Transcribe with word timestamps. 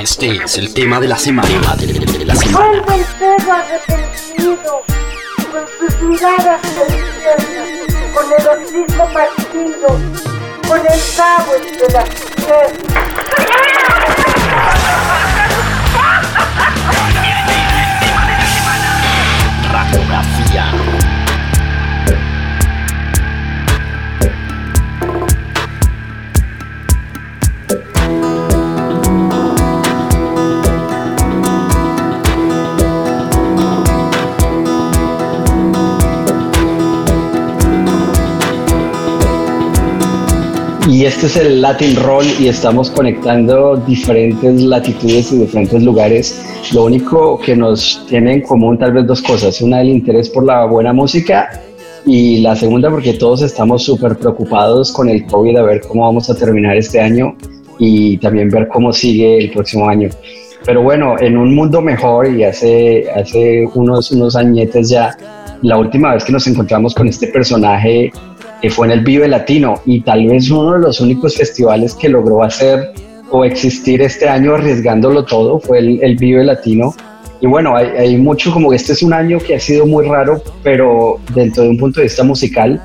Este 0.00 0.42
es 0.42 0.56
el 0.56 0.72
tema 0.72 0.98
de 0.98 1.08
la 1.08 1.18
semana. 1.18 1.76
De 1.76 2.24
la 2.24 2.34
semana. 2.34 2.82
Vuelve 2.82 2.94
el 2.94 3.04
perro 3.18 3.52
arrepentido, 3.52 4.82
con 5.52 5.66
sus 5.78 6.00
miradas 6.00 6.60
con 8.14 8.24
el 8.32 8.48
hocico 8.48 9.04
partido, 9.12 9.88
con 10.66 10.80
el 10.80 11.00
cabo 11.16 11.52
entre 11.54 11.92
las 11.92 12.08
piernas. 12.08 12.90
Y 40.90 41.04
este 41.04 41.26
es 41.26 41.36
el 41.36 41.62
Latin 41.62 41.94
Roll 41.94 42.26
y 42.40 42.48
estamos 42.48 42.90
conectando 42.90 43.76
diferentes 43.76 44.60
latitudes 44.60 45.30
y 45.30 45.38
diferentes 45.38 45.84
lugares. 45.84 46.44
Lo 46.74 46.86
único 46.86 47.38
que 47.38 47.54
nos 47.54 48.04
tiene 48.08 48.32
en 48.32 48.40
común 48.40 48.76
tal 48.76 48.94
vez 48.94 49.06
dos 49.06 49.22
cosas. 49.22 49.60
Una, 49.60 49.82
el 49.82 49.88
interés 49.88 50.28
por 50.28 50.44
la 50.44 50.64
buena 50.64 50.92
música 50.92 51.48
y 52.04 52.40
la 52.40 52.56
segunda 52.56 52.90
porque 52.90 53.12
todos 53.12 53.42
estamos 53.42 53.84
súper 53.84 54.16
preocupados 54.16 54.90
con 54.90 55.08
el 55.08 55.24
COVID 55.26 55.58
a 55.58 55.62
ver 55.62 55.80
cómo 55.86 56.06
vamos 56.06 56.28
a 56.28 56.34
terminar 56.34 56.76
este 56.76 57.00
año 57.00 57.36
y 57.78 58.18
también 58.18 58.48
ver 58.48 58.66
cómo 58.66 58.92
sigue 58.92 59.38
el 59.38 59.52
próximo 59.52 59.88
año. 59.88 60.10
Pero 60.66 60.82
bueno, 60.82 61.14
en 61.20 61.36
un 61.36 61.54
mundo 61.54 61.80
mejor 61.80 62.28
y 62.28 62.42
hace, 62.42 63.08
hace 63.14 63.64
unos, 63.74 64.10
unos 64.10 64.34
añetes 64.34 64.88
ya, 64.88 65.16
la 65.62 65.78
última 65.78 66.14
vez 66.14 66.24
que 66.24 66.32
nos 66.32 66.48
encontramos 66.48 66.96
con 66.96 67.06
este 67.06 67.28
personaje 67.28 68.10
que 68.60 68.70
fue 68.70 68.86
en 68.86 68.92
el 68.92 69.00
Vive 69.00 69.28
Latino 69.28 69.80
y 69.86 70.00
tal 70.02 70.26
vez 70.26 70.50
uno 70.50 70.74
de 70.74 70.80
los 70.80 71.00
únicos 71.00 71.36
festivales 71.36 71.94
que 71.94 72.08
logró 72.08 72.42
hacer 72.42 72.92
o 73.30 73.44
existir 73.44 74.02
este 74.02 74.28
año 74.28 74.54
arriesgándolo 74.54 75.24
todo 75.24 75.60
fue 75.60 75.78
el, 75.78 76.02
el 76.02 76.16
Vive 76.16 76.44
Latino. 76.44 76.94
Y 77.40 77.46
bueno, 77.46 77.74
hay, 77.74 77.86
hay, 77.96 78.16
mucho 78.18 78.52
como 78.52 78.72
este 78.72 78.92
es 78.92 79.02
un 79.02 79.14
año 79.14 79.38
que 79.38 79.54
ha 79.54 79.60
sido 79.60 79.86
muy 79.86 80.06
raro, 80.06 80.42
pero 80.62 81.18
dentro 81.34 81.62
de 81.62 81.70
un 81.70 81.78
punto 81.78 82.00
de 82.00 82.04
vista 82.04 82.22
musical, 82.22 82.82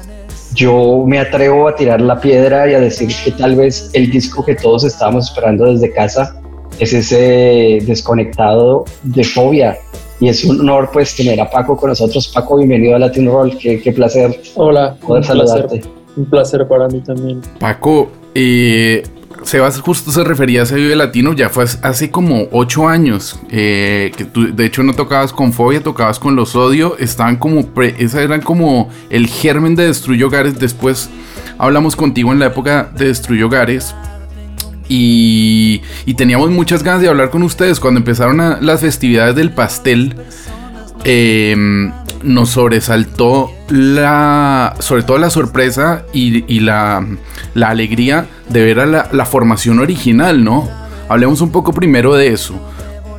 yo 0.53 1.03
me 1.05 1.19
atrevo 1.19 1.67
a 1.67 1.75
tirar 1.75 1.99
la 1.99 2.21
piedra 2.21 2.69
y 2.69 2.73
a 2.73 2.79
decir 2.79 3.09
que 3.23 3.31
tal 3.31 3.55
vez 3.55 3.89
el 3.91 4.09
disco 4.09 4.45
que 4.45 4.55
todos 4.55 4.85
estábamos 4.85 5.29
esperando 5.29 5.65
desde 5.65 5.91
casa 5.91 6.41
es 6.79 6.93
ese 6.93 7.79
desconectado 7.85 8.85
de 9.03 9.23
fobia, 9.23 9.77
y 10.19 10.29
es 10.29 10.43
un 10.45 10.59
honor 10.61 10.89
pues 10.91 11.15
tener 11.15 11.39
a 11.41 11.49
Paco 11.49 11.75
con 11.75 11.89
nosotros. 11.89 12.27
Paco, 12.27 12.57
bienvenido 12.57 12.95
a 12.95 12.99
Latin 12.99 13.27
Roll, 13.27 13.57
qué, 13.57 13.81
qué 13.81 13.91
placer 13.91 14.41
Hola, 14.55 14.95
poder 14.95 15.21
un 15.21 15.27
saludarte. 15.27 15.79
Placer, 15.79 15.91
un 16.15 16.25
placer 16.25 16.67
para 16.67 16.87
mí 16.87 17.01
también. 17.01 17.41
Paco, 17.59 18.09
eh, 18.33 19.03
Sebas 19.43 19.79
justo 19.79 20.11
se 20.11 20.23
refería 20.23 20.61
a 20.61 20.63
ese 20.63 20.75
Vive 20.75 20.95
Latino, 20.95 21.33
ya 21.33 21.49
fue 21.49 21.65
hace 21.65 22.09
como 22.09 22.47
ocho 22.51 22.87
años, 22.87 23.39
eh, 23.51 24.11
que 24.17 24.25
tú 24.25 24.55
de 24.55 24.65
hecho 24.65 24.81
no 24.81 24.93
tocabas 24.93 25.33
con 25.33 25.53
Fobia, 25.53 25.83
tocabas 25.83 26.17
con 26.17 26.35
Los 26.35 26.55
Odio, 26.55 26.97
estaban 26.97 27.35
como, 27.35 27.67
pre, 27.67 27.95
esa 27.99 28.23
eran 28.23 28.41
como 28.41 28.89
el 29.09 29.27
germen 29.27 29.75
de 29.75 29.85
Destruyo 29.85 30.27
Hogares, 30.27 30.57
después 30.57 31.09
hablamos 31.59 31.95
contigo 31.95 32.31
en 32.31 32.39
la 32.39 32.47
época 32.47 32.89
de 32.97 33.05
Destruyo 33.05 33.45
Hogares, 33.45 33.93
y, 34.87 35.81
y, 36.05 36.13
teníamos 36.13 36.51
muchas 36.51 36.83
ganas 36.83 37.01
de 37.01 37.09
hablar 37.09 37.29
con 37.29 37.43
ustedes 37.43 37.79
cuando 37.79 37.99
empezaron 37.99 38.65
las 38.65 38.81
festividades 38.81 39.35
del 39.35 39.51
pastel. 39.51 40.15
Eh, 41.03 41.55
nos 42.25 42.49
sobresaltó 42.49 43.51
la, 43.69 44.75
sobre 44.79 45.03
todo 45.03 45.17
la 45.17 45.29
sorpresa 45.29 46.05
y, 46.11 46.59
la, 46.59 47.05
la, 47.53 47.69
alegría 47.69 48.27
de 48.49 48.63
ver 48.63 48.79
a 48.79 48.85
la, 48.85 49.25
formación 49.25 49.79
original, 49.79 50.43
¿no? 50.43 50.67
Hablemos 51.07 51.41
un 51.41 51.51
poco 51.51 51.71
primero 51.71 52.15
de 52.15 52.29
eso. 52.29 52.55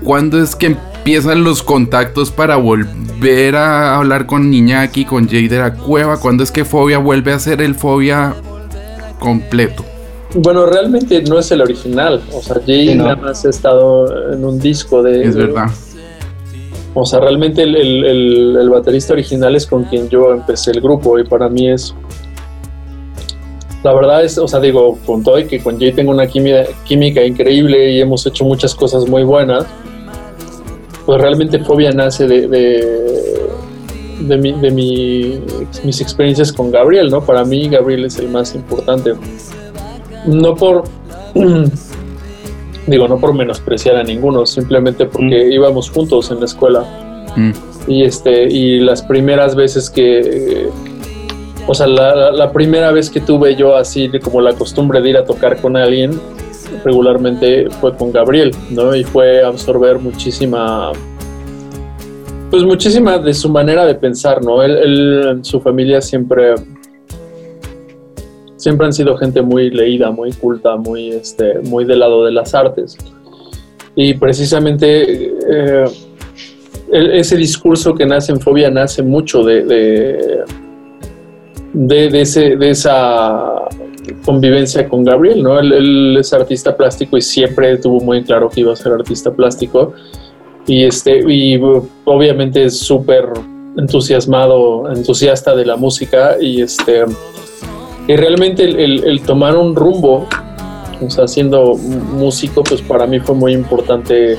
¿Cuándo 0.02 0.42
es 0.42 0.56
que 0.56 0.66
empiezan 0.66 1.44
los 1.44 1.62
contactos 1.62 2.30
para 2.30 2.56
volver 2.56 3.56
a 3.56 3.96
hablar 3.96 4.26
con 4.26 4.50
Niñaki, 4.50 5.04
con 5.04 5.28
Jay 5.28 5.48
de 5.48 5.58
la 5.58 5.74
Cueva? 5.74 6.18
¿Cuándo 6.18 6.42
es 6.42 6.50
que 6.50 6.64
Fobia 6.64 6.98
vuelve 6.98 7.32
a 7.32 7.38
ser 7.38 7.62
el 7.62 7.74
Fobia 7.74 8.34
completo? 9.18 9.84
Bueno, 10.34 10.66
realmente 10.66 11.22
no 11.22 11.38
es 11.38 11.50
el 11.50 11.62
original. 11.62 12.20
O 12.32 12.42
sea, 12.42 12.56
Jay 12.66 12.88
sí, 12.88 12.94
no. 12.94 13.04
nada 13.04 13.16
más 13.16 13.44
ha 13.44 13.50
estado 13.50 14.32
en 14.32 14.44
un 14.44 14.58
disco 14.58 15.02
de. 15.02 15.22
Es 15.22 15.36
verdad. 15.36 15.66
O 16.94 17.04
sea, 17.04 17.20
realmente 17.20 17.62
el, 17.62 17.76
el, 17.76 18.04
el, 18.04 18.56
el, 18.56 18.70
baterista 18.70 19.12
original 19.12 19.54
es 19.54 19.66
con 19.66 19.84
quien 19.84 20.08
yo 20.08 20.32
empecé 20.32 20.70
el 20.70 20.80
grupo 20.80 21.18
y 21.18 21.24
para 21.24 21.48
mí 21.48 21.70
es. 21.70 21.94
La 23.84 23.92
verdad 23.94 24.24
es, 24.24 24.36
o 24.38 24.48
sea, 24.48 24.58
digo, 24.60 24.98
con 25.06 25.22
todo 25.22 25.38
y 25.38 25.46
que 25.46 25.62
con 25.62 25.78
Jay 25.78 25.92
tengo 25.92 26.10
una 26.10 26.26
química, 26.26 26.64
química 26.84 27.22
increíble 27.22 27.92
y 27.92 28.00
hemos 28.00 28.26
hecho 28.26 28.44
muchas 28.44 28.74
cosas 28.74 29.06
muy 29.06 29.22
buenas, 29.22 29.66
pues 31.04 31.20
realmente 31.20 31.60
Fobia 31.60 31.92
nace 31.92 32.26
de, 32.26 32.48
de, 32.48 33.46
de, 34.22 34.36
mi, 34.38 34.52
de 34.52 34.70
mi, 34.70 35.40
mis 35.84 36.00
experiencias 36.00 36.52
con 36.52 36.72
Gabriel, 36.72 37.10
¿no? 37.10 37.24
Para 37.24 37.44
mí 37.44 37.68
Gabriel 37.68 38.06
es 38.06 38.18
el 38.18 38.28
más 38.28 38.54
importante 38.56 39.12
no 40.26 40.54
por 40.54 40.84
digo 42.86 43.08
no 43.08 43.18
por 43.18 43.34
menospreciar 43.34 43.96
a 43.96 44.02
ninguno 44.02 44.46
simplemente 44.46 45.06
porque 45.06 45.46
mm. 45.46 45.52
íbamos 45.52 45.90
juntos 45.90 46.30
en 46.30 46.40
la 46.40 46.44
escuela 46.44 46.84
mm. 47.36 47.50
y 47.88 48.04
este 48.04 48.44
y 48.44 48.80
las 48.80 49.02
primeras 49.02 49.54
veces 49.54 49.90
que 49.90 50.68
o 51.66 51.74
sea 51.74 51.86
la, 51.86 52.30
la, 52.30 52.52
primera 52.52 52.92
vez 52.92 53.10
que 53.10 53.20
tuve 53.20 53.56
yo 53.56 53.76
así 53.76 54.08
de 54.08 54.20
como 54.20 54.40
la 54.40 54.52
costumbre 54.52 55.00
de 55.00 55.10
ir 55.10 55.16
a 55.16 55.24
tocar 55.24 55.60
con 55.60 55.76
alguien 55.76 56.20
regularmente 56.84 57.68
fue 57.80 57.96
con 57.96 58.12
Gabriel 58.12 58.54
no 58.70 58.94
y 58.94 59.02
fue 59.04 59.42
absorber 59.42 59.98
muchísima 59.98 60.92
pues 62.50 62.62
muchísima 62.62 63.18
de 63.18 63.34
su 63.34 63.48
manera 63.48 63.84
de 63.84 63.96
pensar 63.96 64.44
no 64.44 64.62
él, 64.62 64.76
él 64.76 65.38
su 65.42 65.60
familia 65.60 66.00
siempre 66.00 66.54
siempre 68.56 68.86
han 68.86 68.92
sido 68.92 69.16
gente 69.16 69.42
muy 69.42 69.70
leída, 69.70 70.10
muy 70.10 70.32
culta, 70.32 70.76
muy, 70.76 71.10
este, 71.10 71.60
muy 71.60 71.84
del 71.84 72.00
lado 72.00 72.24
de 72.24 72.32
las 72.32 72.54
artes. 72.54 72.96
Y 73.94 74.14
precisamente 74.14 75.32
eh, 75.50 75.84
ese 76.92 77.36
discurso 77.36 77.94
que 77.94 78.06
nace 78.06 78.32
en 78.32 78.40
Fobia 78.40 78.70
nace 78.70 79.02
mucho 79.02 79.42
de, 79.42 79.64
de, 79.64 80.44
de, 81.72 82.08
de, 82.10 82.20
ese, 82.20 82.56
de 82.56 82.70
esa 82.70 83.52
convivencia 84.24 84.88
con 84.88 85.04
Gabriel, 85.04 85.42
¿no? 85.42 85.58
Él, 85.58 85.72
él, 85.72 86.16
es 86.18 86.32
artista 86.32 86.76
plástico 86.76 87.16
y 87.16 87.22
siempre 87.22 87.76
tuvo 87.78 88.00
muy 88.00 88.22
claro 88.22 88.48
que 88.48 88.60
iba 88.60 88.72
a 88.72 88.76
ser 88.76 88.92
artista 88.92 89.32
plástico. 89.32 89.94
Y, 90.66 90.84
este, 90.84 91.20
y 91.26 91.60
obviamente 92.04 92.64
es 92.64 92.78
súper 92.78 93.24
entusiasmado, 93.76 94.90
entusiasta 94.90 95.54
de 95.54 95.64
la 95.64 95.76
música 95.76 96.36
y 96.40 96.62
este 96.62 97.04
y 98.06 98.16
realmente 98.16 98.64
el, 98.64 98.78
el, 98.78 99.04
el, 99.04 99.22
tomar 99.22 99.56
un 99.56 99.74
rumbo, 99.74 100.26
o 101.00 101.10
sea, 101.10 101.26
siendo 101.26 101.74
músico, 101.74 102.62
pues 102.62 102.80
para 102.82 103.06
mí 103.06 103.18
fue 103.20 103.34
muy 103.34 103.52
importante 103.52 104.38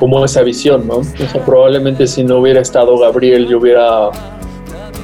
como 0.00 0.24
esa 0.24 0.42
visión, 0.42 0.86
¿no? 0.86 0.96
O 0.98 1.04
sea, 1.04 1.44
probablemente 1.44 2.06
si 2.06 2.24
no 2.24 2.38
hubiera 2.38 2.60
estado 2.60 2.98
Gabriel, 2.98 3.46
yo 3.46 3.58
hubiera, 3.58 4.10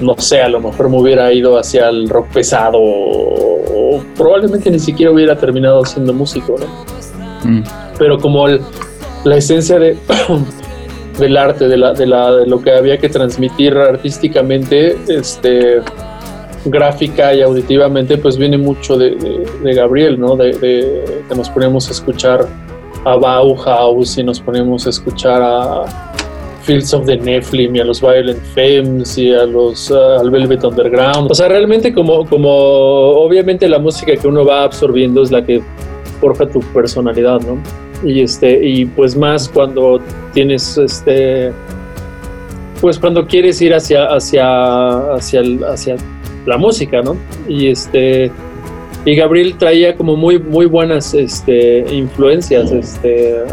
no 0.01 0.15
sé, 0.19 0.43
a 0.43 0.49
lo 0.49 0.61
mejor 0.61 0.91
me 0.91 0.99
hubiera 0.99 1.33
ido 1.33 1.57
hacia 1.59 1.89
el 1.89 2.09
rock 2.09 2.29
pesado 2.29 2.79
o, 2.79 3.97
o 3.97 4.05
probablemente 4.17 4.71
ni 4.71 4.79
siquiera 4.79 5.13
hubiera 5.13 5.37
terminado 5.37 5.85
siendo 5.85 6.13
músico, 6.13 6.57
¿no? 6.59 7.51
Mm. 7.51 7.65
Pero 7.99 8.19
como 8.19 8.49
el, 8.49 8.61
la 9.25 9.37
esencia 9.37 9.79
de, 9.79 9.97
del 11.19 11.37
arte, 11.37 11.69
de, 11.69 11.77
la, 11.77 11.93
de, 11.93 12.07
la, 12.07 12.33
de 12.33 12.47
lo 12.47 12.61
que 12.61 12.73
había 12.73 12.99
que 12.99 13.09
transmitir 13.09 13.77
artísticamente, 13.77 14.97
este 15.09 15.81
gráfica 16.65 17.35
y 17.35 17.43
auditivamente 17.43 18.19
pues 18.19 18.37
viene 18.37 18.59
mucho 18.59 18.97
de, 18.97 19.15
Gabriel, 19.63 20.19
¿no? 20.19 20.37
De, 20.37 20.53
que 21.29 21.35
nos 21.35 21.49
ponemos 21.51 21.89
a 21.89 21.93
escuchar 21.93 22.47
a 23.05 23.17
Bauhaus 23.17 24.17
y 24.19 24.23
nos 24.23 24.41
ponemos 24.41 24.87
a 24.87 24.91
escuchar 24.91 25.43
a 25.43 26.13
Fields 26.63 26.95
of 26.95 27.07
the 27.07 27.17
Nephilim 27.17 27.75
y 27.75 27.81
a 27.81 27.85
los 27.85 28.01
Violent 28.01 28.41
Femmes 28.55 29.19
y 29.19 29.33
a 29.33 29.45
los 29.45 29.91
uh, 29.91 30.21
al 30.21 30.31
Velvet 30.31 30.63
Underground. 30.63 31.31
O 31.31 31.35
sea, 31.35 31.49
realmente 31.49 31.93
como, 31.93 32.25
como 32.27 32.49
obviamente 32.49 33.69
la 33.69 33.81
música 33.81 34.15
que 34.15 34.29
uno 34.29 34.45
va 34.45 34.63
absorbiendo 34.63 35.23
es 35.23 35.33
la 35.33 35.45
que 35.45 35.61
forja 36.21 36.47
tu 36.47 36.61
personalidad, 36.73 37.41
¿no? 37.41 37.59
Y 38.09 38.21
este, 38.21 38.65
y 38.65 38.87
pues 38.87 39.17
más 39.17 39.49
cuando 39.49 40.01
tienes 40.33 40.79
este 40.79 41.53
pues 42.81 42.99
cuando 42.99 43.27
quieres 43.27 43.63
ir 43.63 43.75
hacia 43.75 44.07
hacia 44.07 45.15
hacia 45.15 45.41
hacia 45.69 45.97
la 46.47 46.57
música, 46.57 47.03
¿no? 47.03 47.17
Y 47.49 47.69
este 47.69 48.31
y 49.05 49.17
Gabriel 49.17 49.57
traía 49.59 49.97
como 49.97 50.17
muy 50.17 50.39
muy 50.39 50.67
buenas 50.67 51.15
este, 51.15 51.85
influencias, 51.93 52.71
este 52.71 53.45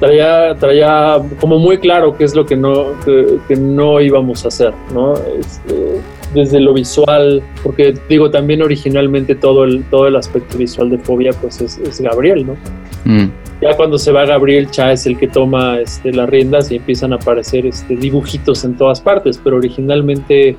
traía, 0.00 0.54
traía 0.58 1.18
como 1.40 1.58
muy 1.58 1.78
claro 1.78 2.16
qué 2.16 2.24
es 2.24 2.34
lo 2.34 2.44
que 2.44 2.56
no, 2.56 2.92
que, 3.04 3.38
que 3.48 3.56
no 3.56 4.00
íbamos 4.00 4.44
a 4.44 4.48
hacer, 4.48 4.72
¿no? 4.92 5.14
Este, 5.14 6.00
desde 6.34 6.60
lo 6.60 6.74
visual, 6.74 7.42
porque 7.62 7.94
digo, 8.08 8.30
también 8.30 8.62
originalmente 8.62 9.34
todo 9.34 9.64
el, 9.64 9.84
todo 9.84 10.06
el 10.06 10.16
aspecto 10.16 10.58
visual 10.58 10.90
de 10.90 10.98
Fobia, 10.98 11.32
pues 11.40 11.60
es, 11.60 11.78
es 11.78 12.00
Gabriel, 12.00 12.46
¿no? 12.46 12.56
Mm. 13.04 13.30
Ya 13.62 13.74
cuando 13.74 13.96
se 13.98 14.12
va 14.12 14.26
Gabriel, 14.26 14.70
Cha 14.70 14.92
es 14.92 15.06
el 15.06 15.16
que 15.16 15.28
toma 15.28 15.80
este, 15.80 16.12
las 16.12 16.28
riendas 16.28 16.70
y 16.70 16.76
empiezan 16.76 17.14
a 17.14 17.16
aparecer 17.16 17.64
este, 17.64 17.96
dibujitos 17.96 18.64
en 18.64 18.76
todas 18.76 19.00
partes, 19.00 19.40
pero 19.42 19.56
originalmente 19.56 20.58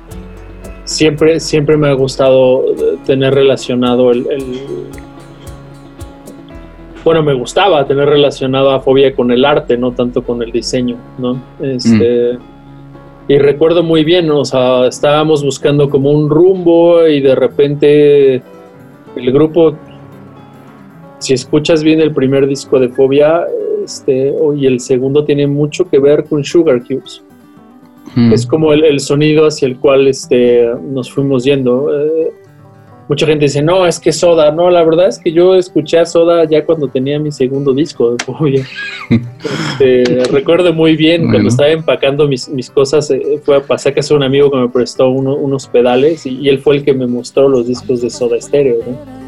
siempre, 0.88 1.38
siempre 1.40 1.76
me 1.76 1.88
ha 1.88 1.92
gustado 1.92 2.64
eh, 2.72 2.96
tener 3.04 3.34
relacionado 3.34 4.10
el, 4.10 4.26
el- 4.30 4.58
Bueno, 7.04 7.22
me 7.22 7.34
gustaba 7.34 7.86
tener 7.86 8.08
relacionado 8.08 8.70
a 8.70 8.80
Fobia 8.80 9.14
con 9.14 9.30
el 9.30 9.44
arte, 9.44 9.76
no 9.76 9.92
tanto 9.92 10.22
con 10.22 10.42
el 10.42 10.50
diseño, 10.52 10.96
¿no? 11.18 11.40
Este, 11.60 12.38
Y 13.28 13.38
recuerdo 13.38 13.82
muy 13.82 14.04
bien, 14.04 14.30
o 14.30 14.44
sea, 14.44 14.86
estábamos 14.86 15.44
buscando 15.44 15.88
como 15.90 16.10
un 16.10 16.30
rumbo 16.30 17.06
y 17.06 17.20
de 17.20 17.34
repente 17.34 18.34
el 19.16 19.32
grupo 19.32 19.74
si 21.18 21.34
escuchas 21.34 21.82
bien 21.82 22.00
el 22.00 22.12
primer 22.14 22.46
disco 22.46 22.78
de 22.78 22.88
Fobia, 22.88 23.44
este, 23.84 24.32
y 24.56 24.66
el 24.66 24.78
segundo 24.80 25.24
tiene 25.24 25.46
mucho 25.46 25.88
que 25.90 25.98
ver 25.98 26.24
con 26.24 26.42
Sugar 26.44 26.80
Cubes. 26.86 27.22
Mm. 28.14 28.32
Es 28.32 28.46
como 28.46 28.72
el, 28.72 28.84
el 28.84 29.00
sonido 29.00 29.46
hacia 29.46 29.66
el 29.68 29.78
cual 29.78 30.08
este, 30.08 30.68
nos 30.82 31.10
fuimos 31.12 31.44
yendo. 31.44 31.88
Eh, 31.98 32.32
mucha 33.08 33.26
gente 33.26 33.46
dice, 33.46 33.62
no, 33.62 33.86
es 33.86 33.98
que 33.98 34.12
Soda. 34.12 34.50
No, 34.50 34.70
la 34.70 34.82
verdad 34.84 35.08
es 35.08 35.18
que 35.18 35.32
yo 35.32 35.54
escuché 35.54 35.98
a 35.98 36.04
Soda 36.06 36.44
ya 36.44 36.64
cuando 36.64 36.88
tenía 36.88 37.18
mi 37.18 37.32
segundo 37.32 37.72
disco. 37.72 38.16
Este, 39.10 40.04
recuerdo 40.32 40.72
muy 40.72 40.96
bien 40.96 41.22
Bueno. 41.22 41.32
cuando 41.34 41.48
estaba 41.48 41.70
empacando 41.70 42.26
mis, 42.28 42.48
mis 42.48 42.70
cosas, 42.70 43.10
eh, 43.10 43.40
fue 43.42 43.56
a 43.56 43.60
pasar 43.60 43.94
de 43.94 44.14
un 44.14 44.22
amigo 44.22 44.50
que 44.50 44.56
me 44.58 44.68
prestó 44.68 45.08
uno- 45.10 45.36
unos 45.36 45.66
pedales 45.66 46.26
y, 46.26 46.38
y 46.40 46.48
él 46.48 46.58
fue 46.58 46.76
el 46.76 46.84
que 46.84 46.92
me 46.92 47.06
mostró 47.06 47.48
los 47.48 47.66
discos 47.66 48.02
de 48.02 48.10
Soda 48.10 48.40
Stereo. 48.40 48.78
¿no? 48.86 49.18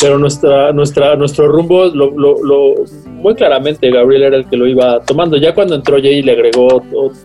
pero 0.00 0.16
nuestra, 0.16 0.72
nuestra, 0.72 1.16
nuestro 1.16 1.48
rumbo, 1.48 1.86
lo, 1.86 2.12
lo- 2.12 2.40
lo- 2.44 2.74
muy 3.18 3.34
claramente 3.34 3.90
Gabriel 3.90 4.22
era 4.24 4.36
el 4.36 4.46
que 4.46 4.56
lo 4.56 4.66
iba 4.66 5.00
tomando. 5.00 5.36
Ya 5.36 5.54
cuando 5.54 5.74
entró 5.74 5.96
Jay 6.00 6.22
le 6.22 6.32
agregó 6.32 6.82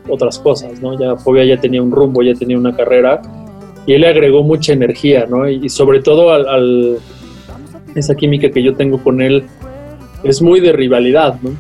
otras 0.10 0.40
cosas, 0.40 0.82
¿no? 0.82 1.00
Ya 1.00 1.16
Fobia 1.16 1.46
ya 1.46 1.58
tenía 1.58 1.82
un 1.82 1.92
rumbo, 1.92 2.22
ya 2.24 2.34
tenía 2.34 2.58
una 2.58 2.76
carrera 2.76 3.22
y 3.86 3.94
él 3.94 4.02
le 4.02 4.08
agregó 4.08 4.44
mucha 4.44 4.74
energía, 4.74 5.26
¿no? 5.28 5.48
Y, 5.50 5.70
sobre 5.70 6.02
todo 6.02 6.32
al, 6.32 6.98
esa 7.96 8.16
química 8.16 8.50
que 8.50 8.64
yo 8.64 8.76
tengo 8.76 9.02
con 9.02 9.22
él 9.22 9.44
es 10.24 10.42
muy 10.42 10.60
de 10.60 10.72
rivalidad, 10.72 11.40
¿no? 11.42 11.52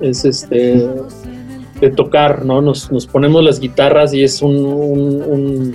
Es 0.00 0.24
este 0.24 0.86
de 1.80 1.90
tocar, 1.90 2.44
¿no? 2.44 2.62
Nos, 2.62 2.90
nos 2.90 3.06
ponemos 3.06 3.42
las 3.44 3.60
guitarras 3.60 4.14
y 4.14 4.22
es 4.22 4.40
un 4.40 5.74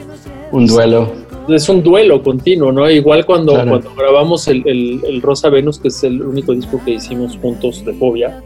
Un 0.52 0.66
duelo. 0.66 1.29
Es 1.52 1.68
un 1.70 1.82
duelo 1.84 2.22
continuo, 2.24 2.72
¿no? 2.72 2.90
Igual 2.90 3.26
cuando, 3.26 3.54
Claro. 3.54 3.70
cuando 3.70 3.94
grabamos 3.96 4.48
el, 4.48 4.64
el- 4.68 5.02
el 5.08 5.22
Rosa 5.22 5.50
Venus, 5.50 5.80
que 5.80 5.88
es 5.90 6.04
el 6.04 6.22
único 6.22 6.54
disco 6.54 6.80
que 6.84 6.92
hicimos 6.92 7.38
juntos 7.42 7.84
de 7.86 7.94
Fobia, 7.94 8.42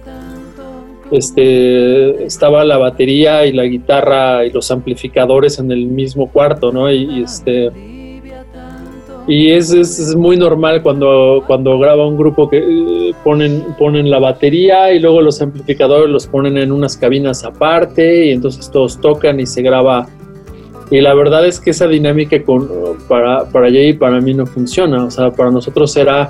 este, 1.11 2.23
estaba 2.25 2.63
la 2.63 2.77
batería 2.77 3.45
y 3.45 3.51
la 3.53 3.63
guitarra 3.63 4.45
y 4.45 4.51
los 4.51 4.71
amplificadores 4.71 5.59
en 5.59 5.71
el 5.71 5.85
mismo 5.87 6.29
cuarto, 6.31 6.71
¿no? 6.71 6.91
Y, 6.91 7.03
y, 7.19 7.23
este... 7.23 7.71
Y 9.25 9.51
es, 9.51 9.71
es- 9.71 9.99
es 9.99 10.15
muy 10.17 10.35
normal 10.35 10.81
cuando, 10.83 11.43
cuando 11.47 11.79
graba 11.79 12.05
un 12.05 12.17
grupo 12.17 12.49
que 12.49 12.57
eh, 12.57 13.13
ponen, 13.23 13.63
ponen 13.79 14.09
la 14.09 14.19
batería 14.19 14.91
y 14.93 14.99
luego 14.99 15.21
los 15.21 15.41
amplificadores 15.41 16.09
los 16.09 16.27
ponen 16.27 16.57
en 16.57 16.73
unas 16.73 16.97
cabinas 16.97 17.45
aparte 17.45 18.25
y 18.25 18.31
entonces 18.31 18.69
todos 18.69 18.99
tocan 18.99 19.39
y 19.39 19.45
se 19.45 19.61
graba 19.61 20.07
y 20.95 21.01
la 21.01 21.13
verdad 21.13 21.45
es 21.45 21.59
que 21.59 21.71
esa 21.71 21.87
dinámica 21.87 22.41
con, 22.43 22.69
para, 23.07 23.45
para 23.45 23.67
Jay 23.69 23.89
y 23.89 23.93
para 23.93 24.21
mí 24.21 24.33
no 24.33 24.45
funciona. 24.45 25.05
O 25.05 25.11
sea, 25.11 25.31
para 25.31 25.49
nosotros 25.51 25.95
era 25.97 26.29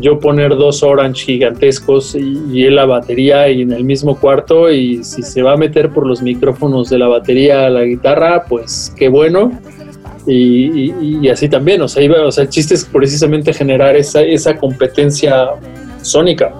yo 0.00 0.18
poner 0.18 0.56
dos 0.56 0.82
orange 0.82 1.24
gigantescos 1.26 2.14
y, 2.14 2.20
y 2.50 2.70
la 2.70 2.86
batería 2.86 3.48
y 3.50 3.60
en 3.60 3.72
el 3.72 3.84
mismo 3.84 4.16
cuarto 4.18 4.70
y 4.72 5.04
si 5.04 5.22
se 5.22 5.42
va 5.42 5.52
a 5.52 5.56
meter 5.58 5.90
por 5.90 6.06
los 6.06 6.22
micrófonos 6.22 6.88
de 6.88 6.98
la 6.98 7.08
batería 7.08 7.66
a 7.66 7.70
la 7.70 7.82
guitarra, 7.84 8.44
pues 8.48 8.92
qué 8.96 9.08
bueno. 9.10 9.52
Y, 10.26 10.86
y- 10.86 11.18
y 11.22 11.28
así 11.28 11.48
también, 11.48 11.82
o 11.82 11.88
sea, 11.88 12.02
iba- 12.02 12.24
o 12.24 12.30
sea, 12.32 12.44
el 12.44 12.48
chiste 12.50 12.74
es 12.74 12.84
precisamente 12.86 13.52
generar 13.52 13.96
esa, 13.96 14.22
esa 14.22 14.56
competencia 14.56 15.48
sónica. 16.00 16.54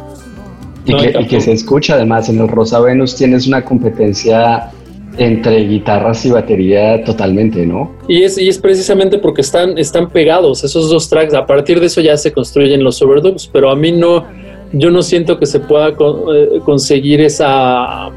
Y, 0.84 0.92
No, 0.92 0.98
que 1.28 1.40
se 1.40 1.52
escucha 1.52 1.94
además, 1.94 2.28
en 2.28 2.40
el 2.40 2.48
Rosa 2.48 2.80
Venus 2.80 3.14
tienes 3.16 3.46
una 3.46 3.64
competencia 3.64 4.70
entre 5.18 5.66
guitarras 5.66 6.24
y 6.24 6.30
batería 6.30 7.04
totalmente, 7.04 7.66
¿no? 7.66 7.92
Y 8.08 8.22
es, 8.22 8.38
y 8.38 8.48
es 8.48 8.58
precisamente 8.58 9.18
porque 9.18 9.42
están, 9.42 9.76
están 9.76 10.08
pegados 10.08 10.64
esos 10.64 10.88
dos 10.90 11.08
tracks. 11.08 11.34
A 11.34 11.46
partir 11.46 11.80
de 11.80 11.86
eso 11.86 12.00
ya 12.00 12.16
se 12.16 12.32
construyen 12.32 12.82
los 12.82 13.00
overdubs, 13.02 13.46
pero 13.52 13.70
a 13.70 13.76
mí 13.76 13.92
no, 13.92 14.24
yo 14.72 14.90
no 14.90 15.02
siento 15.02 15.38
que 15.38 15.46
se 15.46 15.60
pueda 15.60 15.90
eh, 15.90 16.60
conseguir 16.64 17.20
esa, 17.20 18.08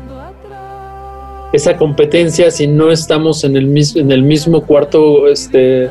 esa 1.51 1.75
competencia 1.77 2.50
si 2.50 2.68
no 2.68 2.92
estamos 2.92 3.44
en 3.44 3.57
el, 3.57 3.68
mis- 3.68 3.95
en 3.97 4.12
el 4.12 4.24
mismo 4.24 4.62
cuarto, 4.65 5.27
este, 5.27 5.89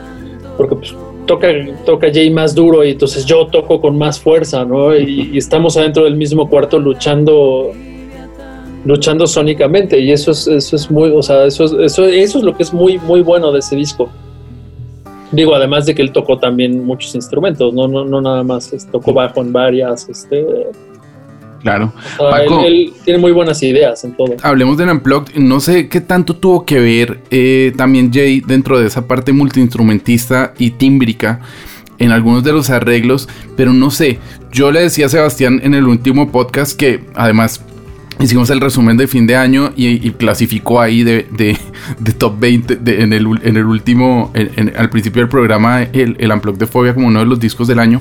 porque 0.57 0.77
pues, 0.77 0.95
toca, 1.27 1.49
toca 1.85 2.09
Jay 2.13 2.31
más 2.31 2.55
duro 2.55 2.83
y 2.85 2.93
entonces 2.93 3.27
yo 3.27 3.47
toco 3.49 3.81
con 3.81 3.99
más 3.99 4.19
fuerza, 4.19 4.65
¿no? 4.65 4.97
Y 4.97 5.37
estamos 5.37 5.77
adentro 5.77 6.05
del 6.05 6.17
mismo 6.17 6.49
cuarto 6.49 6.79
luchando 6.79 7.73
luchando 8.85 9.27
sónicamente 9.27 9.99
y 9.99 10.13
eso 10.13 10.31
es, 10.33 10.47
eso 10.47 10.77
es 10.77 10.91
muy, 10.91 11.11
o 11.11 11.23
sea, 11.23 11.45
eso 11.47 11.65
es, 11.65 11.73
eso, 11.73 12.05
eso 12.05 12.39
es 12.39 12.45
lo 12.45 12.57
que 12.57 12.63
es 12.63 12.73
muy, 12.73 12.99
muy 12.99 13.23
bueno 13.23 13.51
de 13.53 13.61
ese 13.61 13.77
disco. 13.77 14.11
Digo, 15.33 15.55
además 15.55 15.87
de 15.87 15.95
que 15.95 16.03
él 16.03 16.13
tocó 16.13 16.39
también 16.39 16.85
muchos 16.85 17.15
instrumentos, 17.15 17.73
no, 17.75 17.89
no, 17.89 18.05
no 18.05 18.21
nada 18.21 18.43
más, 18.45 18.71
tocó 18.93 19.13
bajo 19.13 19.41
en 19.41 19.53
varias, 19.53 20.09
este, 20.09 20.45
o 20.45 20.71
Claro. 21.65 21.95
sea, 22.19 22.29
Paco. 22.31 22.61
él, 22.61 22.67
él 22.75 22.93
tiene 23.07 23.19
muy 23.19 23.33
buenas 23.33 23.63
ideas 23.63 24.05
en 24.05 24.15
todo. 24.15 24.35
Hablemos 24.43 24.77
del 24.77 24.91
Unplugged. 24.91 25.35
No 25.37 25.61
sé 25.61 25.89
qué 25.89 26.03
tanto 26.03 26.37
tuvo 26.37 26.67
que 26.67 26.79
ver 26.79 27.21
eh, 27.31 27.73
también 27.75 28.13
Jay 28.13 28.43
dentro 28.47 28.79
de 28.79 28.87
esa 28.87 29.09
parte 29.09 29.33
multiinstrumentista 29.33 30.53
y 30.59 30.73
tímbrica 30.73 31.41
en 31.99 32.11
algunos 32.11 32.45
de 32.45 32.53
los 32.53 32.69
arreglos, 32.69 33.31
pero 33.57 33.73
no 33.73 33.91
sé. 33.91 34.19
Yo 34.53 34.71
le 34.73 34.83
decía 34.83 35.07
a 35.07 35.09
Sebastián 35.09 35.61
en 35.65 35.73
el 35.73 35.87
último 35.87 36.31
podcast 36.31 36.79
que 36.79 37.01
además 37.15 37.65
hicimos 38.21 38.49
el 38.51 38.61
resumen 38.61 38.97
de 38.97 39.07
fin 39.09 39.27
de 39.27 39.37
año 39.37 39.73
y, 39.77 40.11
clasificó 40.13 40.81
ahí 40.81 41.03
de, 41.03 41.27
de- 41.31 41.59
top 42.13 42.39
20 42.39 42.77
de- 42.77 43.03
en, 43.03 43.13
el, 43.13 43.27
en 43.43 43.57
el 43.57 43.65
último, 43.67 44.33
al 44.77 44.91
principio 44.91 45.23
del 45.23 45.29
programa, 45.29 45.83
el, 45.83 46.17
el 46.19 46.31
Unplugged 46.33 46.59
de 46.61 46.67
Fobia 46.67 46.95
como 46.95 47.09
uno 47.09 47.21
de 47.21 47.27
los 47.27 47.41
discos 47.41 47.67
del 47.69 47.79
año. 47.79 48.01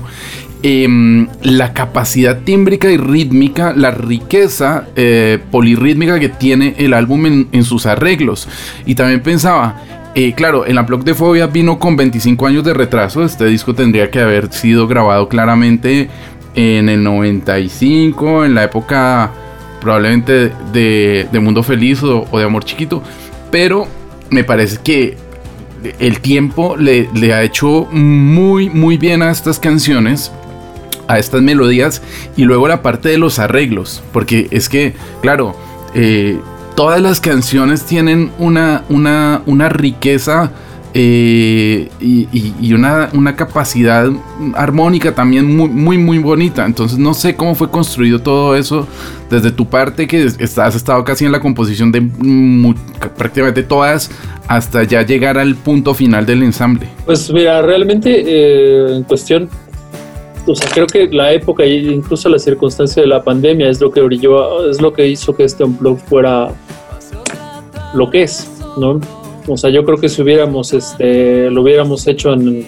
Em, 0.62 1.26
la 1.42 1.74
capacidad 1.74 2.40
tímbrica 2.40 2.90
y 2.90 2.96
rítmica, 2.96 3.74
la 3.74 3.90
riqueza 3.90 4.86
eh, 4.96 5.38
polirrítmica 5.50 6.18
que 6.18 6.30
tiene 6.30 6.74
el 6.78 6.94
álbum 6.94 7.26
en, 7.26 7.48
en 7.52 7.64
sus 7.64 7.84
arreglos. 7.84 8.48
Y 8.86 8.94
también 8.94 9.20
pensaba, 9.22 9.82
eh, 10.14 10.32
claro, 10.34 10.64
el 10.64 10.78
Unplugged 10.78 11.04
de 11.04 11.14
Fobia 11.14 11.48
vino 11.48 11.78
con 11.78 11.96
25 11.96 12.46
años 12.46 12.64
de 12.64 12.72
retraso. 12.72 13.24
Este 13.24 13.44
disco 13.44 13.74
tendría 13.74 14.10
que 14.10 14.20
haber 14.20 14.50
sido 14.52 14.86
grabado 14.86 15.28
claramente 15.28 16.08
en 16.54 16.88
el 16.88 17.02
95, 17.02 18.44
en 18.46 18.54
la 18.54 18.64
época 18.64 19.32
probablemente 19.84 20.50
de, 20.72 21.28
Mundo 21.40 21.62
Feliz 21.62 22.02
o, 22.02 22.26
de 22.32 22.44
Amor 22.44 22.64
Chiquito. 22.64 23.02
Pero 23.50 23.86
me 24.30 24.42
parece 24.42 24.78
que 24.82 25.16
el 26.00 26.20
tiempo 26.20 26.76
le, 26.76 27.08
le 27.14 27.34
ha 27.34 27.42
hecho 27.42 27.86
muy, 27.92 28.70
muy 28.70 28.96
bien 28.96 29.22
a 29.22 29.30
estas 29.30 29.60
canciones 29.60 30.32
a 31.06 31.18
estas 31.18 31.42
melodías 31.42 32.00
y 32.34 32.44
luego 32.44 32.66
la 32.66 32.80
parte 32.80 33.10
de 33.10 33.18
los 33.18 33.38
arreglos, 33.38 34.02
porque 34.10 34.48
es 34.50 34.70
que, 34.70 34.94
claro, 35.20 35.54
eh, 35.94 36.40
todas 36.74 36.98
las 37.02 37.20
canciones 37.20 37.84
tienen 37.84 38.32
una, 38.38 38.84
una, 38.88 39.42
una 39.44 39.68
riqueza 39.68 40.50
eh, 40.96 41.88
y, 42.00 42.72
una, 42.72 43.36
capacidad 43.36 44.08
armónica 44.54 45.12
también 45.12 45.56
muy, 45.56 45.68
muy, 45.68 45.98
muy 45.98 46.18
bonita. 46.18 46.64
Entonces 46.64 46.98
no 46.98 47.14
sé 47.14 47.34
cómo 47.34 47.56
fue 47.56 47.68
construido 47.68 48.20
todo 48.20 48.54
eso 48.54 48.86
desde 49.28 49.50
tu 49.50 49.66
parte, 49.66 50.06
que 50.06 50.22
has 50.22 50.76
estado 50.76 51.02
casi 51.02 51.24
en 51.24 51.32
la 51.32 51.40
composición 51.40 51.90
de 51.90 52.08
prácticamente 53.16 53.64
todas, 53.64 54.08
hasta 54.46 54.84
ya 54.84 55.02
llegar 55.02 55.36
al 55.36 55.56
punto 55.56 55.94
final 55.94 56.26
del 56.26 56.44
ensamble. 56.44 56.88
Pues 57.04 57.32
mira, 57.32 57.60
realmente 57.60 58.22
eh, 58.24 58.96
en 58.96 59.02
cuestión, 59.02 59.48
o 60.46 60.54
sea, 60.54 60.70
creo 60.70 60.86
que 60.86 61.08
la 61.08 61.32
época 61.32 61.64
e 61.64 61.74
incluso 61.74 62.28
la 62.28 62.38
circunstancia 62.38 63.02
de 63.02 63.08
la 63.08 63.20
pandemia 63.20 63.68
es 63.68 63.80
lo 63.80 63.90
que 63.90 64.00
brilló, 64.00 64.70
es 64.70 64.80
lo 64.80 64.92
que 64.92 65.08
hizo 65.08 65.34
que 65.34 65.42
este 65.42 65.64
unplug 65.64 65.98
fuera 65.98 66.52
lo 67.94 68.10
que 68.10 68.22
es, 68.22 68.48
¿no? 68.76 69.00
O 69.46 69.56
sea, 69.56 69.70
yo 69.70 69.84
creo 69.84 69.98
que 69.98 70.08
si 70.08 70.22
hubiéramos, 70.22 70.72
este, 70.72 71.50
lo 71.50 71.62
hubiéramos 71.62 72.06
hecho 72.06 72.32
en, 72.32 72.64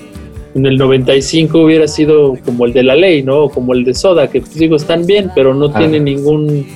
en 0.54 0.66
el 0.66 0.76
95 0.76 1.58
hubiera 1.58 1.88
sido 1.88 2.36
como 2.44 2.66
el 2.66 2.72
de 2.72 2.82
la 2.82 2.96
ley, 2.96 3.22
¿no? 3.22 3.48
Como 3.48 3.74
el 3.74 3.84
de 3.84 3.94
Soda, 3.94 4.28
que 4.28 4.40
pues, 4.40 4.54
digo, 4.54 4.76
están 4.76 5.06
bien, 5.06 5.30
pero 5.34 5.54
no 5.54 5.66
Ajá. 5.66 5.80
tiene 5.80 6.00
ningún 6.00 6.66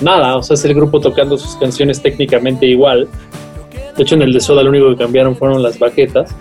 nada, 0.00 0.36
o 0.36 0.42
sea, 0.42 0.54
es 0.54 0.64
el 0.64 0.74
grupo 0.74 1.00
tocando 1.00 1.36
sus 1.36 1.56
canciones 1.56 2.00
técnicamente 2.00 2.66
igual. 2.66 3.08
De 3.96 4.02
hecho, 4.02 4.14
en 4.14 4.22
el 4.22 4.32
de 4.32 4.40
Soda 4.40 4.62
lo 4.62 4.70
único 4.70 4.90
que 4.90 4.96
cambiaron 4.96 5.36
fueron 5.36 5.62
las 5.62 5.78
baquetas. 5.78 6.34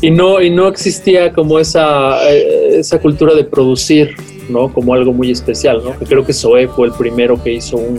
Y 0.00 0.10
no, 0.10 0.42
y 0.42 0.50
no 0.50 0.68
existía 0.68 1.32
como 1.32 1.58
esa, 1.58 2.30
eh, 2.30 2.78
esa 2.78 3.00
cultura 3.00 3.34
de 3.34 3.44
producir, 3.44 4.14
¿no? 4.48 4.72
Como 4.72 4.92
algo 4.92 5.12
muy 5.12 5.30
especial, 5.30 5.82
¿no? 5.82 5.98
Que 5.98 6.04
creo 6.04 6.24
que 6.26 6.32
Zoé 6.32 6.68
fue 6.68 6.88
el 6.88 6.92
primero 6.92 7.42
que 7.42 7.54
hizo 7.54 7.76
un... 7.78 7.98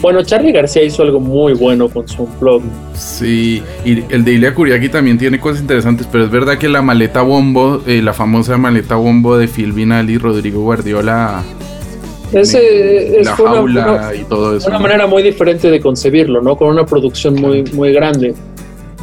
Bueno, 0.00 0.22
Charlie 0.22 0.52
García 0.52 0.82
hizo 0.84 1.02
algo 1.02 1.18
muy 1.20 1.54
bueno 1.54 1.88
con 1.88 2.06
su 2.06 2.28
blog. 2.40 2.62
Sí, 2.94 3.62
y 3.84 4.02
el 4.10 4.24
de 4.24 4.32
Ilia 4.32 4.54
Kuriaki 4.54 4.88
también 4.88 5.16
tiene 5.18 5.40
cosas 5.40 5.62
interesantes, 5.62 6.06
pero 6.10 6.24
es 6.24 6.30
verdad 6.30 6.58
que 6.58 6.68
la 6.68 6.82
maleta 6.82 7.22
bombo, 7.22 7.80
eh, 7.86 8.02
la 8.02 8.12
famosa 8.12 8.56
maleta 8.58 8.96
bombo 8.96 9.36
de 9.38 9.48
Phil 9.48 9.72
Vinal 9.72 10.10
y 10.10 10.18
Rodrigo 10.18 10.60
Guardiola, 10.62 11.42
Ese 12.32 13.20
es 13.20 13.26
la 13.26 13.36
fue 13.36 13.46
una- 13.46 13.54
jaula 13.56 13.92
una- 13.92 14.14
y 14.14 14.24
todo 14.24 14.56
eso. 14.56 14.68
una 14.68 14.76
¿no? 14.78 14.82
manera 14.82 15.06
muy 15.06 15.22
diferente 15.22 15.70
de 15.70 15.80
concebirlo, 15.80 16.42
¿no? 16.42 16.56
Con 16.56 16.68
una 16.68 16.84
producción 16.84 17.34
muy, 17.34 17.62
muy 17.72 17.92
grande. 17.92 18.34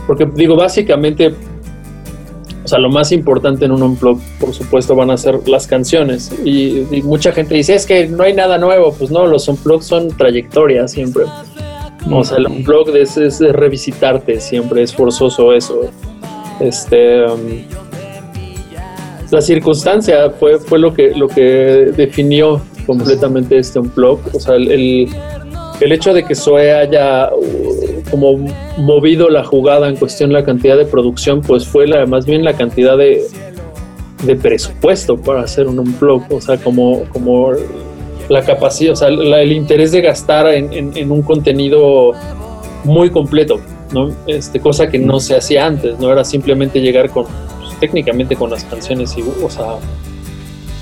Porque 0.06 0.28
digo, 0.36 0.56
básicamente, 0.56 1.34
o 2.64 2.68
sea, 2.68 2.80
lo 2.80 2.90
más 2.90 3.12
importante 3.12 3.66
en 3.66 3.72
un 3.72 3.84
unplug, 3.84 4.20
por 4.40 4.54
supuesto, 4.54 4.96
van 4.96 5.12
a 5.12 5.18
ser 5.18 5.48
las 5.48 5.68
canciones. 5.68 6.32
Y, 6.46 6.86
y 6.92 7.02
mucha 7.04 7.32
gente 7.32 7.56
dice, 7.56 7.76
es 7.76 7.86
que 7.86 8.08
no 8.08 8.24
hay 8.24 8.34
nada 8.34 8.58
nuevo. 8.58 8.94
Pues 8.94 9.12
no, 9.12 9.26
los 9.26 9.48
unplugs 9.48 9.86
son 9.86 10.10
trayectorias 10.10 10.92
siempre. 10.92 11.24
O 12.10 12.24
sea, 12.24 12.38
el 12.38 12.48
unplug 12.48 12.96
es, 12.96 13.18
es 13.18 13.40
revisitarte 13.40 14.40
siempre, 14.40 14.84
es 14.84 14.94
forzoso 14.94 15.54
eso. 15.54 15.82
Este... 16.60 17.26
um, 17.26 17.64
la 19.32 19.42
circunstancia 19.42 20.30
fue, 20.30 20.60
fue 20.60 20.78
lo 20.78 20.94
que 20.94 21.10
lo 21.16 21.28
que 21.28 21.92
definió 21.98 22.62
completamente 22.86 23.58
este 23.58 23.80
unplug. 23.80 24.20
O 24.32 24.40
sea, 24.40 24.54
el, 24.54 24.72
el, 24.72 25.10
el 25.82 25.92
hecho 25.92 26.14
de 26.14 26.24
que 26.24 26.36
Zoe 26.36 26.72
haya 26.72 27.32
como 28.14 28.38
movido 28.78 29.28
la 29.28 29.44
jugada 29.44 29.90
en 29.90 29.96
cuestión 29.96 30.32
la 30.32 30.46
cantidad 30.46 30.78
de 30.78 30.86
producción, 30.86 31.42
pues 31.42 31.66
fue 31.66 31.88
más 32.06 32.28
bien 32.28 32.44
la 32.44 32.54
cantidad 32.54 32.96
de, 32.96 33.24
presupuesto 34.40 35.18
para 35.18 35.42
hacer 35.42 35.66
un 35.68 35.80
unplug. 35.80 36.22
O 36.32 36.40
sea, 36.40 36.58
como, 36.58 37.06
como 37.06 37.54
la 38.30 38.44
capacidad, 38.44 38.94
o 38.94 38.96
sea, 38.96 39.08
el 39.08 39.52
interés 39.52 39.92
de 39.92 40.02
gastar 40.02 40.46
en 40.54 41.12
un 41.12 41.24
contenido 41.24 42.12
muy 42.84 43.10
completo, 43.10 43.60
¿no? 43.92 44.12
Este, 44.28 44.60
cosa 44.60 44.92
que 44.92 45.00
no 45.00 45.20
se 45.20 45.36
hacía 45.36 45.66
antes, 45.66 45.98
no 46.00 46.12
era 46.12 46.24
simplemente 46.24 46.82
llegar 46.82 47.10
con, 47.10 47.26
pues, 47.26 47.80
técnicamente 47.80 48.36
con 48.36 48.52
las 48.52 48.64
canciones 48.64 49.18
y, 49.18 49.24
o 49.44 49.50
sea, 49.50 49.78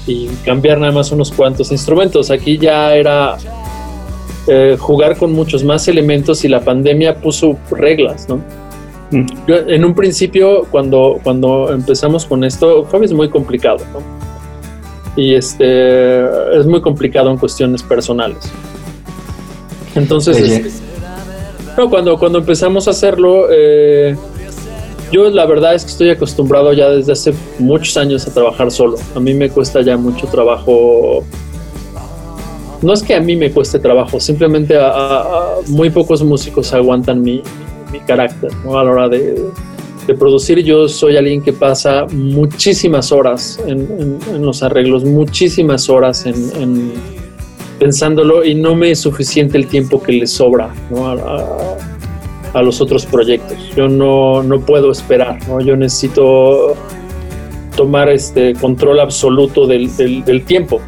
y 0.06 0.28
cambiar 0.44 0.80
nada 0.80 0.92
más 0.92 1.14
unos 1.14 1.32
cuantos 1.32 1.72
instrumentos. 1.72 2.30
Aquí 2.30 2.58
ya 2.58 2.94
era 2.94 3.38
eh, 4.48 4.76
jugar 4.80 5.18
con 5.18 5.34
muchos 5.34 5.64
más 5.64 5.88
elementos 5.88 6.44
y 6.44 6.48
la 6.48 6.62
pandemia 6.62 7.16
puso 7.16 7.58
reglas, 7.70 8.28
¿no? 8.28 8.38
Mm. 9.12 9.26
Yo, 9.48 9.56
en 9.68 9.86
un 9.86 9.94
principio, 9.94 10.66
cuando, 10.72 11.20
cuando 11.24 11.72
empezamos 11.72 12.26
con 12.26 12.44
esto, 12.44 12.86
fue 12.86 13.08
muy 13.10 13.30
complicado, 13.30 13.80
¿no? 13.94 14.02
Y 15.16 15.36
este 15.36 16.22
es 16.58 16.66
muy 16.66 16.82
complicado 16.82 17.30
en 17.30 17.38
cuestiones 17.38 17.84
personales. 17.84 18.52
Entonces, 19.94 20.82
no, 21.78 21.90
cuando, 21.90 22.18
cuando 22.18 22.40
empezamos 22.40 22.88
a 22.88 22.92
hacerlo, 22.92 23.48
eh, 23.52 24.16
yo 25.12 25.30
la 25.30 25.46
verdad 25.46 25.76
es 25.76 25.84
que 25.84 25.92
estoy 25.92 26.10
acostumbrado 26.10 26.72
ya 26.72 26.90
desde 26.90 27.12
hace 27.12 27.34
muchos 27.60 27.98
años 27.98 28.26
a 28.28 28.34
trabajar 28.34 28.72
solo. 28.72 28.98
A 29.16 29.20
mí 29.20 29.34
me 29.34 29.50
cuesta 29.50 29.82
ya 29.82 29.98
mucho 29.98 30.28
trabajo. 30.28 31.24
No 32.82 32.94
es 32.94 33.04
que 33.04 33.14
a 33.16 33.20
mí 33.22 33.36
me 33.36 33.52
cueste 33.52 33.78
trabajo, 33.80 34.20
simplemente 34.20 34.76
a, 34.78 35.24
muy 35.68 35.90
pocos 35.90 36.24
músicos 36.24 36.74
aguantan 36.74 37.22
mi, 37.22 37.42
mi 37.92 38.00
carácter 38.00 38.52
¿no? 38.66 38.78
a 38.80 38.84
la 38.84 38.92
hora 38.92 39.10
de, 39.10 39.40
de 40.08 40.14
producir. 40.16 40.60
Yo 40.64 40.88
soy 40.88 41.16
alguien 41.18 41.42
que 41.44 41.54
pasa 41.54 42.06
muchísimas 42.12 43.12
horas 43.12 43.60
en, 43.68 43.82
en- 44.36 44.42
los 44.46 44.64
arreglos, 44.64 45.04
muchísimas 45.04 45.90
horas 45.90 46.26
en, 46.26 46.36
en 46.60 46.92
pensándolo 47.78 48.44
y 48.44 48.56
no 48.56 48.74
me 48.76 48.92
es 48.92 49.00
suficiente 49.00 49.58
el 49.58 49.68
tiempo 49.68 50.02
que 50.02 50.12
le 50.14 50.26
sobra 50.28 50.74
¿no? 50.90 51.08
a, 51.08 51.78
a- 52.54 52.62
los 52.64 52.82
otros 52.82 53.06
proyectos. 53.06 53.58
Yo 53.76 53.88
no, 53.88 54.42
no 54.44 54.60
puedo 54.60 54.92
esperar, 54.92 55.38
¿no? 55.48 55.62
yo 55.62 55.76
necesito 55.78 56.76
tomar 57.76 58.10
este 58.10 58.54
control 58.56 59.00
absoluto 59.00 59.68
del- 59.68 59.90
del 60.26 60.44
tiempo. 60.46 60.82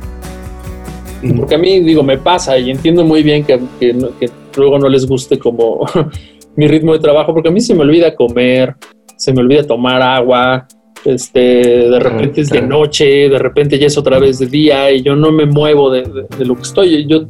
Porque 1.37 1.55
a 1.55 1.57
mí, 1.57 1.79
digo, 1.79 2.03
me 2.03 2.17
pasa 2.17 2.57
y 2.57 2.69
entiendo 2.71 3.03
muy 3.05 3.23
bien 3.23 3.43
que, 3.43 3.59
que 3.79 3.93
no- 3.93 4.17
que 4.19 4.29
luego 4.57 4.77
no 4.79 4.89
les 4.89 5.07
guste 5.07 5.37
como 5.39 5.85
mi 6.55 6.67
ritmo 6.67 6.93
de 6.93 6.99
trabajo, 6.99 7.33
porque 7.33 7.49
a 7.49 7.51
mí 7.51 7.61
se 7.61 7.73
me 7.73 7.81
olvida 7.81 8.13
comer, 8.15 8.75
se 9.17 9.33
me 9.33 9.41
olvida 9.41 9.63
tomar 9.63 10.01
agua, 10.01 10.67
este, 11.05 11.39
de 11.39 11.99
repente 11.99 12.41
es 12.41 12.49
de 12.49 12.61
noche, 12.61 13.05
de 13.29 13.39
repente 13.39 13.77
ya 13.79 13.87
es 13.87 13.97
otra 13.97 14.19
vez 14.19 14.39
de 14.39 14.47
día 14.47 14.91
y 14.91 15.01
yo 15.01 15.15
no 15.15 15.31
me 15.31 15.45
muevo 15.45 15.89
de, 15.89 16.01
de- 16.03 16.25
de 16.37 16.45
lo 16.45 16.55
que 16.55 16.61
estoy. 16.61 17.05
Yo 17.07 17.25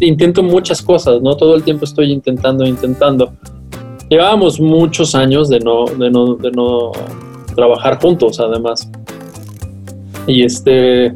intento 0.00 0.42
muchas 0.42 0.80
cosas, 0.82 1.20
¿no? 1.22 1.36
Todo 1.36 1.54
el 1.54 1.62
tiempo 1.62 1.84
estoy 1.84 2.12
intentando, 2.12 2.64
intentando. 2.66 3.32
Llevábamos 4.10 4.58
muchos 4.60 5.14
años 5.14 5.48
de 5.48 5.60
no, 5.60 5.84
de 5.86 6.10
no, 6.10 6.34
de 6.36 6.50
no 6.50 6.92
trabajar 7.54 8.00
juntos, 8.00 8.40
además. 8.40 8.90
Y 10.26 10.42
este, 10.42 11.14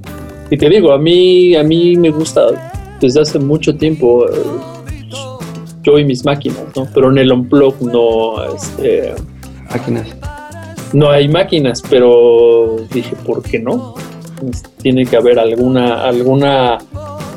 y 0.52 0.56
te 0.58 0.68
digo, 0.68 0.92
a 0.92 0.98
mí, 0.98 1.54
a 1.56 1.62
mí 1.62 1.96
me 1.96 2.10
gusta 2.10 2.46
desde 3.00 3.20
hace 3.22 3.38
mucho 3.38 3.74
tiempo 3.76 4.26
eh, 4.28 4.32
yo 5.82 5.98
y 5.98 6.04
mis 6.04 6.24
máquinas, 6.24 6.62
¿no? 6.76 6.86
Pero 6.94 7.10
en 7.10 7.18
el 7.18 7.32
Unplug 7.32 7.74
no, 7.82 8.54
este, 8.54 9.14
Máquinas. 9.70 10.06
no 10.92 11.10
hay 11.10 11.26
máquinas, 11.28 11.82
pero 11.88 12.76
dije, 12.92 13.16
¿por 13.26 13.42
qué 13.42 13.58
no? 13.58 13.94
Pues, 14.40 14.62
Tiene 14.82 15.06
que 15.06 15.16
haber 15.16 15.38
alguna, 15.38 16.04
alguna, 16.04 16.78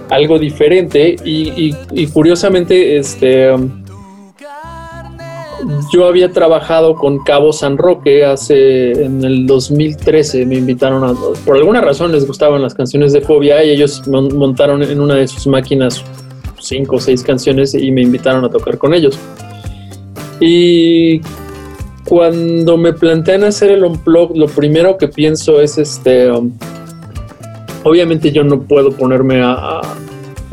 algo 0.09 0.37
diferente 0.37 1.15
y, 1.23 1.69
y- 1.69 1.75
y 1.93 2.07
curiosamente, 2.07 2.97
este, 2.97 3.49
yo 5.91 6.05
había 6.07 6.31
trabajado 6.31 6.95
con 6.95 7.19
Cabo 7.23 7.51
San 7.53 7.77
Roque 7.77 8.25
hace, 8.25 8.91
en 9.05 9.23
el 9.23 9.45
2013, 9.47 10.45
me 10.45 10.55
invitaron 10.55 11.03
a, 11.03 11.13
por 11.45 11.57
alguna 11.57 11.81
razón 11.81 12.11
les 12.11 12.25
gustaban 12.27 12.61
las 12.61 12.73
canciones 12.73 13.13
de 13.13 13.21
Fobia 13.21 13.63
y 13.63 13.71
ellos 13.71 14.07
mon- 14.07 14.35
montaron 14.37 14.81
en 14.83 14.99
una 14.99 15.15
de 15.15 15.27
sus 15.27 15.47
máquinas 15.47 16.03
cinco 16.59 16.95
o 16.95 16.99
seis 16.99 17.23
canciones 17.23 17.73
y 17.73 17.91
me 17.91 18.01
invitaron 18.01 18.43
a 18.45 18.49
tocar 18.49 18.77
con 18.77 18.93
ellos. 18.93 19.17
Y 20.39 21.21
cuando 22.03 22.77
me 22.77 22.93
plantean 22.93 23.43
hacer 23.43 23.71
el 23.71 23.83
unplug, 23.83 24.35
lo 24.35 24.47
primero 24.47 24.97
que 24.97 25.07
pienso 25.07 25.61
es 25.61 25.77
este. 25.77 26.29
um, 26.31 26.51
obviamente 27.83 28.31
yo 28.31 28.43
no 28.43 28.61
puedo 28.61 28.91
ponerme 28.91 29.41
a- 29.43 29.81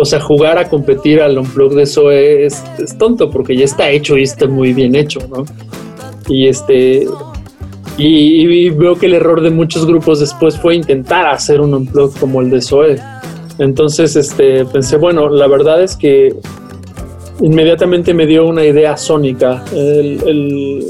o 0.02 0.04
sea, 0.04 0.21
jugar 0.21 0.59
a 0.59 0.68
competir 0.68 1.23
al 1.23 1.38
unplug 1.38 1.75
de 1.75 1.85
eso 1.85 2.11
es, 2.11 2.62
tonto 2.99 3.30
porque 3.30 3.56
ya 3.56 3.64
está 3.64 3.88
hecho 3.88 4.18
y 4.18 4.25
está 4.25 4.49
muy 4.49 4.73
bien 4.73 4.97
hecho, 4.97 5.21
¿no? 5.28 5.44
Y 6.28 6.49
este. 6.49 7.06
Y, 7.99 8.71
veo 8.71 8.97
que 8.97 9.06
el 9.06 9.14
error 9.14 9.42
de 9.42 9.50
muchos 9.50 9.87
grupos 9.87 10.18
después 10.18 10.59
fue 10.59 10.75
intentar 10.75 11.26
hacer 11.26 11.61
un 11.61 11.75
unplug 11.75 12.18
como 12.18 12.40
el 12.40 12.50
de 12.50 12.61
Zoe. 12.61 12.97
Entonces, 13.59 14.16
este, 14.16 14.64
pensé, 14.64 14.97
bueno, 14.97 15.28
la 15.28 15.47
verdad 15.47 15.82
es 15.82 15.94
que 15.94 16.35
inmediatamente 17.40 18.14
me 18.14 18.26
dio 18.26 18.47
una 18.47 18.64
idea 18.64 18.97
sónica. 18.97 19.62
El, 19.73 20.21
el, 20.26 20.87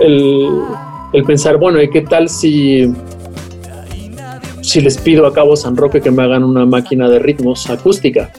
el- 0.00 0.62
el 1.12 1.24
pensar, 1.24 1.58
bueno, 1.58 1.82
¿y 1.82 1.90
qué 1.90 2.02
tal 2.02 2.28
si, 2.28 2.86
si 4.62 4.80
les 4.80 4.98
pido 4.98 5.26
a 5.26 5.32
Cabo 5.32 5.56
San 5.56 5.76
Roque 5.76 6.00
que 6.00 6.10
me 6.10 6.22
hagan 6.22 6.44
una 6.44 6.66
máquina 6.66 7.08
de 7.08 7.18
ritmos 7.18 7.68
acústica? 7.70 8.30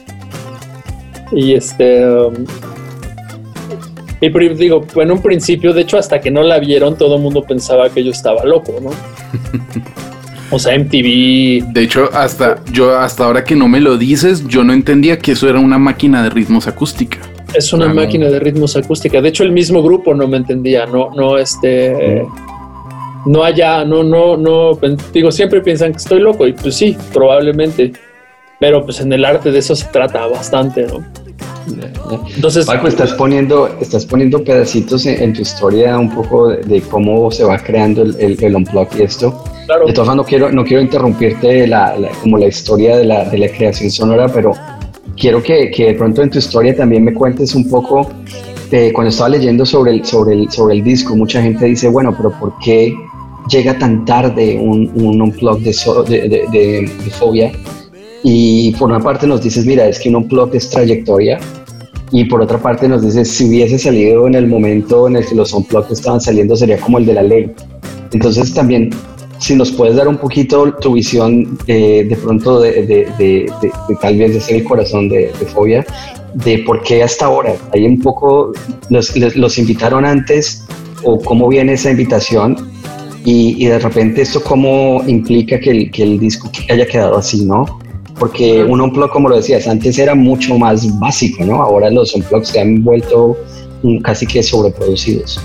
Y 1.32 1.54
este. 1.54 2.06
um, 2.06 2.34
y 4.20 4.28
digo, 4.54 4.86
en 4.96 5.10
un 5.10 5.20
principio, 5.20 5.72
de 5.72 5.80
hecho, 5.82 5.98
hasta 5.98 6.20
que 6.20 6.30
no 6.30 6.42
la 6.44 6.60
vieron, 6.60 6.96
todo 6.96 7.16
el 7.16 7.22
mundo 7.22 7.42
pensaba 7.42 7.88
que 7.90 8.04
yo 8.04 8.12
estaba 8.12 8.44
loco, 8.44 8.74
¿no? 8.82 8.90
O 10.54 10.58
sea, 10.58 10.78
MTV, 10.78 11.72
De 11.72 11.82
hecho, 11.82 12.10
hasta 12.12 12.62
yo 12.70 12.94
hasta 12.98 13.24
ahora 13.24 13.42
que 13.42 13.56
no 13.56 13.68
me 13.68 13.80
lo 13.80 13.96
dices, 13.96 14.46
yo 14.46 14.62
no 14.62 14.74
entendía 14.74 15.18
que 15.18 15.32
eso 15.32 15.48
era 15.48 15.58
una 15.58 15.78
máquina 15.78 16.22
de 16.22 16.28
ritmos 16.28 16.68
acústica. 16.68 17.16
Es 17.54 17.72
una 17.72 17.86
Ah, 17.86 17.88
no. 17.88 17.94
máquina 17.94 18.26
de 18.28 18.38
ritmos 18.38 18.76
acústica. 18.76 19.22
De 19.22 19.30
hecho, 19.30 19.44
el 19.44 19.52
mismo 19.52 19.82
grupo 19.82 20.14
no 20.14 20.28
me 20.28 20.36
entendía, 20.36 20.84
no, 20.84 21.08
no, 21.16 21.38
este, 21.38 22.22
no 23.26 23.44
allá, 23.44 23.84
no, 23.84 24.02
no, 24.02 24.36
no, 24.36 24.78
digo, 25.12 25.30
siempre 25.30 25.60
piensan 25.60 25.92
que 25.92 25.98
estoy 25.98 26.20
loco 26.20 26.46
y 26.46 26.52
pues 26.52 26.74
sí, 26.74 26.96
probablemente, 27.12 27.92
pero 28.58 28.84
pues 28.84 29.00
en 29.00 29.12
el 29.12 29.24
arte 29.24 29.50
de 29.50 29.58
eso 29.58 29.74
se 29.74 29.86
trata 29.86 30.26
bastante, 30.26 30.86
¿no? 30.86 31.04
Entonces, 32.34 32.66
Paco, 32.66 32.88
estás 32.88 33.12
poniendo, 33.12 33.68
estás 33.80 34.04
poniendo 34.04 34.42
pedacitos 34.42 35.06
en, 35.06 35.32
tu 35.32 35.42
historia 35.42 35.98
un 35.98 36.10
poco 36.10 36.48
de, 36.48 36.80
cómo 36.82 37.30
se 37.30 37.44
va 37.44 37.58
creando 37.58 38.02
el, 38.02 38.36
el, 38.40 38.56
unplug 38.56 38.88
y 38.98 39.02
esto. 39.02 39.44
De 39.86 39.92
todas 39.92 40.08
formas, 40.08 40.16
no 40.16 40.24
quiero, 40.24 40.50
no 40.52 40.64
quiero 40.64 40.82
interrumpirte 40.82 41.66
la, 41.66 41.94
como 42.20 42.38
la 42.38 42.46
historia 42.46 42.96
de 42.96 43.04
la, 43.04 43.24
de 43.24 43.38
la 43.38 43.48
creación 43.48 43.90
sonora, 43.90 44.28
pero 44.28 44.52
quiero 45.16 45.42
que, 45.42 45.70
que, 45.70 45.86
de 45.86 45.94
pronto 45.94 46.22
en 46.22 46.30
tu 46.30 46.38
historia 46.38 46.76
también 46.76 47.04
me 47.04 47.14
cuentes 47.14 47.54
un 47.54 47.68
poco, 47.68 48.10
de, 48.70 48.92
cuando 48.92 49.10
estaba 49.10 49.30
leyendo 49.30 49.64
sobre 49.64 49.92
el, 49.92 50.04
sobre, 50.04 50.34
el, 50.34 50.50
sobre 50.50 50.74
el 50.74 50.84
disco, 50.84 51.14
mucha 51.16 51.40
gente 51.40 51.66
dice, 51.66 51.88
bueno, 51.88 52.14
pero 52.16 52.32
¿por 52.38 52.58
qué 52.58 52.94
llega 53.48 53.78
tan 53.78 54.04
tarde 54.04 54.58
un, 54.60 54.90
un 54.94 55.20
unplug 55.20 55.60
de, 55.60 55.72
de, 56.08 56.28
de, 56.28 56.48
de, 56.50 57.10
Fobia? 57.10 57.52
Y 58.24 58.72
por 58.72 58.88
una 58.90 59.00
parte 59.00 59.26
nos 59.26 59.42
dices, 59.42 59.66
mira, 59.66 59.86
es 59.86 59.98
que 59.98 60.08
un 60.08 60.16
unplug 60.16 60.54
es 60.54 60.70
trayectoria, 60.70 61.38
y 62.12 62.26
por 62.26 62.42
otra 62.42 62.58
parte 62.58 62.86
nos 62.88 63.02
dices, 63.02 63.28
si 63.30 63.48
hubiese 63.48 63.78
salido 63.78 64.26
en 64.26 64.34
el 64.34 64.46
momento 64.46 65.08
en 65.08 65.16
el 65.16 65.26
que 65.26 65.34
los 65.34 65.52
unplugged 65.54 65.92
estaban 65.92 66.20
saliendo, 66.20 66.54
sería 66.54 66.78
como 66.78 66.98
el 66.98 67.06
de 67.06 67.14
la 67.14 67.22
ley. 67.22 67.50
Entonces 68.12 68.52
también 68.52 68.90
si 69.38 69.56
nos 69.56 69.72
puedes 69.72 69.96
dar 69.96 70.06
un 70.06 70.18
poquito 70.18 70.72
tu 70.74 70.92
visión 70.92 71.58
eh, 71.66 72.06
de 72.08 72.16
pronto 72.16 72.60
de, 72.60 72.86
de, 72.86 73.06
de, 73.18 73.50
tal 74.00 74.16
vez 74.16 74.34
de 74.34 74.40
ser 74.40 74.56
el 74.56 74.64
corazón 74.64 75.08
de, 75.08 75.32
Fobia, 75.52 75.84
de 76.34 76.58
por 76.58 76.82
qué 76.82 77.02
hasta 77.02 77.24
ahora. 77.24 77.54
Hay 77.72 77.86
un 77.86 77.98
poco, 77.98 78.52
los, 78.90 79.16
los 79.16 79.58
invitaron 79.58 80.04
antes 80.04 80.64
o 81.02 81.18
cómo 81.18 81.48
viene 81.48 81.72
esa 81.72 81.90
invitación 81.90 82.56
y, 83.24 83.64
y, 83.64 83.66
de 83.66 83.78
repente 83.78 84.22
esto 84.22 84.42
cómo 84.42 85.02
implica 85.06 85.58
que 85.60 85.70
el, 85.70 85.90
que 85.90 86.02
el 86.02 86.18
disco 86.18 86.50
haya 86.68 86.86
quedado 86.86 87.18
así, 87.18 87.44
¿no? 87.44 87.78
Porque 88.18 88.62
un 88.62 88.80
unplug, 88.80 89.10
como 89.10 89.28
lo 89.28 89.36
decías, 89.36 89.66
antes 89.66 89.98
era 89.98 90.14
mucho 90.14 90.58
más 90.58 90.98
básico, 90.98 91.44
¿no? 91.44 91.62
Ahora 91.62 91.90
los 91.90 92.14
unplugs 92.14 92.48
se 92.48 92.60
han 92.60 92.82
vuelto 92.84 93.36
casi 94.02 94.26
que 94.26 94.42
sobreproducidos. 94.42 95.40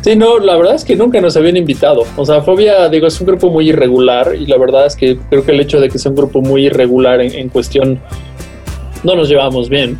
Sí, 0.00 0.14
no, 0.14 0.38
la 0.38 0.56
verdad 0.56 0.76
es 0.76 0.84
que 0.84 0.94
nunca 0.94 1.20
nos 1.20 1.36
habían 1.36 1.56
invitado. 1.56 2.04
O 2.16 2.24
sea, 2.24 2.40
Fobia, 2.40 2.88
digo, 2.88 3.06
es 3.06 3.20
un 3.20 3.26
grupo 3.26 3.50
muy 3.50 3.68
irregular 3.68 4.34
y 4.38 4.46
la 4.46 4.56
verdad 4.56 4.86
es 4.86 4.94
que 4.94 5.18
creo 5.28 5.44
que 5.44 5.50
el 5.50 5.60
hecho 5.60 5.80
de 5.80 5.88
que 5.88 5.98
sea 5.98 6.10
un 6.10 6.16
grupo 6.16 6.40
muy 6.40 6.66
irregular 6.66 7.20
en, 7.20 7.48
cuestión 7.48 8.00
no 9.02 9.14
nos 9.16 9.28
llevamos 9.28 9.68
bien. 9.68 9.98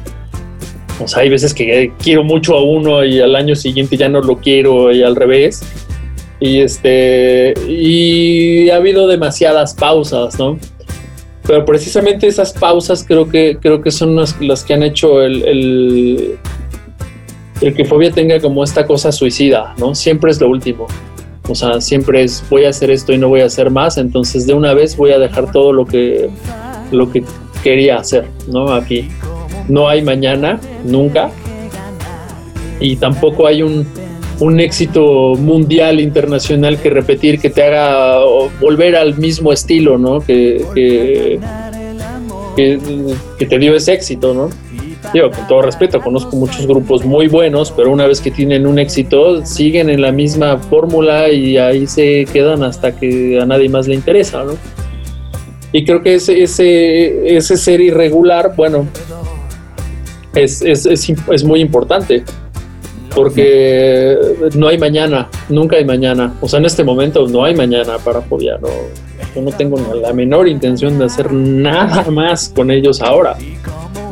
O 1.03 1.09
sea, 1.09 1.23
hay 1.23 1.29
veces 1.29 1.53
que 1.53 1.93
quiero 2.03 2.25
mucho 2.25 2.57
a 2.57 2.63
uno 2.63 3.05
y 3.05 3.21
al 3.21 3.35
año 3.35 3.55
siguiente 3.55 3.97
ya 3.97 4.09
no 4.09 4.21
lo 4.21 4.37
quiero 4.37 4.93
y 4.93 5.03
al 5.03 5.17
revés. 5.17 5.63
Y 6.41 6.61
este 6.61 7.55
y 7.67 8.71
ha 8.71 8.77
habido 8.77 9.07
demasiadas 9.07 9.75
pausas, 9.75 10.39
¿no? 10.39 10.59
Pero 11.45 11.65
precisamente 11.65 12.27
esas 12.27 12.53
pausas 12.53 13.05
creo 13.07 13.29
que 13.29 13.59
creo 13.61 13.83
que 13.83 13.91
son 13.91 14.17
las, 14.17 14.65
que 14.65 14.75
han 14.75 14.83
hecho 14.83 15.23
el 15.23 16.39
el 17.61 17.75
que 17.75 17.85
fobia 17.85 18.11
tenga 18.11 18.41
como 18.41 18.63
esta 18.63 18.87
cosa 18.87 19.11
suicida, 19.13 19.75
¿no? 19.79 19.95
Siempre 19.95 20.31
es 20.31 20.41
lo 20.41 20.49
último. 20.49 20.87
O 21.49 21.55
sea, 21.55 21.81
siempre 21.81 22.23
es 22.23 22.45
voy 22.51 22.65
a 22.65 22.69
hacer 22.69 22.91
esto 22.91 23.13
y 23.13 23.19
no 23.19 23.29
voy 23.29 23.41
a 23.41 23.47
hacer 23.47 23.71
más, 23.71 23.97
entonces 23.97 24.47
de 24.47 24.55
una 24.55 24.75
vez 24.75 24.97
voy 24.97 25.13
a 25.13 25.19
dejar 25.19 25.51
todo 25.51 25.73
lo 25.73 25.87
que 25.87 26.29
lo 26.93 27.11
que 27.11 27.25
quería 27.63 27.97
hacer, 27.97 28.27
¿no? 28.49 28.73
Aquí 28.73 29.09
no 29.69 29.89
hay 29.89 30.03
mañana, 30.03 30.61
nunca. 30.85 31.31
Y 32.81 32.97
tampoco 32.97 33.47
hay 33.47 33.63
un, 33.63 33.87
un 34.41 34.61
éxito 34.61 35.35
mundial, 35.35 36.01
internacional 36.01 36.81
que 36.81 36.91
repetir, 36.91 37.41
que 37.41 37.51
te 37.51 37.63
haga 37.63 38.21
volver 38.61 38.95
al 38.97 39.17
mismo 39.19 39.53
estilo, 39.53 39.99
¿no? 39.99 40.21
Que, 40.21 40.65
que, 42.57 43.47
te 43.47 43.59
dio 43.59 43.75
ese 43.75 43.95
éxito, 43.95 44.35
¿no? 44.35 44.51
Digo, 45.13 45.31
con 45.31 45.47
todo 45.49 45.63
respeto, 45.63 46.01
conozco 46.01 46.37
muchos 46.37 46.67
grupos 46.67 47.05
muy 47.05 47.29
buenos, 47.29 47.73
pero 47.73 47.91
una 47.91 48.07
vez 48.07 48.21
que 48.21 48.31
tienen 48.31 48.67
un 48.67 48.79
éxito, 48.79 49.45
siguen 49.45 49.89
en 49.91 50.03
la 50.03 50.13
misma 50.13 50.59
fórmula 50.59 51.31
y 51.31 51.57
ahí 51.57 51.87
se 51.87 52.27
quedan 52.33 52.63
hasta 52.63 52.95
que 52.95 53.41
a 53.41 53.47
nadie 53.47 53.69
más 53.69 53.89
le 53.89 53.95
interesa, 53.95 54.45
¿no? 54.45 54.57
Y 55.73 55.85
creo 55.85 56.03
que 56.03 56.15
ese, 56.15 56.43
ese, 56.43 57.37
ese 57.37 57.57
ser 57.57 57.81
irregular, 57.81 58.55
bueno, 58.57 58.87
es, 60.35 60.63
es, 60.63 60.87
es, 60.87 61.13
es 61.31 61.45
muy 61.45 61.61
importante 61.61 62.25
porque 63.19 64.17
no 64.55 64.69
hay 64.69 64.79
mañana, 64.79 65.29
nunca 65.49 65.77
hay 65.77 65.85
mañana. 65.85 66.37
O 66.41 66.49
sea, 66.49 66.61
en 66.61 66.67
este 66.67 66.85
momento 66.85 67.27
no 67.27 67.45
hay 67.45 67.53
mañana 67.53 67.99
para 67.99 68.21
Fobia. 68.21 68.61
Yo 69.35 69.43
no 69.43 69.51
tengo 69.51 69.77
la 70.01 70.13
menor 70.13 70.47
intención 70.47 71.01
de 71.01 71.07
hacer 71.07 71.33
nada 71.33 72.09
más 72.13 72.53
con 72.55 72.71
ellos 72.71 73.03
ahora. 73.03 73.37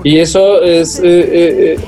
Y 0.02 0.18
eso 0.18 0.60
es, 0.60 0.98
eh, 0.98 1.04
eh, 1.04 1.76
eh, 1.76 1.78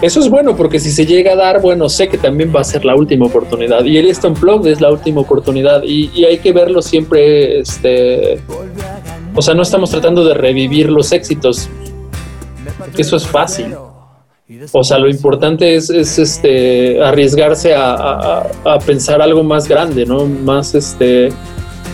eso 0.00 0.20
es 0.20 0.30
bueno, 0.30 0.56
porque 0.56 0.80
si 0.80 0.90
se 0.90 1.04
llega 1.04 1.32
a 1.32 1.36
dar, 1.36 1.60
bueno, 1.60 1.90
sé 1.90 2.08
que 2.08 2.16
también 2.16 2.50
va 2.54 2.62
a 2.62 2.64
ser 2.64 2.86
la 2.86 2.96
última 2.96 3.26
oportunidad. 3.26 3.84
Y 3.84 3.98
el 3.98 4.08
Stone 4.08 4.36
Plug 4.40 4.66
es 4.66 4.80
la 4.80 4.90
última 4.90 5.20
oportunidad. 5.20 5.82
Y, 5.82 6.24
hay 6.24 6.38
que 6.38 6.52
verlo 6.52 6.80
siempre, 6.80 7.60
este, 7.60 8.40
o 9.34 9.42
sea, 9.42 9.52
no 9.52 9.60
estamos 9.60 9.90
tratando 9.90 10.24
de 10.24 10.32
revivir 10.32 10.90
los 10.90 11.12
éxitos, 11.12 11.68
eso 12.96 13.16
es 13.16 13.26
fácil. 13.26 13.66
O 14.72 14.84
sea, 14.84 14.98
lo 14.98 15.08
importante 15.08 15.74
es, 15.74 15.90
este, 15.90 17.02
arriesgarse 17.02 17.74
a, 17.74 18.46
pensar 18.84 19.22
algo 19.22 19.42
más 19.42 19.66
grande, 19.68 20.04
¿no? 20.04 20.26
Más, 20.26 20.74
este, 20.74 21.30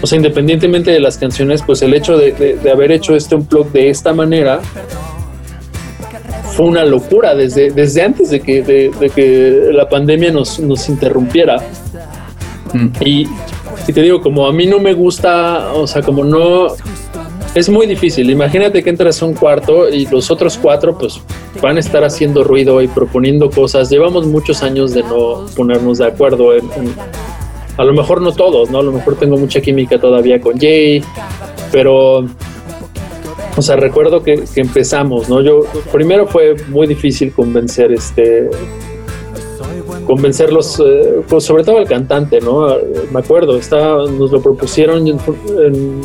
o 0.03 0.07
sea, 0.07 0.17
independientemente 0.17 0.91
de 0.91 1.01
las 1.01 1.17
canciones, 1.17 1.63
pues 1.63 1.83
el 1.83 1.95
hecho 1.95 2.19
de, 2.19 2.33
de 2.33 2.71
haber 2.71 2.91
hecho 2.91 3.15
este 3.15 3.37
unplug 3.37 3.71
de 3.71 3.91
esta 3.91 4.13
manera, 4.13 4.61
fue 6.51 6.67
una 6.67 6.85
locura 6.85 7.35
desde, 7.35 7.71
desde 7.71 8.03
antes 8.03 8.31
de 8.31 8.41
que, 8.41 8.63
de, 8.63 9.11
que 9.15 9.71
la 9.73 9.89
pandemia 9.89 10.31
nos, 10.33 10.59
nos 10.59 10.89
interrumpiera. 10.89 11.57
Mm. 12.73 12.89
Y, 13.01 13.27
y, 13.89 13.93
te 13.93 14.03
digo, 14.03 14.21
como 14.21 14.47
a 14.47 14.53
mí 14.53 14.67
no 14.67 14.79
me 14.79 14.93
gusta, 14.93 15.73
o 15.73 15.87
sea, 15.87 16.03
como 16.03 16.25
no... 16.25 16.69
Es 17.55 17.69
muy 17.69 17.87
difícil. 17.87 18.31
Imagínate 18.31 18.83
que 18.83 18.91
entras 18.91 19.21
a 19.23 19.27
un 19.27 19.35
cuarto 19.35 19.89
y 19.89 20.07
los 20.07 20.31
otros 20.31 20.57
cuatro 20.57 20.97
pues 20.97 21.21
van 21.61 21.77
a 21.79 21.81
estar 21.81 22.05
haciendo 22.05 22.45
ruido 22.45 22.81
y 22.81 22.87
proponiendo 22.87 23.51
cosas. 23.51 23.91
Llevamos 23.91 24.27
muchos 24.27 24.63
años 24.63 24.95
de 24.95 25.03
no 25.03 25.47
ponernos 25.57 25.99
de 25.99 26.07
acuerdo 26.07 26.55
en, 26.55 26.65
a 27.77 27.85
lo 27.85 27.93
mejor 27.93 28.23
no 28.23 28.33
todos, 28.33 28.71
¿no? 28.71 28.79
A 28.79 28.83
lo 28.83 28.93
mejor 28.93 29.17
tengo 29.17 29.37
mucha 29.37 29.61
química 29.61 29.99
todavía 29.99 30.41
con 30.41 30.59
Jay, 30.59 31.03
pero 31.73 32.25
o 33.57 33.63
sea, 33.63 33.77
recuerdo 33.77 34.23
que, 34.23 34.45
empezamos, 34.55 35.29
¿no? 35.29 35.43
Yo 35.43 35.63
primero 35.93 36.27
fue 36.27 36.55
muy 36.69 36.87
difícil 36.87 37.33
convencer 37.33 37.91
este 37.93 38.49
convencerlos, 40.11 40.83
eh, 40.85 41.21
pues 41.29 41.45
sobre 41.45 41.63
todo 41.63 41.79
al 41.79 41.87
cantante, 41.87 42.41
¿no? 42.41 42.67
Me 43.13 43.21
acuerdo, 43.21 43.53
nos 43.53 44.33
lo 44.33 44.43
propusieron 44.43 45.07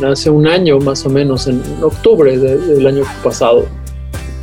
hace 0.06 0.30
un 0.30 0.46
año 0.46 0.78
más 0.78 1.04
o 1.08 1.10
menos, 1.10 1.48
en 1.48 1.60
octubre 1.82 2.38
del 2.38 2.86
año 2.86 3.04
pasado. 3.24 3.66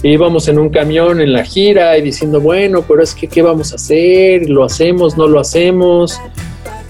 Íbamos 0.03 0.49
en 0.49 0.59
un 0.59 0.69
camión 0.69 1.21
en 1.21 1.33
la 1.33 1.45
gira 1.45 1.97
y 1.97 2.03
diciendo, 2.03 2.41
bueno, 2.41 2.83
pero 2.89 3.05
es 3.05 3.15
que, 3.15 3.29
¿qué 3.29 3.41
vamos 3.41 3.71
a 3.71 3.77
hacer? 3.77 4.51
¿Lo 4.51 4.65
hacemos? 4.65 5.17
¿No 5.17 5.29
lo 5.29 5.39
hacemos? 5.39 6.21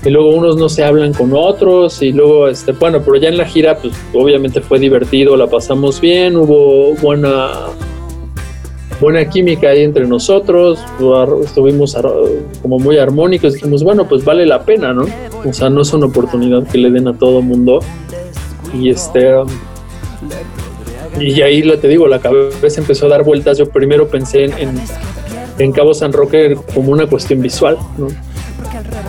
y 0.04 0.10
luego 0.10 0.30
unos 0.30 0.56
no 0.56 0.68
se 0.68 0.82
hablan 0.82 1.12
con 1.12 1.30
otros 1.32 2.02
y 2.02 2.10
luego, 2.10 2.48
este, 2.48 2.72
bueno, 2.72 3.02
pero 3.04 3.18
ya 3.18 3.28
en 3.28 3.36
la 3.36 3.44
gira, 3.44 3.76
pues 3.76 3.94
obviamente 4.12 4.60
fue 4.60 4.80
divertido, 4.80 5.36
la 5.36 5.46
pasamos 5.46 6.00
bien, 6.00 6.34
hubo 6.36 6.94
buena, 6.94 7.50
buena 9.02 9.28
química 9.28 9.68
ahí 9.68 9.82
entre 9.82 10.06
nosotros, 10.06 10.78
estuvimos 11.44 11.96
como 12.62 12.78
muy 12.78 12.98
armónicos, 12.98 13.54
dijimos, 13.54 13.82
bueno, 13.82 14.08
pues 14.08 14.24
vale 14.24 14.46
la 14.46 14.62
pena, 14.62 14.92
¿no? 14.92 15.06
O 15.44 15.52
sea, 15.52 15.68
no 15.68 15.82
es 15.82 15.92
una 15.92 16.06
oportunidad 16.06 16.64
que 16.68 16.78
le 16.78 16.88
den 16.88 17.08
a 17.08 17.12
todo 17.12 17.42
mundo 17.42 17.80
y 18.72 18.90
este... 18.90 19.34
Y 21.18 21.42
ahí 21.42 21.62
te 21.78 21.88
digo, 21.88 22.06
la 22.06 22.20
cabeza 22.20 22.80
empezó 22.80 23.06
a 23.06 23.08
dar 23.10 23.24
vueltas. 23.24 23.58
Yo 23.58 23.68
primero 23.68 24.08
pensé 24.08 24.44
en, 24.44 24.80
en, 25.58 25.72
Cabo 25.72 25.92
San 25.92 26.12
Roque 26.12 26.56
como 26.72 26.92
una 26.92 27.06
cuestión 27.06 27.42
visual, 27.42 27.76
¿no? 27.98 28.06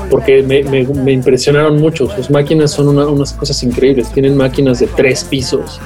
porque 0.09 0.43
me, 0.43 1.11
impresionaron 1.13 1.79
mucho. 1.79 2.09
Sus 2.09 2.29
máquinas 2.29 2.71
son 2.71 2.89
unas 2.97 3.33
cosas 3.33 3.61
increíbles. 3.63 4.11
Tienen 4.11 4.35
máquinas 4.35 4.79
de 4.79 4.87
tres 4.87 5.23
pisos. 5.23 5.79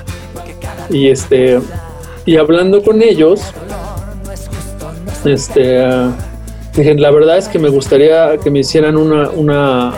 Y 0.89 1.09
este 1.09 1.59
y 2.27 2.35
hablando 2.35 2.83
con 2.83 3.01
ellos, 3.01 3.39
este, 5.25 5.83
dije, 6.75 6.95
la 6.95 7.11
verdad 7.11 7.37
es 7.37 7.47
que 7.47 7.59
me 7.59 7.69
gustaría 7.69 8.37
que 8.37 8.49
me 8.49 8.59
hicieran 8.59 8.97
una, 8.97 9.29
una 9.29 9.93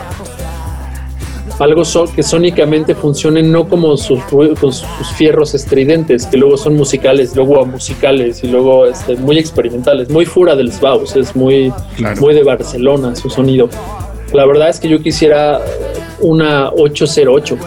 algo 1.60 1.82
que 2.14 2.22
sónicamente 2.22 2.94
funcione 2.94 3.42
no 3.42 3.68
como 3.68 3.96
sus, 3.96 4.20
sus 4.30 5.12
fierros 5.16 5.54
estridentes, 5.54 6.26
que 6.26 6.38
luego 6.38 6.56
son 6.56 6.74
musicales, 6.74 7.36
luego 7.36 7.66
musicales 7.66 8.42
y 8.42 8.48
luego 8.48 8.86
este, 8.86 9.16
muy 9.16 9.38
experimentales, 9.38 10.08
muy 10.08 10.24
fuera 10.24 10.56
del 10.56 10.72
Baus, 10.80 11.16
es 11.16 11.36
muy, 11.36 11.72
muy 12.18 12.34
de 12.34 12.42
Barcelona 12.42 13.14
su 13.14 13.28
sonido. 13.28 13.68
La 14.32 14.46
verdad 14.46 14.70
es 14.70 14.80
que 14.80 14.88
yo 14.88 15.02
quisiera 15.02 15.60
una 16.20 16.70
808. 16.70 17.58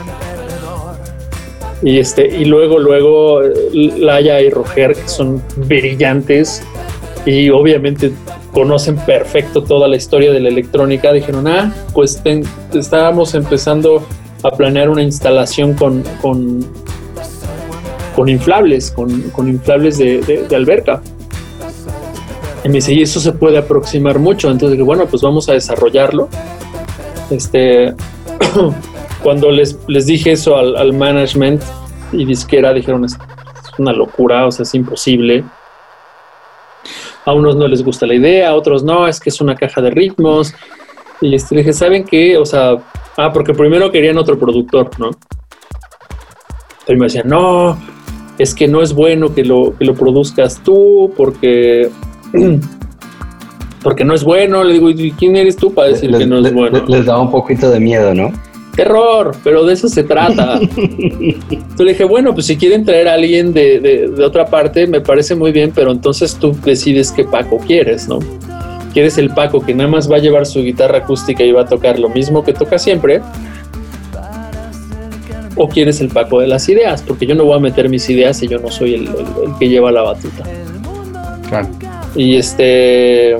Y 1.83 1.99
este, 1.99 2.25
y 2.25 2.45
luego, 2.45 2.79
luego, 2.79 3.41
Laia 3.73 4.41
y 4.41 4.49
Roger, 4.49 4.95
que 4.95 5.07
son 5.07 5.43
brillantes, 5.57 6.63
y 7.25 7.49
obviamente 7.49 8.11
conocen 8.51 8.97
perfecto 8.97 9.63
toda 9.63 9.87
la 9.87 9.95
historia 9.95 10.31
de 10.31 10.39
la 10.39 10.49
electrónica, 10.49 11.13
dijeron, 11.13 11.47
ah, 11.47 11.73
pues 11.93 12.21
estábamos 12.73 13.33
empezando 13.33 14.05
a 14.43 14.51
planear 14.51 14.89
una 14.89 15.01
instalación 15.01 15.73
con, 15.73 16.03
con, 16.21 16.65
con 18.15 18.29
inflables, 18.29 18.91
con, 18.91 19.21
con 19.31 19.47
inflables 19.47 19.97
de, 19.97 20.21
de, 20.21 20.55
alberca. 20.55 21.01
Y 22.63 22.67
me 22.67 22.75
dice, 22.75 22.93
y 22.93 23.01
eso 23.01 23.19
se 23.19 23.31
puede 23.31 23.57
aproximar 23.57 24.19
mucho. 24.19 24.51
Entonces 24.51 24.71
dije, 24.71 24.83
bueno, 24.83 25.05
pues 25.05 25.21
vamos 25.21 25.47
a 25.49 25.53
desarrollarlo. 25.53 26.29
Este, 27.29 27.93
cuando 29.23 29.49
les, 29.49 29.77
les 29.87 30.05
dije 30.05 30.33
eso 30.33 30.57
al, 30.57 30.75
al 30.75 30.93
management 30.93 31.61
y 32.11 32.25
disquera, 32.25 32.73
dijeron, 32.73 33.05
es 33.05 33.17
una 33.77 33.93
locura, 33.93 34.45
o 34.45 34.51
sea, 34.51 34.63
es 34.63 34.75
imposible 34.75 35.43
a 37.25 37.33
unos 37.33 37.55
no 37.55 37.67
les 37.67 37.83
gusta 37.83 38.05
la 38.05 38.15
idea, 38.15 38.49
a 38.49 38.55
otros 38.55 38.83
no, 38.83 39.07
es 39.07 39.19
que 39.19 39.29
es 39.29 39.41
una 39.41 39.55
caja 39.55 39.81
de 39.81 39.91
ritmos. 39.91 40.53
Y 41.21 41.35
este, 41.35 41.55
le 41.55 41.61
dije, 41.61 41.73
¿saben 41.73 42.03
qué? 42.03 42.37
O 42.37 42.45
sea, 42.45 42.77
ah, 43.17 43.31
porque 43.31 43.53
primero 43.53 43.91
querían 43.91 44.17
otro 44.17 44.37
productor, 44.37 44.89
¿no? 44.99 45.11
Y 46.87 46.95
me 46.95 47.05
decían, 47.05 47.29
no, 47.29 47.77
es 48.37 48.53
que 48.53 48.67
no 48.67 48.81
es 48.81 48.93
bueno 48.93 49.33
que 49.33 49.45
lo, 49.45 49.75
que 49.77 49.85
lo 49.85 49.93
produzcas 49.93 50.61
tú, 50.63 51.13
porque, 51.15 51.89
porque 53.83 54.03
no 54.03 54.13
es 54.13 54.23
bueno. 54.23 54.63
Le 54.63 54.73
digo, 54.73 54.89
¿y 54.89 55.11
quién 55.11 55.37
eres 55.37 55.55
tú 55.55 55.73
para 55.73 55.89
decir 55.89 56.11
que 56.15 56.25
no 56.25 56.39
es 56.39 56.53
bueno? 56.53 56.83
Les 56.87 57.05
daba 57.05 57.21
un 57.21 57.31
poquito 57.31 57.69
de 57.69 57.79
miedo, 57.79 58.13
¿no? 58.13 58.33
Terror, 58.75 59.35
pero 59.43 59.65
de 59.65 59.73
eso 59.73 59.87
se 59.87 60.03
trata. 60.03 60.59
Entonces 60.61 61.79
le 61.79 61.91
dije, 61.91 62.03
bueno, 62.03 62.33
pues 62.33 62.47
si 62.47 62.57
quieren 62.57 62.85
traer 62.85 63.07
a 63.07 63.13
alguien 63.13 63.53
de, 63.53 63.79
de, 63.79 64.23
otra 64.23 64.45
parte, 64.45 64.87
me 64.87 65.01
parece 65.01 65.35
muy 65.35 65.51
bien, 65.51 65.71
pero 65.73 65.91
entonces 65.91 66.35
tú 66.35 66.55
decides 66.63 67.11
qué 67.11 67.23
Paco 67.23 67.59
quieres, 67.59 68.07
¿no? 68.07 68.19
¿Quieres 68.93 69.17
el 69.17 69.29
Paco 69.29 69.59
que 69.61 69.73
nada 69.73 69.89
más 69.89 70.11
va 70.11 70.17
a 70.17 70.19
llevar 70.19 70.45
su 70.45 70.61
guitarra 70.61 70.99
acústica 70.99 71.43
y 71.43 71.51
va 71.51 71.61
a 71.61 71.65
tocar 71.65 71.99
lo 71.99 72.09
mismo 72.09 72.43
que 72.43 72.53
toca 72.53 72.77
siempre? 72.77 73.21
¿O 75.55 75.67
quieres 75.67 76.01
el 76.01 76.09
Paco 76.09 76.39
de 76.39 76.47
las 76.47 76.67
ideas? 76.69 77.01
Porque 77.01 77.25
yo 77.25 77.35
no 77.35 77.45
voy 77.45 77.57
a 77.57 77.59
meter 77.59 77.89
mis 77.89 78.09
ideas 78.09 78.37
si 78.37 78.47
yo 78.47 78.59
no 78.59 78.69
soy 78.69 78.95
el, 78.95 79.09
que 79.59 79.69
lleva 79.69 79.91
la 79.91 80.01
batuta. 80.01 80.43
Y 82.15 82.35
este 82.35 83.37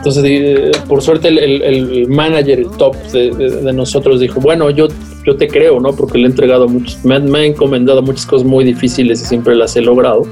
entonces, 0.00 0.78
por 0.88 1.02
suerte, 1.02 1.28
el, 1.28 2.08
manager, 2.08 2.60
el 2.60 2.70
top 2.70 2.96
de, 3.12 3.70
nosotros 3.74 4.18
dijo, 4.18 4.40
bueno, 4.40 4.70
yo, 4.70 4.88
yo 5.26 5.36
te 5.36 5.46
creo, 5.46 5.78
¿no? 5.78 5.92
Porque 5.92 6.16
le 6.16 6.24
he 6.24 6.30
entregado 6.30 6.66
muchos, 6.68 7.04
me, 7.04 7.20
me 7.20 7.38
ha 7.40 7.44
encomendado 7.44 8.00
muchas 8.00 8.24
cosas 8.24 8.46
muy 8.46 8.64
difíciles 8.64 9.20
y 9.20 9.26
siempre 9.26 9.54
las 9.54 9.76
he 9.76 9.82
logrado 9.82 10.22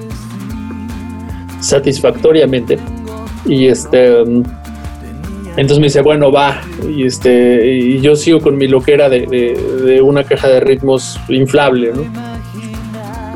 satisfactoriamente. 1.61 2.79
Y 3.45 3.67
este, 3.67 4.21
entonces 5.59 5.79
me 5.81 5.89
dice, 5.89 6.01
bueno, 6.01 6.33
va. 6.33 6.63
Y 6.89 7.05
este, 7.05 7.71
y 7.71 8.01
yo 8.01 8.17
sigo 8.17 8.41
con 8.41 8.57
mi 8.57 8.69
loquera 8.69 9.11
de, 9.11 9.27
de 9.27 10.01
una 10.01 10.25
caja 10.25 10.49
de 10.49 10.61
ritmos 10.61 11.21
inflable, 11.29 11.93
¿no? 11.95 12.05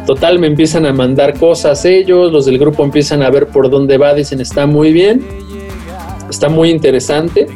Total, 0.07 0.39
me 0.39 0.47
empiezan 0.47 0.87
a 0.87 0.95
mandar 0.95 1.39
cosas 1.39 1.85
ellos, 1.85 2.33
los 2.33 2.47
del 2.47 2.59
grupo 2.59 2.85
empiezan 2.85 3.23
a 3.23 3.29
ver 3.29 3.49
por 3.49 3.69
dónde 3.69 3.99
va, 3.99 4.15
dicen, 4.15 4.41
está 4.41 4.65
muy 4.65 4.95
bien 4.95 5.21
está 6.33 6.49
muy 6.49 6.71
interesante. 6.71 7.47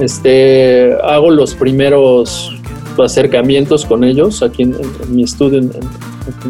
Este, 0.00 0.94
hago 1.04 1.30
los 1.30 1.54
primeros 1.54 2.52
acercamientos 2.98 3.84
con 3.84 4.02
ellos 4.02 4.42
aquí 4.42 4.62
en, 4.62 4.76
mi 5.10 5.22
estudio, 5.22 5.58
en, 5.58 5.70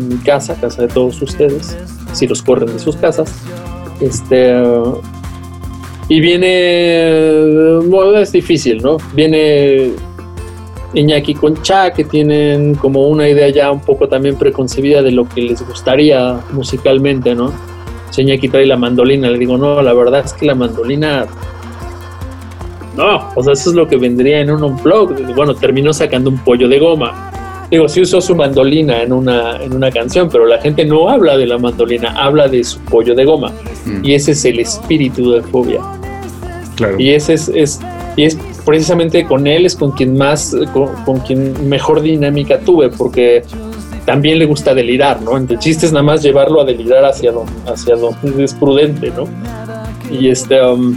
mi 0.08 0.16
casa, 0.18 0.54
casa 0.60 0.82
de 0.82 0.88
todos 0.88 1.20
ustedes, 1.20 1.76
si 2.12 2.26
los 2.26 2.42
corren 2.42 2.72
de 2.72 2.78
sus 2.78 2.96
casas. 2.96 3.34
Este, 4.00 4.54
y 6.08 6.20
viene, 6.20 7.80
bueno, 7.86 8.18
es 8.18 8.30
difícil, 8.30 8.80
¿no? 8.80 8.98
Viene 9.12 9.92
Iñaki 10.94 11.34
con 11.34 11.60
Cha, 11.62 11.92
que 11.92 12.04
tienen 12.04 12.76
como 12.76 13.08
una 13.08 13.28
idea 13.28 13.48
ya 13.48 13.72
un 13.72 13.80
poco 13.80 14.08
también 14.08 14.36
preconcebida 14.36 15.02
de 15.02 15.10
lo 15.10 15.28
que 15.28 15.42
les 15.42 15.66
gustaría 15.66 16.40
musicalmente, 16.52 17.34
¿no? 17.34 17.52
Iñaki 18.18 18.48
trae 18.48 18.66
la 18.66 18.76
mandolina. 18.76 19.28
Le 19.30 19.38
digo, 19.38 19.56
no, 19.56 19.80
la 19.82 19.92
verdad 19.92 20.22
es 20.24 20.32
que 20.32 20.46
la 20.46 20.54
mandolina. 20.54 21.26
No, 22.96 23.28
o 23.34 23.42
sea, 23.42 23.52
eso 23.52 23.70
es 23.70 23.76
lo 23.76 23.86
que 23.86 23.96
vendría 23.96 24.40
en 24.40 24.50
un 24.50 24.82
blog. 24.82 25.14
Bueno, 25.34 25.54
terminó 25.54 25.92
sacando 25.92 26.30
un 26.30 26.38
pollo 26.38 26.68
de 26.68 26.78
goma. 26.78 27.30
Digo, 27.70 27.88
sí 27.88 28.00
usó 28.00 28.20
su 28.20 28.34
mandolina 28.36 29.02
en 29.02 29.12
una, 29.12 29.56
en 29.60 29.74
una 29.74 29.90
canción, 29.90 30.28
pero 30.30 30.46
la 30.46 30.58
gente 30.60 30.84
no 30.84 31.08
habla 31.08 31.36
de 31.36 31.46
la 31.46 31.58
mandolina, 31.58 32.14
habla 32.16 32.48
de 32.48 32.62
su 32.62 32.78
pollo 32.80 33.14
de 33.14 33.24
goma. 33.24 33.52
Mm. 33.84 34.04
Y 34.04 34.14
ese 34.14 34.32
es 34.32 34.44
el 34.44 34.60
espíritu 34.60 35.32
de 35.32 35.42
Fobia. 35.42 35.80
Claro. 36.76 36.98
Y 36.98 37.10
ese 37.10 37.34
es, 37.34 37.50
es, 37.54 37.80
y 38.16 38.24
es 38.24 38.38
precisamente 38.64 39.24
con 39.24 39.46
él, 39.46 39.66
es 39.66 39.74
con 39.74 39.90
quien 39.90 40.16
más, 40.16 40.56
con, 40.72 40.88
con 41.04 41.18
quien 41.20 41.68
mejor 41.68 42.02
dinámica 42.02 42.60
tuve, 42.60 42.88
porque 42.88 43.42
también 44.06 44.38
le 44.38 44.46
gusta 44.46 44.72
delirar, 44.72 45.20
¿no? 45.20 45.36
El 45.36 45.58
chiste 45.58 45.84
es 45.84 45.92
nada 45.92 46.04
más 46.04 46.22
llevarlo 46.22 46.60
a 46.60 46.64
delirar 46.64 47.04
hacia 47.04 47.32
donde, 47.32 47.52
hacia 47.66 47.96
donde 47.96 48.44
es 48.44 48.54
prudente, 48.54 49.10
¿no? 49.10 49.24
Y 50.10 50.28
este... 50.28 50.62
Um, 50.62 50.96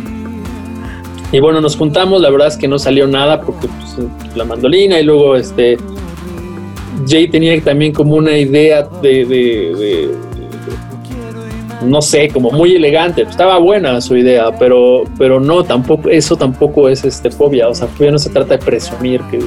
y 1.31 1.39
bueno, 1.39 1.61
nos 1.61 1.75
juntamos, 1.75 2.21
la 2.21 2.29
verdad 2.29 2.47
es 2.47 2.57
que 2.57 2.67
no 2.67 2.79
salió 2.79 3.05
nada 3.07 3.41
porque 3.41 3.67
pues, 3.67 4.35
la 4.35 4.45
mandolina 4.45 4.99
y 4.99 5.03
luego 5.03 5.35
este... 5.35 5.77
Jay 7.07 7.27
tenía 7.27 7.59
también 7.63 7.93
como 7.93 8.15
una 8.15 8.37
idea 8.37 8.87
de, 9.01 10.09
no 11.85 12.01
sé, 12.01 12.27
como 12.29 12.51
muy 12.51 12.75
elegante. 12.75 13.23
Estaba 13.23 13.57
buena 13.57 14.01
su 14.01 14.17
idea, 14.17 14.51
pero, 14.59 15.05
pero 15.17 15.39
no, 15.39 15.63
tampoco, 15.63 16.09
eso 16.09 16.35
tampoco 16.35 16.89
es 16.89 17.03
este 17.05 17.31
fobia. 17.31 17.69
O 17.69 17.73
sea, 17.73 17.87
fobia 17.87 18.11
no 18.11 18.19
se 18.19 18.29
trata 18.29 18.57
de 18.57 18.63
presumir 18.63 19.21
que 19.31 19.39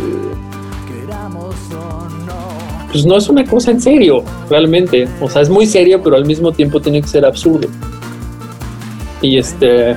pues 2.92 3.06
no 3.06 3.16
es 3.16 3.28
una 3.28 3.44
cosa 3.44 3.70
en 3.70 3.80
serio, 3.80 4.22
realmente. 4.50 5.08
O 5.20 5.28
sea, 5.28 5.40
es 5.40 5.48
muy 5.48 5.66
serio, 5.66 6.00
pero 6.04 6.14
al 6.14 6.26
mismo 6.26 6.52
tiempo 6.52 6.80
tiene 6.80 7.00
que 7.00 7.08
ser 7.08 7.24
absurdo. 7.24 7.68
Y 9.22 9.38
este, 9.38 9.96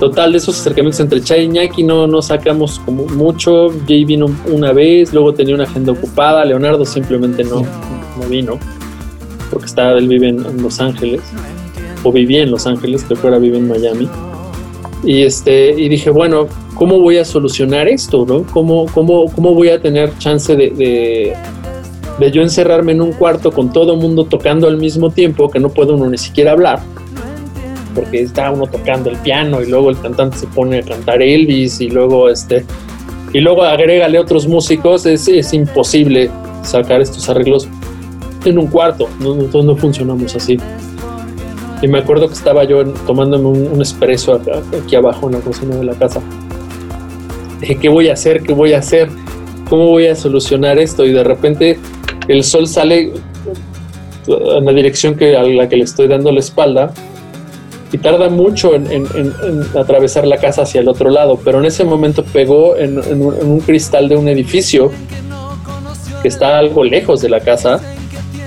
total, 0.00 0.32
de 0.32 0.38
esos 0.38 0.58
acercamientos 0.58 0.98
entre 0.98 1.20
Chay 1.20 1.42
y 1.42 1.44
Iñaki 1.44 1.84
no, 1.84 2.08
no 2.08 2.20
sacamos 2.20 2.80
como 2.80 3.06
mucho. 3.06 3.68
Jay 3.86 4.04
vino 4.04 4.26
una 4.52 4.72
vez, 4.72 5.14
luego 5.14 5.32
tenía 5.34 5.54
una 5.54 5.64
agenda 5.64 5.92
ocupada. 5.92 6.44
Leonardo 6.44 6.84
simplemente 6.84 7.44
no, 7.44 7.60
no 7.60 8.28
vino, 8.28 8.58
porque 9.50 9.66
estaba, 9.66 9.96
él 9.96 10.08
vive 10.08 10.28
en, 10.28 10.62
Los 10.62 10.80
Ángeles, 10.80 11.20
o 12.02 12.10
vivía 12.10 12.42
en 12.42 12.50
Los 12.50 12.66
Ángeles, 12.66 13.04
que 13.04 13.14
ahora 13.14 13.38
vive 13.38 13.58
en 13.58 13.68
Miami. 13.68 14.08
Y, 15.04 15.22
este, 15.22 15.80
y 15.80 15.88
dije, 15.88 16.10
bueno, 16.10 16.48
¿cómo 16.74 16.98
voy 16.98 17.18
a 17.18 17.24
solucionar 17.24 17.86
esto? 17.86 18.26
¿no? 18.26 18.42
¿Cómo, 18.52 18.86
cómo, 18.86 19.26
cómo 19.32 19.54
voy 19.54 19.68
a 19.68 19.80
tener 19.80 20.16
chance 20.18 20.56
de 20.56 21.36
yo 22.24 22.42
encerrarme 22.42 22.92
en 22.92 23.02
un 23.02 23.12
cuarto 23.12 23.52
con 23.52 23.72
todo 23.72 23.92
el 23.94 24.00
mundo 24.00 24.24
tocando 24.24 24.66
al 24.66 24.78
mismo 24.78 25.10
tiempo, 25.10 25.50
que 25.50 25.60
no 25.60 25.68
puede 25.68 25.92
uno 25.92 26.08
ni 26.08 26.18
siquiera 26.18 26.52
hablar, 26.52 26.80
porque 27.94 28.20
está 28.20 28.50
uno 28.50 28.66
tocando 28.66 29.10
el 29.10 29.16
piano 29.18 29.62
y 29.62 29.66
luego 29.66 29.90
el 29.90 30.00
cantante 30.00 30.38
se 30.38 30.46
pone 30.46 30.78
a 30.78 30.82
cantar 30.82 31.22
Elvis 31.22 31.80
y 31.80 31.90
luego 31.90 32.28
este 32.28 32.64
y 33.32 33.40
luego 33.40 33.64
agrégale 33.64 34.18
otros 34.18 34.46
músicos, 34.46 35.04
es, 35.04 35.28
es 35.28 35.52
imposible 35.52 36.30
sacar 36.62 37.02
estos 37.02 37.28
arreglos 37.28 37.68
en 38.44 38.58
un 38.58 38.68
cuarto, 38.68 39.08
nosotros 39.20 39.64
no 39.64 39.76
funcionamos 39.76 40.34
así. 40.34 40.56
Y 41.82 41.88
me 41.88 41.98
acuerdo 41.98 42.28
que 42.28 42.34
estaba 42.34 42.64
yo 42.64 42.82
tomándome 43.06 43.44
un, 43.44 43.68
un 43.72 43.82
espresso 43.82 44.40
aquí 44.82 44.96
abajo 44.96 45.26
en 45.26 45.34
la 45.34 45.40
cocina 45.40 45.76
de 45.76 45.84
la 45.84 45.94
casa. 45.94 46.22
Dije, 47.60 47.76
¿qué 47.76 47.88
voy 47.88 48.08
a 48.08 48.14
hacer? 48.14 48.42
¿Qué 48.42 48.54
voy 48.54 48.72
a 48.72 48.78
hacer? 48.78 49.10
¿Cómo 49.68 49.88
voy 49.88 50.06
a 50.06 50.14
solucionar 50.14 50.78
esto? 50.78 51.04
Y 51.04 51.12
de 51.12 51.24
repente 51.24 51.78
el 52.28 52.44
sol 52.44 52.66
sale 52.66 53.12
en 54.26 54.64
la 54.64 54.72
dirección 54.72 55.16
que, 55.16 55.36
a 55.36 55.42
la 55.42 55.68
que 55.68 55.76
le 55.76 55.84
estoy 55.84 56.08
dando 56.08 56.32
la 56.32 56.40
espalda 56.40 56.92
y 57.92 57.98
tarda 57.98 58.28
mucho 58.28 58.74
en, 58.74 59.06
atravesar 59.78 60.26
la 60.26 60.38
casa 60.38 60.62
hacia 60.62 60.80
el 60.80 60.88
otro 60.88 61.10
lado, 61.10 61.38
pero 61.44 61.60
en 61.60 61.66
ese 61.66 61.84
momento 61.84 62.24
pegó 62.24 62.76
en, 62.76 62.98
un, 62.98 63.60
cristal 63.60 64.08
de 64.08 64.16
un 64.16 64.28
edificio 64.28 64.90
que 66.22 66.28
está 66.28 66.58
algo 66.58 66.84
lejos 66.84 67.20
de 67.20 67.28
la 67.28 67.40
casa 67.40 67.80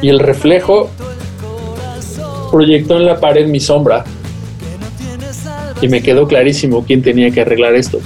y 0.01 0.09
el 0.09 0.19
reflejo 0.19 0.89
proyectó 2.51 2.97
en 2.97 3.05
la 3.05 3.19
pared 3.19 3.47
mi 3.47 3.59
sombra 3.59 4.03
y 5.81 5.87
me 5.87 6.01
quedó 6.01 6.27
clarísimo 6.27 6.83
quién 6.85 7.01
tenía 7.01 7.31
que 7.31 7.41
arreglar 7.41 7.75
esto. 7.75 7.99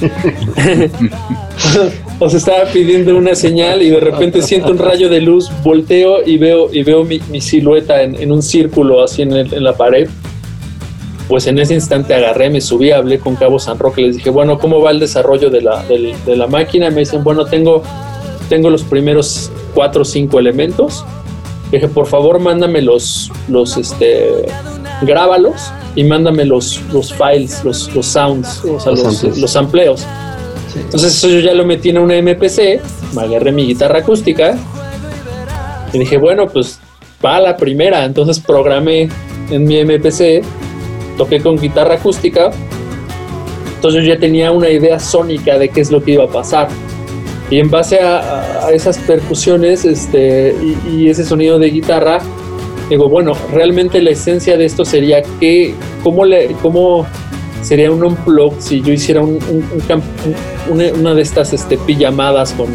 Os 2.22 2.34
estaba 2.34 2.66
pidiendo 2.66 3.16
una 3.16 3.34
señal 3.34 3.80
y 3.80 3.88
de 3.88 3.98
repente 3.98 4.42
siento 4.42 4.72
un 4.72 4.78
rayo 4.78 5.08
de 5.08 5.22
luz, 5.22 5.50
volteo 5.64 6.18
y 6.22 6.36
veo, 6.36 6.68
y 6.70 6.82
veo 6.82 7.02
mi, 7.02 7.18
silueta 7.40 8.02
en, 8.02 8.30
un 8.30 8.42
círculo 8.42 9.02
así 9.02 9.22
en, 9.22 9.64
la 9.64 9.72
pared. 9.72 10.06
Pues 11.28 11.46
en 11.46 11.58
ese 11.58 11.72
instante 11.72 12.12
agarré, 12.12 12.50
me 12.50 12.60
subí, 12.60 12.90
hablé 12.90 13.20
con 13.20 13.36
Cabo 13.36 13.58
San 13.58 13.78
Roque, 13.78 14.02
les 14.02 14.16
dije, 14.16 14.28
bueno, 14.28 14.58
¿cómo 14.58 14.82
va 14.82 14.90
el 14.90 15.00
desarrollo 15.00 15.48
de 15.48 15.62
la, 15.62 15.82
de, 15.84 16.36
la 16.36 16.46
máquina? 16.46 16.90
Me 16.90 17.00
dicen, 17.00 17.24
bueno, 17.24 17.46
tengo, 17.46 17.82
tengo 18.50 18.68
los 18.68 18.82
primeros 18.82 19.50
cuatro 19.74 20.02
o 20.02 20.04
cinco 20.04 20.38
elementos. 20.38 21.06
dije, 21.72 21.88
por 21.88 22.06
favor, 22.06 22.38
mándame 22.38 22.82
los, 22.82 23.32
los, 23.48 23.78
este, 23.78 24.44
grábalos 25.00 25.72
y 25.96 26.04
mándame 26.04 26.44
los, 26.44 26.82
los 26.92 27.14
files, 27.14 27.64
los, 27.64 27.94
los 27.94 28.04
sounds, 28.04 28.62
o 28.62 28.78
sea, 28.78 28.92
Los 28.92 29.22
los, 29.22 29.38
los 29.38 29.50
sampleos. 29.50 30.06
Entonces 30.76 31.14
eso 31.14 31.28
yo 31.28 31.40
ya 31.40 31.54
lo 31.54 31.64
metí 31.64 31.90
en 31.90 31.98
una 31.98 32.14
MPC, 32.20 32.80
me 33.14 33.22
agarré 33.22 33.52
mi 33.52 33.66
guitarra 33.66 34.00
acústica 34.00 34.56
y 35.92 35.98
dije, 35.98 36.16
bueno, 36.18 36.46
pues 36.48 36.78
va 37.24 37.40
la 37.40 37.56
primera. 37.56 38.04
Entonces 38.04 38.38
programé 38.40 39.08
en 39.50 39.64
mi 39.64 39.82
MPC, 39.84 40.42
toqué 41.16 41.40
con 41.40 41.56
guitarra 41.58 41.94
acústica. 41.94 42.50
Entonces 43.76 44.04
yo 44.04 44.14
ya 44.14 44.20
tenía 44.20 44.52
una 44.52 44.68
idea 44.68 44.98
sónica 44.98 45.58
de 45.58 45.68
qué 45.70 45.80
es 45.80 45.90
lo 45.90 46.02
que 46.02 46.12
iba 46.12 46.24
a 46.24 46.28
pasar. 46.28 46.68
Y 47.50 47.58
en 47.58 47.70
base 47.70 47.98
a, 48.00 48.18
a- 48.18 48.66
a 48.66 48.72
esas 48.72 48.98
percusiones 48.98 49.84
este, 49.84 50.54
y, 50.86 50.90
y 50.90 51.08
ese 51.08 51.24
sonido 51.24 51.58
de 51.58 51.70
guitarra, 51.70 52.18
digo, 52.88 53.08
bueno, 53.08 53.32
realmente 53.52 54.00
la 54.02 54.10
esencia 54.10 54.56
de 54.56 54.66
esto 54.66 54.84
sería 54.84 55.22
que, 55.40 55.74
¿cómo, 56.04 56.24
le, 56.24 56.48
cómo 56.62 57.06
sería 57.62 57.90
un 57.90 58.02
unplug 58.02 58.54
si 58.58 58.80
yo 58.80 58.92
hiciera 58.92 59.22
un, 59.22 59.38
una, 60.68 61.14
de 61.14 61.22
estas 61.22 61.52
este, 61.52 61.76
pijamadas 61.78 62.52
con, 62.52 62.68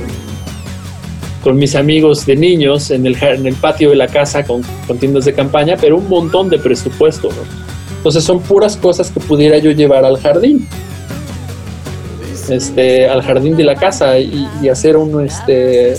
con 1.44 1.58
mis 1.58 1.76
amigos 1.76 2.26
de 2.26 2.36
niños 2.36 2.92
en 2.92 3.06
el, 3.06 3.22
en 3.22 3.48
el 3.48 3.56
patio 3.56 3.90
de 3.90 3.96
la 3.96 4.08
casa 4.08 4.44
con, 4.44 4.62
con 4.88 4.98
tiendas 4.98 5.26
de 5.26 5.34
campaña, 5.34 5.76
pero 5.80 5.98
un 5.98 6.08
montón 6.08 6.50
de 6.50 6.60
presupuesto. 6.60 7.30
Entonces 7.98 8.24
son 8.24 8.40
puras 8.40 8.78
cosas 8.78 9.10
que 9.10 9.20
pudiera 9.20 9.58
yo 9.58 9.72
llevar 9.72 10.06
al 10.06 10.18
jardín. 10.18 10.68
Este, 12.48 13.10
al 13.10 13.24
jardín 13.24 13.58
de 13.58 13.64
la 13.64 13.74
casa 13.74 14.20
y, 14.20 14.48
y 14.62 14.70
hacer 14.70 14.98
un 14.98 15.26
este 15.26 15.98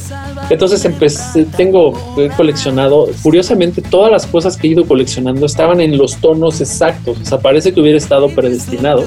entonces 0.50 0.84
empecé 0.84 1.44
tengo 1.56 1.92
he 2.16 2.28
coleccionado 2.30 3.08
curiosamente 3.22 3.82
todas 3.82 4.10
las 4.12 4.26
cosas 4.26 4.56
que 4.56 4.68
he 4.68 4.70
ido 4.70 4.86
coleccionando 4.86 5.46
estaban 5.46 5.80
en 5.80 5.96
los 5.98 6.16
tonos 6.16 6.60
exactos. 6.60 7.18
O 7.20 7.24
sea 7.24 7.38
parece 7.38 7.72
que 7.72 7.80
hubiera 7.80 7.98
estado 7.98 8.28
predestinado. 8.28 9.04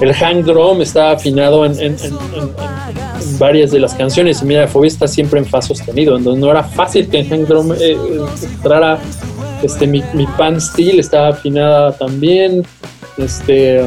El 0.00 0.12
hang 0.14 0.44
drum 0.44 0.80
está 0.80 1.10
afinado 1.12 1.64
en, 1.66 1.72
en- 1.72 1.96
en- 2.02 2.12
en- 2.14 3.38
varias 3.38 3.70
de 3.72 3.80
las 3.80 3.94
canciones. 3.94 4.42
Mira 4.42 4.66
Fobia 4.68 4.88
está 4.88 5.06
siempre 5.08 5.40
en 5.40 5.44
fa 5.46 5.60
sostenido. 5.60 6.16
Entonces 6.16 6.40
no 6.40 6.50
era 6.50 6.62
fácil 6.62 7.08
que 7.08 7.18
en 7.18 7.28
hang 7.28 7.46
drum 7.46 7.72
eh, 7.72 7.96
entrara 8.42 8.98
este 9.62 9.86
mi, 9.88 10.02
mi 10.14 10.26
pan 10.38 10.60
steel 10.60 11.00
estaba 11.00 11.28
afinada 11.30 11.92
también. 11.92 12.64
Este 13.18 13.84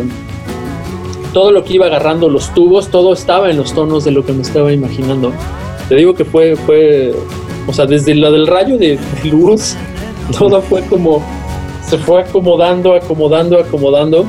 todo 1.34 1.52
lo 1.52 1.64
que 1.64 1.76
iba 1.76 1.86
agarrando 1.86 2.28
los 2.28 2.54
tubos, 2.54 2.90
todo 2.90 3.14
estaba 3.14 3.50
en 3.50 3.56
los 3.58 3.74
tonos 3.74 4.04
de 4.04 4.12
lo 4.12 4.26
que 4.26 4.34
me 4.34 4.42
estaba 4.42 4.74
imaginando. 4.74 5.32
Te 5.92 5.98
digo 5.98 6.14
que 6.14 6.24
fue, 6.24 6.56
fue, 6.56 7.14
o 7.68 7.74
sea, 7.74 7.86
desde 7.86 8.16
la 8.16 8.32
del 8.32 8.48
rayo 8.48 8.78
de, 8.78 8.98
de 9.22 9.30
luz, 9.30 9.76
todo 10.40 10.62
fue 10.62 10.82
como, 10.84 11.22
se 11.86 11.98
fue 11.98 12.22
acomodando, 12.22 12.94
acomodando, 12.96 13.60
acomodando 13.60 14.26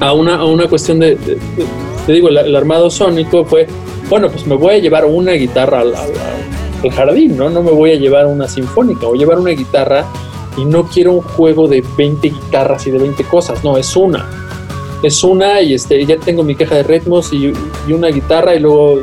a 0.00 0.14
una, 0.14 0.36
a 0.36 0.46
una 0.46 0.66
cuestión 0.68 1.00
de, 1.00 1.18
te 2.06 2.12
digo, 2.14 2.30
el, 2.30 2.56
armado 2.56 2.88
sónico 2.88 3.44
fue, 3.44 3.66
bueno, 4.08 4.30
pues 4.30 4.46
me 4.46 4.54
voy 4.54 4.76
a 4.76 4.78
llevar 4.78 5.04
una 5.04 5.32
guitarra 5.32 5.80
al, 5.80 5.92
jardín, 6.90 7.36
¿no? 7.36 7.50
No 7.50 7.62
me 7.62 7.70
voy 7.70 7.92
a 7.92 7.96
llevar 7.96 8.26
una 8.26 8.48
sinfónica, 8.48 9.08
voy 9.08 9.18
a 9.18 9.20
llevar 9.20 9.38
una 9.38 9.50
guitarra 9.50 10.06
y 10.56 10.64
no 10.64 10.84
quiero 10.84 11.12
un 11.12 11.20
juego 11.20 11.68
de 11.68 11.84
20 11.98 12.30
guitarras 12.30 12.86
y 12.86 12.90
de 12.90 12.98
20 12.98 13.22
cosas, 13.24 13.62
no, 13.62 13.76
es 13.76 13.94
una 13.94 14.26
es 15.02 15.24
una 15.24 15.60
y 15.60 15.74
este 15.74 16.06
ya 16.06 16.16
tengo 16.16 16.44
mi 16.44 16.54
caja 16.54 16.76
de 16.76 16.84
ritmos 16.84 17.32
y 17.32 17.52
una 17.92 18.06
guitarra 18.06 18.54
y 18.54 18.60
luego 18.60 19.00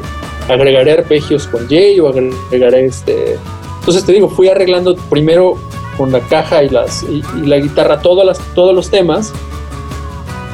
agregaré 0.50 0.92
arpegios 0.92 1.48
con 1.48 1.68
Jay 1.70 2.00
o 2.00 2.10
agregaré 2.10 2.86
este 2.86 3.38
entonces 3.80 4.06
te 4.06 4.12
digo 4.12 4.30
fui 4.30 4.48
arreglando 4.48 4.96
primero 5.10 5.56
con 5.98 6.12
la 6.12 6.20
caja 6.20 6.64
y 6.64 6.70
las 6.70 7.04
y, 7.04 7.24
y 7.42 7.46
la 7.46 7.58
guitarra 7.58 8.02
todas 8.02 8.26
las 8.26 8.40
todos 8.54 8.76
los 8.76 8.90
temas. 8.90 9.34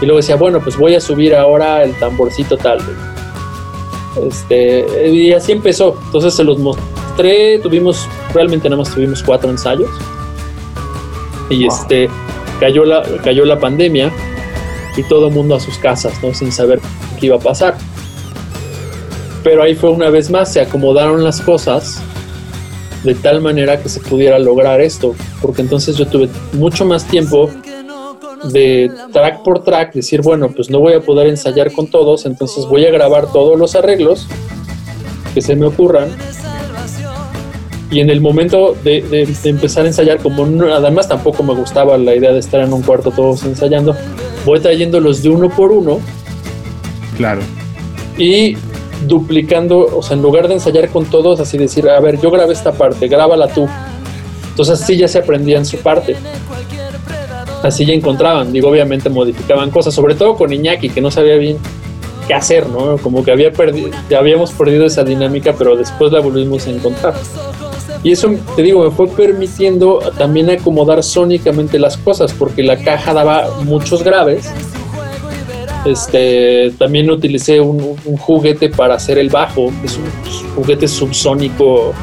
Y 0.02 0.06
luego 0.06 0.18
decía 0.18 0.36
bueno 0.36 0.60
pues 0.62 0.78
voy 0.78 0.96
a 0.96 1.02
subir 1.02 1.36
ahora 1.36 1.84
el 1.84 1.98
tamborcito 2.00 2.58
tal 2.58 2.80
este 4.24 5.10
y 5.10 5.34
así 5.34 5.52
empezó. 5.52 5.98
Entonces 6.06 6.34
se 6.34 6.44
los 6.44 6.60
mostré 6.60 7.60
tuvimos 7.60 8.08
realmente 8.34 8.70
nada 8.70 8.82
más 8.82 8.94
tuvimos 8.94 9.22
cuatro 9.24 9.50
ensayos. 9.50 9.90
Y 11.50 11.68
este 11.68 12.10
cayó 12.60 12.86
la 12.86 13.04
cayó 13.24 13.46
la 13.46 13.60
pandemia 13.60 14.12
y 14.98 15.04
todo 15.04 15.28
el 15.28 15.34
mundo 15.34 15.56
a 15.56 15.60
sus 15.60 15.78
casas, 15.78 16.14
¿no? 16.24 16.34
Sin 16.34 16.52
saber 16.52 16.80
qué 17.20 17.28
iba 17.28 17.36
a 17.36 17.40
pasar. 17.40 17.78
Pero 19.46 19.62
ahí 19.62 19.76
fue 19.76 19.92
una 19.92 20.10
vez 20.10 20.30
más, 20.32 20.52
se 20.52 20.60
acomodaron 20.60 21.24
las 21.24 21.40
cosas 21.40 22.02
de 23.04 23.14
tal 23.14 23.40
manera 23.42 23.80
que 23.80 23.88
se 23.90 24.00
pudiera 24.00 24.40
lograr 24.40 24.82
esto, 24.82 25.14
porque 25.40 25.62
entonces 25.62 25.96
yo 25.96 26.08
tuve 26.08 26.28
mucho 26.54 26.84
más 26.84 27.06
tiempo 27.06 27.52
de 28.52 28.90
track 29.14 29.44
por 29.44 29.64
track, 29.64 29.94
decir, 29.94 30.22
bueno, 30.24 30.50
pues 30.50 30.72
no 30.72 30.80
voy 30.80 30.94
a 30.94 31.02
poder 31.02 31.28
ensayar 31.28 31.72
con 31.72 31.86
todos, 31.88 32.26
entonces 32.26 32.66
voy 32.66 32.86
a 32.88 32.92
grabar 32.92 33.32
todos 33.32 33.58
los 33.60 33.76
arreglos 33.76 34.26
que 35.36 35.42
se 35.44 35.56
me 35.56 35.68
ocurran. 35.68 36.10
Y 37.92 38.00
en 38.00 38.10
el 38.10 38.22
momento 38.22 38.76
de, 38.84 39.04
de- 39.04 39.28
de 39.28 39.50
empezar 39.50 39.86
a 39.86 39.90
ensayar, 39.90 40.18
como 40.18 40.48
no- 40.48 40.74
además 40.74 41.08
tampoco 41.08 41.44
me 41.44 41.54
gustaba 41.54 42.00
la 42.00 42.16
idea 42.16 42.34
de 42.34 42.40
estar 42.40 42.62
en 42.62 42.74
un 42.74 42.82
cuarto 42.82 43.12
todos 43.12 43.44
ensayando, 43.44 43.96
voy 44.44 44.60
trayéndolos 44.60 45.22
de 45.22 45.30
uno 45.30 45.50
por 45.50 45.72
uno 45.72 46.00
Claro. 47.18 47.42
y 48.18 48.58
duplicando, 49.08 49.80
o 49.98 50.02
sea, 50.02 50.16
en 50.16 50.24
lugar 50.24 50.48
de 50.48 50.56
ensayar 50.56 50.90
con 50.90 51.06
todos, 51.06 51.40
así 51.40 51.58
decir, 51.58 51.88
a 51.90 52.00
ver, 52.00 52.20
yo 52.20 52.32
grabé 52.32 52.54
esta 52.54 52.72
parte, 52.72 53.08
grábala 53.08 53.48
tú. 53.48 53.68
Entonces 54.50 54.82
así 54.82 54.98
ya 54.98 55.08
se 55.08 55.20
aprendían 55.20 55.66
su 55.66 55.78
parte. 55.78 56.16
Así 57.64 57.86
ya 57.86 57.94
encontraban, 57.94 58.52
digo, 58.54 58.70
obviamente 58.70 59.10
modificaban 59.10 59.72
cosas, 59.72 59.94
sobre 59.94 60.16
todo 60.16 60.36
con 60.36 60.54
Iñaki, 60.54 60.90
que 60.90 61.02
no 61.02 61.10
sabía 61.10 61.36
bien 61.36 61.58
qué 62.28 62.34
hacer, 62.34 62.68
¿no? 62.68 62.98
Como 62.98 63.24
que 63.24 63.32
había 63.32 63.52
perdido, 63.52 63.90
habíamos 64.18 64.52
perdido 64.52 64.86
esa 64.86 65.04
dinámica, 65.04 65.54
pero 65.58 65.76
después 65.76 66.12
la 66.12 66.20
volvimos 66.20 66.68
a 66.68 66.72
encontrar. 66.72 67.16
Y 68.04 68.12
eso, 68.12 68.30
te 68.56 68.62
digo, 68.62 68.84
me 68.84 68.92
fue 68.92 69.08
permitiendo 69.08 70.00
también 70.18 70.50
acomodar 70.50 71.04
sónicamente 71.04 71.80
las 71.80 71.98
cosas, 71.98 72.34
porque 72.34 72.62
la 72.62 72.78
caja 72.78 73.14
daba 73.14 73.50
muchos 73.64 74.04
graves. 74.04 74.52
Este, 75.86 76.72
también 76.80 77.10
utilicé 77.12 77.62
un, 77.62 77.96
juguete 78.18 78.70
para 78.70 78.96
hacer 78.96 79.20
el 79.20 79.30
bajo, 79.30 79.72
es 79.84 79.98
un 79.98 80.06
juguete 80.56 80.88
subsónico 80.88 81.94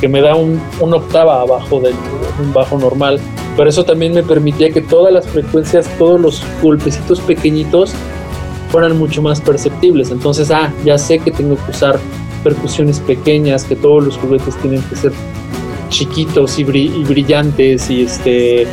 que 0.00 0.08
me 0.08 0.22
da 0.22 0.34
un, 0.34 0.60
una 0.80 0.96
octava 0.96 1.42
abajo 1.42 1.80
de 1.80 1.92
un 2.40 2.52
bajo 2.52 2.78
normal. 2.78 3.20
Pero 3.56 3.68
eso 3.68 3.84
también 3.84 4.14
me 4.14 4.22
permitía 4.22 4.70
que 4.70 4.80
todas 4.80 5.12
las 5.12 5.26
frecuencias, 5.26 5.86
todos 5.98 6.20
los 6.20 6.42
golpecitos 6.62 7.20
pequeñitos 7.20 7.92
fueran 8.70 8.96
mucho 8.96 9.20
más 9.20 9.40
perceptibles. 9.40 10.10
Entonces, 10.10 10.50
ah, 10.50 10.72
ya 10.84 10.96
sé 10.96 11.18
que 11.18 11.30
tengo 11.30 11.56
que 11.56 11.70
usar 11.72 11.98
percusiones 12.44 13.00
pequeñas, 13.00 13.64
que 13.64 13.76
todos 13.76 14.04
los 14.04 14.16
juguetes 14.16 14.56
tienen 14.62 14.82
que 14.82 14.96
ser 14.96 15.12
chiquitos 15.88 16.58
y, 16.58 16.62
y 16.62 17.04
brillantes 17.04 17.90
y 17.90 18.02
este 18.02 18.66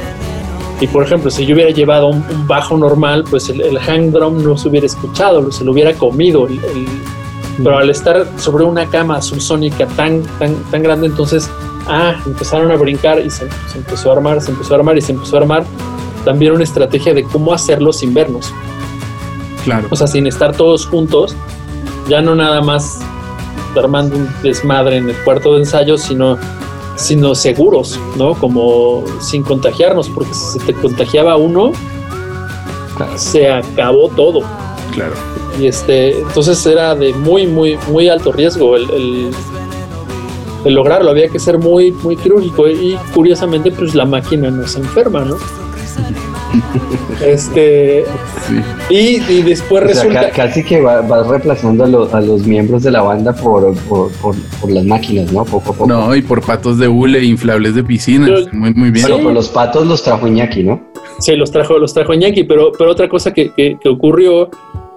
y 0.81 0.87
por 0.87 1.03
ejemplo 1.05 1.31
si 1.31 1.45
yo 1.45 1.55
hubiera 1.55 1.71
llevado 1.71 2.07
un, 2.07 2.17
un 2.29 2.47
bajo 2.47 2.77
normal 2.77 3.23
pues 3.29 3.49
el, 3.49 3.61
el 3.61 3.79
hang 3.79 4.11
drum 4.11 4.43
no 4.43 4.57
se 4.57 4.67
hubiera 4.69 4.85
escuchado 4.85 5.51
se 5.51 5.63
lo 5.63 5.71
hubiera 5.71 5.93
comido. 5.93 6.47
El- 6.47 6.63
el- 6.65 6.87
pero 7.63 7.77
al 7.77 7.89
estar 7.89 8.27
sobre 8.37 8.65
una 8.65 8.85
cama 8.85 9.21
subsónica 9.21 9.87
tan 9.95 10.23
tan 10.39 10.55
tan 10.71 10.83
grande 10.83 11.07
entonces 11.07 11.49
ah 11.87 12.15
empezaron 12.25 12.69
a 12.71 12.75
brincar 12.75 13.19
y 13.25 13.29
se, 13.29 13.47
se 13.71 13.77
empezó 13.77 14.09
a 14.09 14.15
armar 14.15 14.41
se 14.41 14.51
empezó 14.51 14.73
a 14.73 14.77
armar 14.77 14.97
y 14.97 15.01
se 15.01 15.13
empezó 15.13 15.37
a 15.37 15.39
armar 15.39 15.63
también 16.25 16.51
una 16.51 16.63
estrategia 16.65 17.13
de 17.13 17.23
cómo 17.23 17.53
hacerlo 17.53 17.93
sin 17.93 18.13
vernos. 18.13 18.51
Claro. 19.63 19.87
o 19.89 19.95
sea, 19.95 20.05
sin 20.07 20.27
estar 20.27 20.55
todos 20.55 20.85
juntos, 20.85 21.35
ya 22.09 22.21
no 22.21 22.35
nada 22.35 22.61
más 22.61 22.99
armando 23.75 24.15
un 24.15 24.29
desmadre 24.43 24.97
en 24.97 25.09
el 25.09 25.15
cuarto 25.23 25.53
de 25.53 25.59
ensayo, 25.61 25.97
sino, 25.97 26.37
sino 26.95 27.35
seguros, 27.35 27.99
¿no? 28.17 28.33
Como 28.35 29.03
sin 29.19 29.43
contagiarnos, 29.43 30.09
porque 30.09 30.33
si 30.33 30.59
se 30.59 30.65
te 30.65 30.73
contagiaba 30.73 31.35
uno, 31.37 31.71
se 33.15 33.51
acabó 33.51 34.09
todo. 34.09 34.41
Claro. 34.93 35.13
Y 35.59 35.67
este, 35.67 36.19
entonces 36.19 36.65
era 36.65 36.95
de 36.95 37.13
muy, 37.13 37.47
muy, 37.47 37.77
muy 37.89 38.09
alto 38.09 38.31
riesgo 38.31 38.75
el, 38.75 38.89
el- 38.91 39.31
el 40.65 40.73
lograrlo. 40.73 41.11
Había 41.11 41.29
que 41.29 41.37
ser 41.39 41.57
muy, 41.59 41.91
muy 41.91 42.15
quirúrgico. 42.17 42.67
Y 42.67 42.97
curiosamente, 43.13 43.71
pues 43.71 43.93
la 43.93 44.03
máquina 44.05 44.49
no 44.49 44.67
se 44.67 44.79
enferma, 44.79 45.21
¿no? 45.23 45.37
Este, 47.21 48.05
Sí. 48.47 48.55
y, 48.89 49.31
y 49.31 49.41
después 49.41 49.83
O 49.83 49.87
sea, 49.87 49.95
resulta. 50.03 50.21
ca- 50.29 50.31
casi 50.47 50.63
que 50.63 50.81
va- 50.81 51.01
vas 51.01 51.25
reemplazando 51.27 51.83
a, 51.83 51.87
los- 51.87 52.13
a 52.13 52.21
los 52.21 52.45
miembros 52.45 52.83
de 52.83 52.91
la 52.91 53.01
banda 53.01 53.33
por, 53.33 53.73
por, 53.87 54.11
por- 54.13 54.35
por 54.61 54.71
las 54.71 54.83
máquinas, 54.85 55.31
¿no? 55.31 55.43
Poco. 55.45 55.87
No, 55.87 56.15
y 56.15 56.21
por 56.21 56.41
patos 56.41 56.77
de 56.77 56.87
hule, 56.87 57.23
inflables 57.23 57.73
de 57.75 57.83
piscina. 57.83 58.25
Pero- 58.27 58.47
Muy, 58.53 58.73
muy 58.73 58.91
bien. 58.91 59.07
Bueno, 59.09 59.29
Sí. 59.29 59.33
los 59.33 59.49
patos 59.49 59.87
los 59.87 60.03
trajo 60.03 60.27
Iñaki, 60.27 60.63
¿no? 60.63 60.81
Sí, 61.19 61.35
los 61.35 61.49
trajo, 61.51 61.77
los 61.79 61.93
trajo 61.93 62.13
Iñaki, 62.13 62.43
pero, 62.43 62.71
pero 62.77 62.91
otra 62.91 63.07
cosa 63.09 63.33
que, 63.33 63.51
que- 63.53 63.77
que 63.81 63.89
ocurrió 63.89 64.49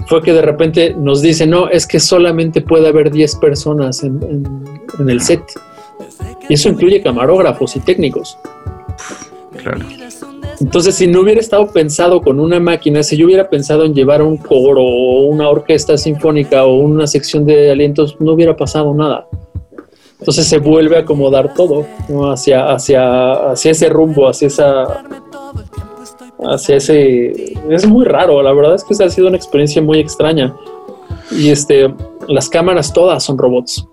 fue 0.07 0.23
que 0.23 0.33
de 0.33 0.43
repente 0.43 0.95
nos 0.99 1.23
dice, 1.23 1.47
no, 1.47 1.69
es 1.69 1.87
que 1.87 2.01
solamente 2.01 2.61
puede 2.61 2.89
haber 2.89 3.11
10 3.11 3.37
personas 3.37 4.03
en, 4.03 4.21
en- 4.23 4.65
en 4.99 5.11
el 5.11 5.21
set. 5.21 5.43
Y 6.49 6.55
eso 6.55 6.69
incluye 6.71 7.03
camarógrafos 7.03 7.77
y 7.77 7.81
técnicos. 7.81 8.39
Claro. 9.57 9.87
Entonces, 10.61 10.97
si 10.97 11.07
no 11.07 11.21
hubiera 11.21 11.41
estado 11.41 11.69
pensado 11.69 12.21
con 12.21 12.41
una 12.41 12.59
máquina, 12.59 13.03
si 13.03 13.17
yo 13.17 13.27
hubiera 13.27 13.49
pensado 13.49 13.85
en 13.85 13.95
llevar 13.95 14.23
un 14.23 14.37
coro 14.37 14.83
o 14.83 15.27
una 15.27 15.49
orquesta 15.49 15.97
sinfónica 15.97 16.65
o 16.65 16.77
una 16.79 17.07
sección 17.07 17.45
de 17.47 17.71
alientos, 17.71 18.17
no 18.21 18.33
hubiera 18.33 18.57
pasado 18.57 18.93
nada. 18.95 19.29
Entonces 20.19 20.47
se 20.47 20.59
vuelve 20.59 20.97
a 20.97 21.01
acomodar 21.01 21.55
todo 21.55 21.87
¿no? 22.09 22.31
hacia, 22.31 22.73
hacia, 22.73 23.51
hacia 23.53 23.71
ese 23.71 23.89
rumbo, 23.89 24.29
hacia 24.29 24.49
esa. 24.49 25.05
hacia 26.45 26.77
ese. 26.77 27.55
Es 27.71 27.87
muy 27.87 28.05
raro, 28.05 28.43
la 28.43 28.53
verdad 28.53 28.75
es 28.75 28.83
que 28.83 28.95
esa 28.95 29.05
ha 29.05 29.11
sido 29.11 29.29
una 29.29 29.37
experiencia 29.37 29.81
muy 29.81 30.01
extraña. 30.01 30.57
Y 31.31 31.51
este, 31.51 31.95
las 32.27 32.49
cámaras 32.49 32.93
todas 32.93 33.23
son 33.23 33.39
robots. 33.39 33.87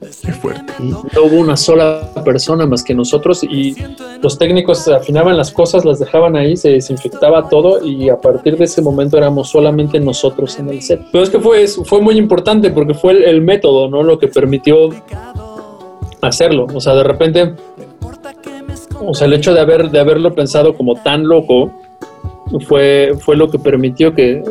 Qué 0.00 0.32
fuerte. 0.32 0.74
No 0.78 1.04
hubo 1.24 1.40
una 1.40 1.56
sola 1.56 2.12
persona 2.22 2.66
más 2.66 2.84
que 2.84 2.94
nosotros 2.94 3.42
y 3.42 3.74
los 4.22 4.38
técnicos 4.38 4.86
afinaban 4.88 5.36
las 5.36 5.50
cosas, 5.50 5.86
las 5.86 5.98
dejaban 5.98 6.36
ahí, 6.36 6.56
se 6.56 6.70
desinfectaba 6.70 7.48
todo 7.48 7.84
y 7.84 8.10
a 8.10 8.20
partir 8.20 8.58
de 8.58 8.64
ese 8.64 8.82
momento 8.82 9.16
éramos 9.16 9.48
solamente 9.48 9.98
nosotros 9.98 10.58
en 10.58 10.68
el 10.68 10.82
set. 10.82 11.00
Pero 11.10 11.24
es 11.24 11.30
que 11.30 11.40
fue, 11.40 11.66
fue 11.66 12.02
muy 12.02 12.18
importante 12.18 12.70
porque 12.70 12.92
fue 12.92 13.28
el, 13.28 13.40
método, 13.40 13.88
¿no? 13.88 14.02
Lo 14.02 14.18
que 14.18 14.28
permitió 14.28 14.90
hacerlo. 16.20 16.66
O 16.74 16.80
sea, 16.80 16.94
de 16.94 17.02
repente, 17.02 17.54
o 19.00 19.14
sea, 19.14 19.26
el 19.26 19.32
hecho 19.32 19.54
de, 19.54 19.60
haber, 19.60 19.90
de 19.90 19.98
haberlo 19.98 20.34
pensado 20.34 20.74
como 20.74 20.96
tan 21.02 21.26
loco 21.26 21.72
fue, 22.66 23.14
fue 23.18 23.36
lo 23.36 23.50
que 23.50 23.58
permitió 23.58 24.14
que, 24.14 24.42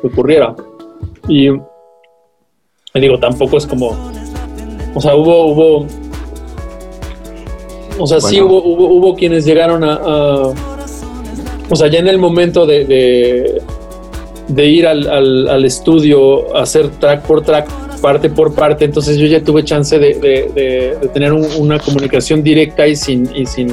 que 0.00 0.06
ocurriera. 0.06 0.54
Y 1.26 1.48
digo, 2.94 3.18
tampoco 3.18 3.56
es 3.56 3.66
como, 3.66 4.09
o 4.94 5.00
sea, 5.00 5.14
hubo, 5.14 5.46
hubo, 5.46 5.86
o 7.98 8.06
sea, 8.06 8.20
sí 8.20 8.40
hubo, 8.40 8.62
hubo, 8.62 8.86
hubo 8.88 9.14
quienes 9.14 9.44
llegaron 9.44 9.84
a, 9.84 9.94
a- 9.94 10.52
o 11.68 11.76
sea, 11.76 11.88
ya 11.88 11.98
en 12.00 12.08
el 12.08 12.18
momento 12.18 12.66
de, 12.66 12.84
de, 12.84 13.62
de 14.48 14.66
ir 14.66 14.86
al, 14.86 15.08
al, 15.08 15.48
al 15.48 15.64
estudio, 15.64 16.56
a 16.56 16.62
hacer 16.62 16.88
track 16.98 17.22
por 17.26 17.42
track, 17.42 17.68
parte 18.00 18.30
por 18.30 18.54
parte, 18.54 18.84
entonces 18.86 19.16
yo 19.18 19.26
ya 19.26 19.42
tuve 19.44 19.62
chance 19.64 19.98
de, 19.98 20.14
de- 20.14 20.50
de- 20.54 20.96
de 21.00 21.08
tener 21.08 21.32
un- 21.32 21.46
una 21.58 21.78
comunicación 21.78 22.42
directa 22.42 22.88
y 22.88 22.96
sin, 22.96 23.30
y 23.36 23.46
sin 23.46 23.72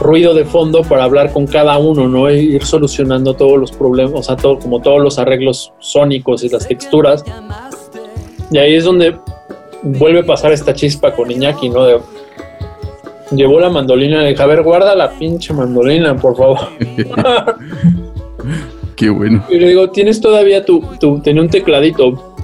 ruido 0.00 0.34
de 0.34 0.44
fondo 0.44 0.82
para 0.82 1.04
hablar 1.04 1.32
con 1.32 1.46
cada 1.46 1.78
uno, 1.78 2.08
¿no? 2.08 2.28
E 2.28 2.42
ir 2.42 2.64
solucionando 2.66 3.34
todos 3.34 3.56
los 3.58 3.70
problemas, 3.72 4.12
o 4.14 4.22
sea, 4.22 4.36
todo, 4.36 4.58
como 4.58 4.82
todos 4.82 5.00
los 5.00 5.18
arreglos 5.18 5.72
sónicos 5.78 6.42
y 6.44 6.48
las 6.50 6.66
texturas. 6.68 7.24
Y 8.50 8.58
ahí 8.58 8.74
es 8.74 8.84
donde 8.84 9.14
vuelve 9.84 10.20
a 10.20 10.24
pasar 10.24 10.52
esta 10.52 10.74
chispa 10.74 11.12
con 11.12 11.30
Iñaki, 11.30 11.68
¿no? 11.68 11.84
De- 11.84 12.00
llevó 13.30 13.58
la 13.60 13.70
mandolina 13.70 14.20
y 14.20 14.22
le 14.22 14.28
dije, 14.30 14.42
a 14.42 14.46
ver, 14.46 14.62
guarda 14.62 14.94
la 14.94 15.10
pinche 15.10 15.52
mandolina, 15.52 16.16
por 16.16 16.36
favor. 16.36 16.58
Qué 18.96 19.10
bueno. 19.10 19.44
Y 19.48 19.58
le 19.58 19.68
digo, 19.68 19.90
tienes 19.90 20.20
todavía 20.20 20.64
tu, 20.64 20.80
tu 21.00 21.20
tenía 21.20 21.42
un 21.42 21.48
tecladito, 21.48 22.34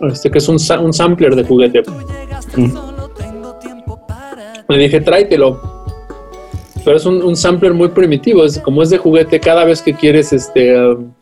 este 0.00 0.30
que 0.30 0.38
es 0.38 0.48
un, 0.48 0.58
un 0.80 0.92
sampler 0.92 1.34
de 1.34 1.44
juguete. 1.44 1.82
Le 4.68 4.78
dije, 4.78 5.00
tráetelo. 5.00 5.78
Pero 6.84 6.96
es 6.96 7.04
un, 7.06 7.22
un 7.22 7.36
sampler 7.36 7.74
muy 7.74 7.88
primitivo, 7.88 8.44
es 8.44 8.58
como 8.60 8.82
es 8.82 8.90
de 8.90 8.98
juguete, 8.98 9.40
cada 9.40 9.64
vez 9.64 9.82
que 9.82 9.94
quieres 9.94 10.32
este 10.32 10.78
um, 10.78 11.12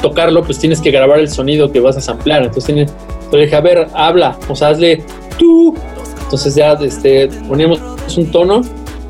tocarlo, 0.00 0.44
pues 0.44 0.58
tienes 0.58 0.80
que 0.80 0.90
grabar 0.90 1.18
el 1.18 1.28
sonido 1.28 1.70
que 1.72 1.80
vas 1.80 1.96
a 1.96 2.00
samplear. 2.00 2.42
Entonces 2.42 2.66
tiene, 2.66 2.86
le 3.36 3.44
dije, 3.44 3.56
a 3.56 3.60
ver, 3.60 3.86
habla, 3.94 4.36
o 4.48 4.56
sea, 4.56 4.68
hazle 4.68 5.02
tú. 5.38 5.74
Entonces 6.22 6.54
ya 6.54 6.72
este, 6.72 7.28
poníamos 7.48 7.80
un 8.16 8.30
tono, 8.30 8.62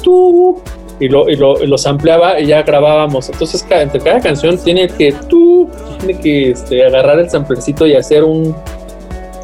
tú, 0.03 0.61
y 1.01 1.09
lo, 1.09 1.29
y 1.29 1.37
lo, 1.37 1.63
y 1.63 1.67
lo 1.67 1.79
sampleaba 1.79 2.41
y 2.41 2.47
ya 2.47 2.63
grabábamos. 2.63 3.29
Entonces, 3.29 3.67
entre 3.71 4.01
cada 4.01 4.21
canción 4.21 4.59
tiene 4.59 4.89
que 4.89 5.13
tú, 5.29 5.69
tiene 5.99 6.21
que 6.21 6.51
este, 6.51 6.85
agarrar 6.85 7.19
el 7.19 7.31
samplercito 7.31 7.87
y 7.87 7.95
hacer 7.95 8.25
un, 8.25 8.55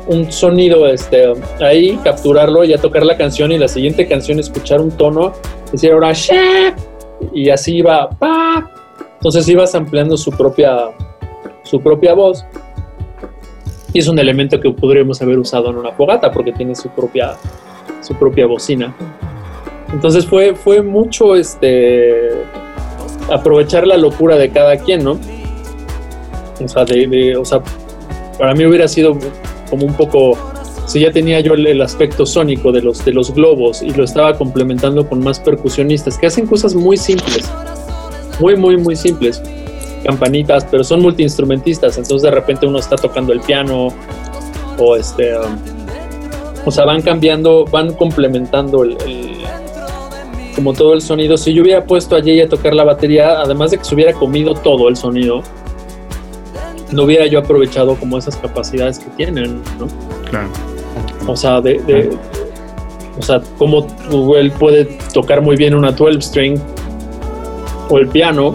un 0.06 0.30
sonido 0.30 0.86
este, 0.88 1.32
ahí, 1.60 1.98
capturarlo, 2.02 2.64
ya 2.64 2.78
tocar 2.78 3.04
la 3.04 3.16
canción 3.16 3.52
y 3.52 3.58
la 3.58 3.68
siguiente 3.68 4.06
canción 4.06 4.38
escuchar 4.38 4.80
un 4.80 4.90
tono, 4.90 5.32
decir 5.72 5.92
ahora 5.92 6.12
y 7.32 7.50
así 7.50 7.76
iba, 7.76 8.08
pa. 8.10 8.70
Entonces 9.14 9.46
iba 9.48 9.66
sampleando 9.66 10.16
su 10.16 10.30
propia, 10.30 10.90
su 11.62 11.80
propia 11.80 12.14
voz. 12.14 12.44
Y 13.92 13.98
es 13.98 14.09
un 14.09 14.18
elemento 14.18 14.61
que 14.61 14.70
podríamos 14.70 15.20
haber 15.20 15.38
usado 15.38 15.70
en 15.70 15.76
una 15.76 15.92
fogata 15.92 16.31
porque 16.31 16.53
tiene 16.53 16.74
su 16.74 16.88
propia, 16.90 17.35
su 18.00 18.14
propia 18.14 18.46
bocina. 18.46 18.94
Entonces 19.92 20.24
fue, 20.26 20.55
fue 20.55 20.83
mucho 20.83 21.35
este 21.35 22.31
aprovechar 23.31 23.87
la 23.87 23.96
locura 23.96 24.37
de 24.37 24.50
cada 24.50 24.76
quien, 24.76 25.05
¿no? 25.05 25.18
O 26.62 26.68
sea, 26.68 26.85
de, 26.85 27.37
o 27.37 27.44
sea, 27.44 27.62
para 28.38 28.55
mí 28.55 28.64
hubiera 28.64 28.87
sido 28.87 29.16
como 29.68 29.87
un 29.87 29.94
poco, 29.94 30.37
si 30.87 31.00
ya 31.00 31.11
tenía 31.11 31.40
yo 31.40 31.55
el, 31.55 31.66
el 31.66 31.81
aspecto 31.81 32.26
sónico 32.26 32.70
de 32.72 32.83
los, 32.83 33.05
de 33.05 33.12
los 33.12 33.33
globos 33.35 33.83
y 33.83 33.90
lo 33.90 34.05
estaba 34.05 34.37
complementando 34.37 35.09
con 35.09 35.20
más 35.22 35.40
percusionistas 35.40 36.18
que 36.18 36.26
hacen 36.26 36.46
cosas 36.46 36.74
muy 36.74 36.96
simples, 36.96 37.50
muy, 38.40 38.57
muy, 38.57 38.76
muy 38.76 38.96
simples, 38.96 39.42
campanitas, 40.04 40.66
pero 40.70 40.82
son 40.84 41.00
multiinstrumentistas, 41.02 41.96
entonces 41.98 42.22
de 42.22 42.30
repente 42.30 42.66
uno 42.66 42.78
está 42.78 42.96
tocando 42.96 43.32
el 43.32 43.40
piano 43.40 43.88
o 44.78 44.96
este, 44.96 45.36
um, 45.38 45.56
o 46.64 46.70
sea, 46.70 46.84
van 46.84 47.02
cambiando, 47.02 47.64
van 47.70 47.92
complementando 47.94 48.82
el, 48.84 48.92
el- 49.06 49.30
como 50.54 50.72
todo 50.72 50.94
el 50.94 51.00
sonido. 51.00 51.36
Si 51.38 51.54
yo 51.54 51.62
hubiera 51.62 51.84
puesto 51.84 52.16
a 52.16 52.20
Jay 52.20 52.40
a 52.40 52.48
tocar 52.48 52.74
la 52.74 52.84
batería, 52.84 53.40
además 53.40 53.70
de 53.70 53.78
que 53.78 53.84
se 53.84 53.94
hubiera 53.94 54.12
comido 54.12 54.52
todo 54.54 54.88
el 54.88 54.96
sonido, 54.96 55.42
no 56.92 57.04
hubiera 57.04 57.26
yo 57.26 57.38
aprovechado 57.38 57.94
como 57.94 58.18
esas 58.18 58.36
capacidades 58.36 58.98
que 58.98 59.08
tienen, 59.10 59.62
¿no? 59.78 59.86
Claro. 60.28 60.48
O 61.26 61.36
sea, 61.36 61.60
de, 61.60 61.74
de- 61.80 62.10
o 63.18 63.22
sea, 63.22 63.40
como 63.58 63.86
él 64.36 64.50
puede 64.52 64.86
tocar 65.14 65.40
muy 65.40 65.56
bien 65.56 65.74
una 65.74 65.92
12 65.92 66.20
string 66.20 66.58
o 67.88 67.98
el 67.98 68.08
piano 68.08 68.54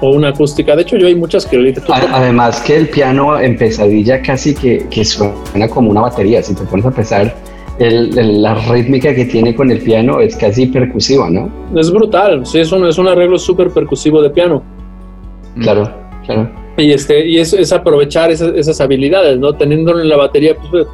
o 0.00 0.10
una 0.10 0.28
acústica. 0.28 0.76
De 0.76 0.82
hecho, 0.82 0.96
yo 0.96 1.06
hay 1.06 1.14
muchas 1.14 1.44
que 1.46 1.56
le 1.58 1.68
dije, 1.70 1.80
tú 1.80 1.92
Además 1.92 2.60
que 2.60 2.76
el 2.76 2.88
piano 2.88 3.38
en 3.38 3.56
pesadilla 3.56 4.20
casi 4.22 4.54
que, 4.54 4.86
que 4.90 5.04
suena 5.04 5.68
como 5.68 5.90
una 5.90 6.02
batería. 6.02 6.42
Si 6.42 6.54
te 6.54 6.62
pones 6.64 6.86
a 6.86 6.90
pensar, 6.90 7.34
el- 7.78 8.16
el- 8.18 8.42
la 8.42 8.54
rítmica 8.54 9.14
que 9.14 9.24
tiene 9.24 9.54
con 9.54 9.70
el 9.70 9.80
piano 9.80 10.20
es 10.20 10.36
casi 10.36 10.66
percusiva, 10.66 11.28
¿no? 11.30 11.50
es 11.78 11.90
brutal. 11.90 12.44
Sí, 12.46 12.58
es 12.60 12.70
un, 12.72 12.86
es 12.86 12.98
un 12.98 13.08
arreglo 13.08 13.38
súper 13.38 13.70
percusivo 13.70 14.20
de 14.22 14.30
piano. 14.30 14.62
Mm. 15.56 15.62
Claro, 15.62 15.90
claro. 16.26 16.50
Y, 16.76 16.92
este, 16.92 17.26
y 17.26 17.38
es, 17.38 17.52
es 17.52 17.72
aprovechar 17.72 18.30
esas, 18.30 18.52
esas 18.54 18.80
habilidades, 18.80 19.38
¿no? 19.38 19.52
Teniéndolo 19.54 20.00
en 20.00 20.08
la 20.08 20.16
batería, 20.16 20.54
pues, 20.56 20.68
pues, 20.70 20.86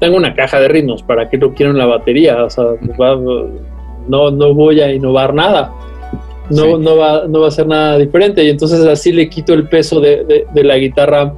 tengo 0.00 0.16
una 0.16 0.34
caja 0.34 0.58
de 0.58 0.68
ritmos, 0.68 1.02
¿para 1.02 1.28
qué 1.28 1.36
lo 1.36 1.52
quiero 1.52 1.72
en 1.72 1.78
la 1.78 1.86
batería? 1.86 2.44
O 2.44 2.50
sea, 2.50 2.64
va- 3.00 3.16
no, 4.08 4.30
no 4.30 4.54
voy 4.54 4.80
a 4.80 4.92
innovar 4.92 5.32
nada. 5.34 5.72
No, 6.50 6.62
Sí. 6.64 6.72
no, 6.80 6.96
va, 6.96 7.26
no 7.28 7.40
va 7.40 7.48
a 7.48 7.50
ser 7.50 7.66
nada 7.66 7.98
diferente. 7.98 8.44
Y 8.44 8.50
entonces 8.50 8.84
así 8.86 9.12
le 9.12 9.28
quito 9.28 9.54
el 9.54 9.68
peso 9.68 10.00
de, 10.00 10.24
de- 10.24 10.46
de 10.52 10.64
la 10.64 10.76
guitarra 10.76 11.32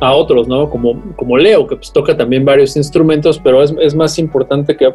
a 0.00 0.12
otros, 0.14 0.48
¿no? 0.48 0.68
Como, 0.68 1.00
como 1.16 1.38
Leo, 1.38 1.66
que 1.66 1.76
pues 1.76 1.92
toca 1.92 2.16
también 2.16 2.44
varios 2.44 2.76
instrumentos, 2.76 3.38
pero 3.42 3.62
es, 3.62 3.72
es 3.80 3.94
más 3.94 4.18
importante 4.18 4.76
que, 4.76 4.92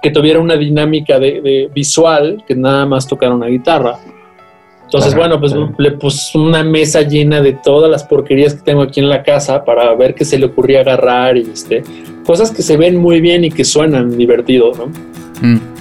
que 0.00 0.10
tuviera 0.10 0.40
una 0.40 0.56
dinámica 0.56 1.18
de, 1.18 1.40
de 1.42 1.70
visual 1.74 2.42
que 2.48 2.54
nada 2.54 2.86
más 2.86 3.06
tocar 3.06 3.32
una 3.32 3.46
guitarra. 3.46 3.98
Entonces, 4.84 5.14
bueno, 5.14 5.40
pues 5.40 5.54
le 5.78 5.90
puse 5.92 6.38
una 6.38 6.62
mesa 6.62 7.02
llena 7.02 7.40
de 7.40 7.54
todas 7.54 7.90
las 7.90 8.04
porquerías 8.04 8.54
que 8.54 8.62
tengo 8.62 8.82
aquí 8.82 9.00
en 9.00 9.08
la 9.08 9.22
casa 9.22 9.64
para 9.64 9.92
ver 9.94 10.14
qué 10.14 10.24
se 10.24 10.38
le 10.38 10.46
ocurría 10.46 10.80
agarrar 10.80 11.36
y 11.36 11.40
este, 11.52 11.82
cosas 12.24 12.50
que 12.50 12.62
se 12.62 12.76
ven 12.76 12.96
muy 12.96 13.20
bien 13.20 13.44
y 13.44 13.50
que 13.50 13.64
suenan 13.64 14.16
divertido, 14.16 14.72
¿no? 14.72 14.86
Mm. 15.46 15.73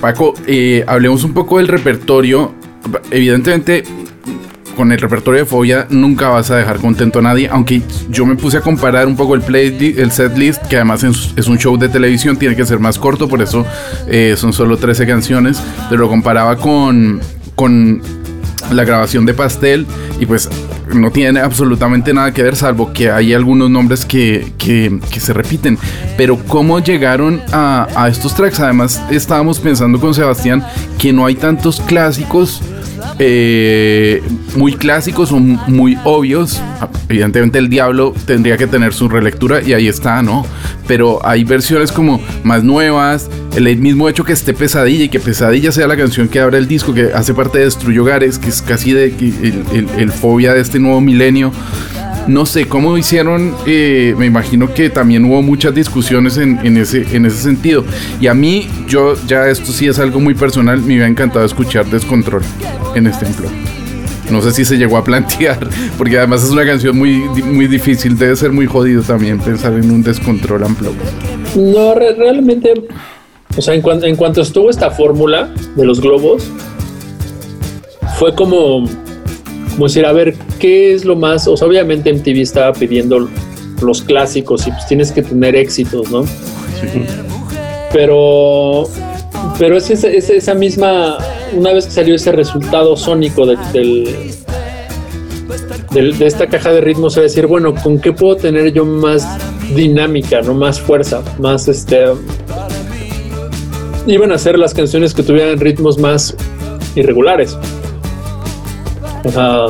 Paco, 0.00 0.34
eh, 0.46 0.84
hablemos 0.86 1.24
un 1.24 1.34
poco 1.34 1.58
del 1.58 1.68
repertorio. 1.68 2.54
Evidentemente, 3.10 3.84
con 4.76 4.92
el 4.92 4.98
repertorio 4.98 5.40
de 5.40 5.46
Fobia 5.46 5.86
nunca 5.90 6.28
vas 6.28 6.50
a 6.50 6.56
dejar 6.56 6.78
contento 6.78 7.18
a 7.18 7.22
nadie, 7.22 7.48
aunque 7.52 7.82
yo 8.08 8.24
me 8.24 8.34
puse 8.36 8.56
a 8.56 8.60
comparar 8.62 9.06
un 9.06 9.16
poco 9.16 9.34
el 9.34 9.42
playlist, 9.42 9.98
el 9.98 10.10
setlist, 10.10 10.62
que 10.68 10.76
además 10.76 11.04
es, 11.04 11.34
es 11.36 11.48
un 11.48 11.58
show 11.58 11.76
de 11.76 11.90
televisión, 11.90 12.38
tiene 12.38 12.56
que 12.56 12.64
ser 12.64 12.78
más 12.78 12.98
corto, 12.98 13.28
por 13.28 13.42
eso 13.42 13.66
eh, 14.08 14.34
son 14.38 14.54
solo 14.54 14.78
13 14.78 15.06
canciones, 15.06 15.62
pero 15.90 16.02
lo 16.02 16.08
comparaba 16.08 16.56
con, 16.56 17.20
con 17.54 18.00
la 18.70 18.84
grabación 18.84 19.26
de 19.26 19.34
Pastel 19.34 19.86
y 20.18 20.26
pues 20.26 20.48
no 20.94 21.10
tiene 21.12 21.40
absolutamente 21.40 22.12
nada 22.12 22.32
que 22.32 22.42
ver, 22.42 22.56
salvo 22.56 22.92
que 22.92 23.10
hay 23.10 23.32
algunos 23.32 23.70
nombres 23.70 24.04
que, 24.04 24.52
que- 24.58 24.98
se 25.20 25.32
repiten. 25.32 25.78
Pero 26.16 26.38
cómo 26.48 26.78
llegaron 26.80 27.40
a, 27.52 27.86
a 27.94 28.08
estos 28.08 28.34
tracks, 28.34 28.58
además 28.60 29.00
estábamos 29.10 29.58
pensando 29.60 30.00
con 30.00 30.14
Sebastián 30.14 30.64
que 30.98 31.12
no 31.12 31.26
hay 31.26 31.34
tantos 31.36 31.80
clásicos 31.80 32.60
eh, 33.18 34.22
muy 34.56 34.74
clásicos 34.74 35.32
o 35.32 35.38
muy 35.38 35.98
obvios. 36.04 36.60
Evidentemente 37.08 37.58
el 37.58 37.68
diablo 37.68 38.14
tendría 38.26 38.56
que 38.56 38.66
tener 38.66 38.92
su 38.92 39.08
relectura 39.08 39.62
y 39.62 39.72
ahí 39.72 39.88
está, 39.88 40.22
¿no? 40.22 40.46
Pero 40.86 41.24
hay 41.24 41.44
versiones 41.44 41.92
como 41.92 42.20
más 42.42 42.64
nuevas, 42.64 43.30
el 43.54 43.76
mismo 43.78 44.08
hecho 44.08 44.24
que 44.24 44.32
esté 44.32 44.54
Pesadilla 44.54 45.04
y 45.04 45.08
que 45.08 45.20
Pesadilla 45.20 45.72
sea 45.72 45.86
la 45.86 45.96
canción 45.96 46.28
que 46.28 46.40
abre 46.40 46.58
el 46.58 46.66
disco, 46.66 46.94
que 46.94 47.12
hace 47.14 47.34
parte 47.34 47.58
de 47.58 47.64
Destruyo 47.64 48.02
Hogares, 48.02 48.38
que 48.38 48.48
es 48.48 48.62
casi 48.62 48.92
de 48.92 49.14
el 49.98 50.10
fobia 50.10 50.54
de 50.54 50.60
este 50.60 50.78
nuevo 50.78 51.00
milenio. 51.00 51.52
No 52.30 52.46
sé 52.46 52.68
cómo 52.68 52.96
hicieron, 52.96 53.56
eh, 53.66 54.14
me 54.16 54.24
imagino 54.24 54.72
que 54.72 54.88
también 54.88 55.24
hubo 55.24 55.42
muchas 55.42 55.74
discusiones 55.74 56.36
en, 56.36 56.76
ese, 56.76 57.04
en 57.16 57.26
ese 57.26 57.38
sentido. 57.38 57.84
Y 58.20 58.28
a 58.28 58.34
mí, 58.34 58.68
yo 58.86 59.14
ya 59.26 59.48
esto 59.48 59.72
sí 59.72 59.88
es 59.88 59.98
algo 59.98 60.20
muy 60.20 60.34
personal, 60.34 60.78
me 60.78 60.94
hubiera 60.94 61.08
encantado 61.08 61.44
escuchar 61.44 61.86
Descontrol 61.86 62.42
en 62.94 63.08
este 63.08 63.24
ejemplo. 63.24 63.48
No 64.30 64.40
sé 64.42 64.52
si 64.52 64.64
se 64.64 64.76
llegó 64.76 64.96
a 64.96 65.02
plantear, 65.02 65.58
porque 65.98 66.18
además 66.18 66.44
es 66.44 66.50
una 66.50 66.64
canción 66.64 66.96
muy, 66.96 67.16
muy 67.18 67.66
difícil, 67.66 68.16
debe 68.16 68.36
ser 68.36 68.52
muy 68.52 68.66
jodido 68.66 69.02
también 69.02 69.40
pensar 69.40 69.72
en 69.72 69.90
un 69.90 70.00
Descontrol 70.00 70.62
amplio. 70.62 70.92
No, 71.56 71.96
realmente, 71.96 72.74
o 73.56 73.60
sea, 73.60 73.74
en, 73.74 73.82
en 74.04 74.14
cuanto 74.14 74.42
estuvo 74.42 74.70
esta 74.70 74.92
fórmula 74.92 75.52
de 75.74 75.84
los 75.84 76.00
globos, 76.00 76.48
fue 78.20 78.32
como 78.36 78.84
como 79.70 79.86
decir, 79.86 80.04
a 80.04 80.12
ver, 80.12 80.34
¿qué 80.58 80.94
es 80.94 81.04
lo 81.04 81.16
más? 81.16 81.46
O 81.48 81.56
sea, 81.56 81.66
obviamente 81.68 82.12
MTV 82.12 82.40
estaba 82.40 82.72
pidiendo 82.72 83.28
los 83.82 84.02
clásicos 84.02 84.66
y 84.66 84.70
pues 84.70 84.86
tienes 84.86 85.12
que 85.12 85.22
tener 85.22 85.56
éxitos, 85.56 86.10
¿no? 86.10 86.24
Sí. 86.24 87.04
Pero, 87.92 88.84
pero 89.58 89.76
es 89.76 89.90
esa, 89.90 90.54
misma, 90.54 91.18
una 91.54 91.72
vez 91.72 91.86
que 91.86 91.92
salió 91.92 92.14
ese 92.14 92.32
resultado 92.32 92.96
sónico 92.96 93.46
del, 93.46 94.14
de 95.92 96.26
esta 96.26 96.46
caja 96.46 96.72
de 96.72 96.80
ritmos, 96.80 97.18
a 97.18 97.22
decir, 97.22 97.46
bueno, 97.46 97.74
¿con 97.74 97.98
qué 98.00 98.12
puedo 98.12 98.36
tener 98.36 98.72
yo 98.72 98.84
más 98.84 99.26
dinámica, 99.74 100.40
no 100.42 100.54
más 100.54 100.80
fuerza, 100.80 101.22
más 101.38 101.68
este... 101.68 102.04
Iban 104.06 104.32
a 104.32 104.38
ser 104.38 104.58
las 104.58 104.72
canciones 104.72 105.14
que 105.14 105.22
tuvieran 105.22 105.58
ritmos 105.60 105.98
más 105.98 106.34
irregulares. 106.94 107.56
O 109.24 109.30
sea, 109.30 109.66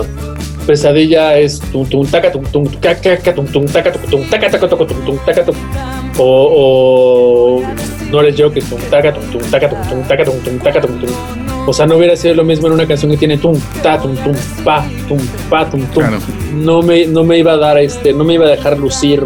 pesadilla 0.67 1.39
es 1.39 1.61
o, 6.19 7.61
o 7.63 7.63
no 8.11 8.21
eres 8.21 8.37
yo 8.37 8.53
que 8.53 8.61
o 11.67 11.73
sea 11.73 11.87
no 11.87 11.97
hubiera 11.97 12.17
sido 12.17 12.35
lo 12.35 12.45
mismo 12.45 12.67
en 12.67 12.73
una 12.75 12.87
canción 12.87 13.11
que 13.11 13.17
tiene 13.17 13.39
tum 13.39 13.59
ta 13.83 13.99
tum 14.01 14.15
tum 14.17 14.35
pa 14.65 14.85
tum 15.09 15.19
pa 15.49 15.69
tum 15.69 15.83
tum. 15.87 16.03
No 16.55 16.83
me 16.83 17.07
no 17.07 17.25
me 17.25 17.39
iba 17.39 17.53
a 17.53 17.57
dar 17.57 17.79
este 17.79 18.13
no 18.13 18.25
me 18.25 18.35
iba 18.35 18.47
a 18.47 18.51
dejar 18.51 18.79
lucir 18.79 19.23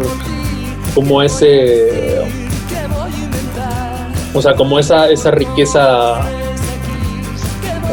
como 0.93 1.21
ese 1.21 2.19
o 4.33 4.41
sea 4.41 4.53
como 4.53 4.79
esa 4.79 5.09
esa 5.09 5.31
riqueza 5.31 6.19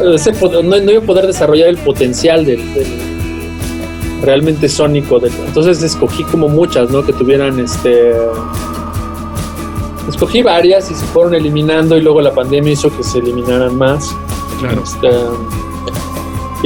no, 0.02 0.92
iba 0.92 1.02
a 1.02 1.06
poder 1.06 1.26
desarrollar 1.26 1.68
el 1.68 1.78
potencial 1.78 2.44
del, 2.44 2.60
realmente 4.22 4.68
sónico. 4.68 5.20
entonces 5.24 5.82
escogí 5.82 6.24
como 6.24 6.48
muchas, 6.48 6.90
¿no? 6.90 7.04
Que 7.04 7.12
tuvieran 7.12 7.58
este. 7.60 8.12
Escogí 10.08 10.42
varias 10.42 10.90
y 10.90 10.94
se 10.94 11.04
fueron 11.06 11.34
eliminando 11.34 11.96
y 11.96 12.00
luego 12.00 12.20
la 12.20 12.32
pandemia 12.32 12.72
hizo 12.72 12.94
que 12.94 13.02
se 13.02 13.18
eliminaran 13.18 13.76
más. 13.76 14.14
Claro. 14.60 14.82
Este, 14.82 15.08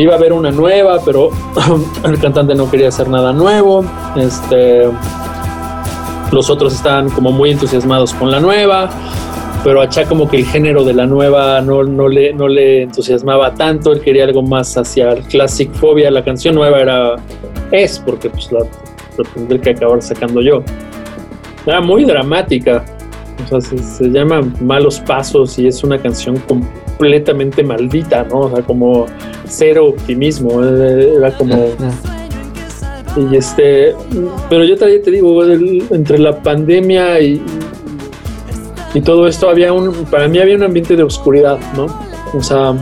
iba 0.03 0.15
a 0.15 0.17
haber 0.17 0.33
una 0.33 0.51
nueva, 0.51 0.99
pero 1.05 1.31
el 2.05 2.19
cantante 2.19 2.55
no 2.55 2.71
quería 2.71 2.89
hacer 2.89 3.09
nada 3.09 3.33
nuevo. 3.33 3.85
Este, 4.17 4.89
los 6.33 6.51
otros 6.51 6.75
estaban 6.75 7.11
como 7.11 7.31
muy 7.33 7.51
entusiasmados 7.53 8.13
con 8.15 8.31
la 8.31 8.41
nueva 8.41 8.91
pero 9.67 9.83
a 9.83 9.89
como 10.09 10.29
que 10.29 10.37
el 10.37 10.47
género 10.47 10.85
de 10.85 10.95
la 10.95 11.07
nueva 11.07 11.61
no, 11.61 11.83
no, 11.83 12.07
le, 12.07 12.33
no 12.33 12.47
le 12.47 12.83
entusiasmaba 12.83 13.53
tanto, 13.53 13.93
él 13.93 14.01
quería 14.01 14.23
algo 14.23 14.41
más 14.41 14.77
hacia 14.77 15.11
el 15.11 15.25
classic 15.25 15.73
phobia, 15.73 16.09
la 16.09 16.23
canción 16.23 16.55
nueva 16.55 16.79
era 16.79 17.17
es, 17.73 17.99
porque 17.99 18.31
pues 18.31 18.53
la, 18.53 18.61
tendré 19.35 19.61
que 19.61 19.71
acabar 19.71 20.01
sacando 20.01 20.41
yo. 20.41 20.63
Era 21.67 21.81
muy 21.81 22.05
dramática, 22.05 22.85
o 23.45 23.61
sea, 23.61 23.81
se, 23.81 24.09
llama 24.09 24.41
Malos 24.61 25.01
Pasos 25.01 25.59
y 25.59 25.67
es 25.67 25.83
una 25.83 25.99
canción 25.99 26.37
completamente 26.47 27.65
maldita, 27.65 28.23
¿no? 28.23 28.43
O 28.43 28.55
sea, 28.55 28.63
como 28.63 29.07
cero 29.47 29.87
optimismo, 29.87 30.63
era 30.63 31.37
como... 31.37 31.71
Y 33.17 33.35
este, 33.35 33.97
pero 34.49 34.63
yo 34.63 34.77
también 34.77 35.03
te 35.03 35.11
digo, 35.11 35.43
entre 35.45 36.19
la 36.19 36.41
pandemia 36.41 37.19
y, 37.19 37.43
y 38.95 39.01
todo 39.01 39.27
esto 39.27 39.49
había 39.49 39.73
un, 39.73 39.93
para 40.07 40.29
mí 40.29 40.39
había 40.39 40.57
un 40.57 40.63
ambiente 40.63 40.97
de 40.97 41.03
oscuridad, 41.03 41.59
¿no? 41.77 41.87
O 42.33 42.43
sea, 42.43 42.75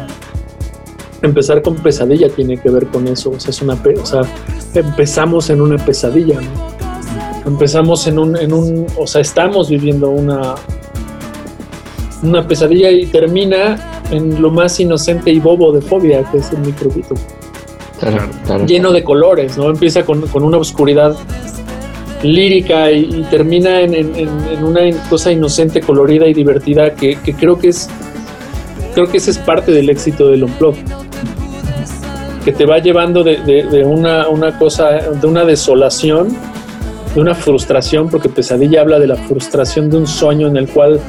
empezar 1.22 1.62
con 1.62 1.76
pesadilla 1.76 2.28
tiene 2.28 2.56
que 2.58 2.70
ver 2.70 2.86
con 2.86 3.08
eso, 3.08 3.30
o 3.30 3.40
sea, 3.40 3.50
es 3.50 3.62
una, 3.62 3.74
o 3.74 4.06
sea, 4.06 4.22
empezamos 4.74 5.50
en 5.50 5.60
una 5.60 5.76
pesadilla, 5.76 6.40
¿no? 6.40 6.74
Empezamos 7.46 8.06
en 8.06 8.18
un, 8.18 8.36
en 8.36 8.52
un, 8.52 8.86
o 8.98 9.06
sea, 9.06 9.20
estamos 9.20 9.68
viviendo 9.68 10.10
una, 10.10 10.54
una 12.22 12.46
pesadilla 12.46 12.90
y 12.90 13.06
termina 13.06 14.02
en 14.10 14.40
lo 14.40 14.50
más 14.50 14.80
inocente 14.80 15.30
y 15.30 15.40
bobo 15.40 15.72
de 15.72 15.82
fobia, 15.82 16.24
que 16.30 16.38
es 16.38 16.52
el 16.52 16.58
microbito. 16.58 17.14
Lleno 18.66 18.92
de 18.92 19.04
colores, 19.04 19.56
¿no? 19.58 19.68
Empieza 19.70 20.04
con, 20.04 20.22
con 20.28 20.42
una 20.42 20.58
oscuridad 20.58 21.16
lírica 22.24 22.90
y, 22.90 23.22
termina 23.30 23.80
en, 23.80 24.28
una 24.64 24.80
cosa 25.08 25.30
inocente, 25.30 25.80
colorida 25.80 26.26
y 26.26 26.34
divertida 26.34 26.94
que, 26.94 27.16
creo 27.38 27.58
que 27.58 27.68
es 27.68 27.88
creo 28.94 29.08
que 29.08 29.16
ese 29.18 29.32
es 29.32 29.38
parte 29.38 29.72
del 29.72 29.90
éxito 29.90 30.28
del 30.28 30.44
Unplug 30.44 30.76
que 32.44 32.52
te 32.52 32.66
va 32.66 32.78
llevando 32.78 33.24
de, 33.24 33.82
una, 33.86 34.28
una, 34.28 34.58
cosa, 34.58 34.90
de 34.90 35.26
una 35.26 35.46
desolación, 35.46 36.28
de 37.14 37.20
una 37.20 37.34
frustración, 37.34 38.10
porque 38.10 38.28
Pesadilla 38.28 38.82
habla 38.82 38.98
de 38.98 39.06
la 39.06 39.16
frustración 39.16 39.88
de 39.88 39.96
un 39.96 40.06
sueño 40.06 40.48
en 40.48 40.58
el 40.58 40.68
cual 40.68 41.00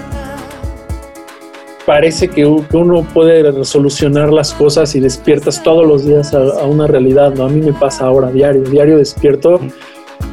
parece 1.86 2.30
que, 2.30 2.46
uno 2.46 3.06
puede 3.14 3.66
solucionar 3.66 4.32
las 4.32 4.54
cosas 4.54 4.96
y 4.96 5.02
despiertas 5.02 5.62
todos 5.62 5.86
los 5.86 6.06
días 6.06 6.34
a, 6.34 6.38
a, 6.38 6.66
una 6.66 6.88
realidad, 6.88 7.34
¿no? 7.34 7.46
A 7.46 7.50
mí 7.50 7.60
me 7.60 7.74
pasa 7.74 8.06
ahora 8.06 8.32
diario, 8.32 8.62
diario 8.62 8.98
despierto 8.98 9.60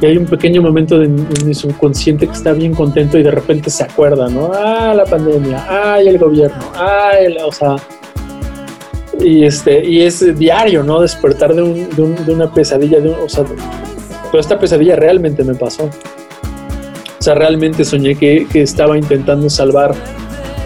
y 0.03 0.05
hay 0.05 0.17
un 0.17 0.25
pequeño 0.25 0.61
momento 0.61 0.99
de, 0.99 1.07
mi 1.07 1.53
subconsciente 1.53 2.27
que 2.27 2.33
está 2.33 2.51
bien 2.51 2.75
contento 2.75 3.17
y 3.17 3.23
de 3.23 3.31
repente 3.31 3.69
se 3.69 3.83
acuerda, 3.83 4.27
¿no? 4.27 4.51
Ah, 4.53 4.93
la 4.93 5.05
pandemia, 5.05 5.65
ah, 5.69 5.97
el 6.01 6.17
gobierno, 6.17 6.61
el, 7.17 7.37
o 7.37 7.51
sea, 7.53 7.77
y 9.17 9.45
este, 9.45 9.81
y 9.87 10.01
es 10.01 10.37
diario, 10.37 10.83
¿no? 10.83 10.99
Despertar 10.99 11.55
de, 11.55 11.61
un, 11.61 11.95
de, 11.95 12.33
una 12.33 12.53
pesadilla, 12.53 12.99
de 12.99 13.11
o 13.11 13.29
sea, 13.29 13.45
toda 13.45 14.41
esta 14.41 14.59
pesadilla 14.59 14.97
realmente 14.97 15.41
me 15.45 15.55
pasó. 15.55 15.85
O 15.85 17.21
sea, 17.21 17.35
realmente 17.35 17.85
soñé 17.85 18.15
que, 18.15 18.45
que 18.51 18.61
estaba 18.61 18.97
intentando 18.97 19.49
salvar 19.49 19.95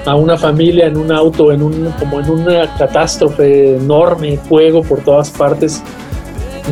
a 0.08 0.16
una 0.16 0.36
familia 0.36 0.88
en 0.88 0.98
un 0.98 1.12
auto, 1.12 1.52
en 1.52 1.62
un, 1.62 1.94
como 2.00 2.22
en 2.22 2.30
una 2.32 2.76
catástrofe 2.76 3.76
enorme, 3.76 4.38
fuego 4.38 4.82
por 4.82 5.02
todas 5.02 5.30
partes 5.30 5.84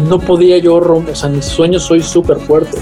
no 0.01 0.19
podía 0.19 0.57
yo 0.57 0.79
romper, 0.79 1.13
o 1.13 1.15
sea, 1.15 1.29
en 1.29 1.37
mis 1.37 1.45
sueños 1.45 1.83
soy 1.83 2.01
súper 2.01 2.37
fuerte. 2.37 2.77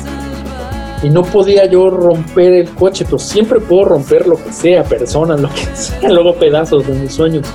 Y 1.01 1.09
no 1.09 1.23
podía 1.23 1.65
yo 1.65 1.89
romper 1.89 2.53
el 2.53 2.69
coche, 2.69 3.03
pero 3.03 3.19
siempre 3.19 3.59
puedo 3.59 3.85
romper 3.85 4.25
lo 4.25 4.37
que 4.41 4.51
sea, 4.53 4.83
personas, 4.83 5.41
lo 5.41 5.49
que 5.49 5.65
sea, 5.75 6.09
luego 6.09 6.33
pedazos 6.35 6.87
de 6.87 6.93
mis 6.93 7.13
sueños. 7.13 7.45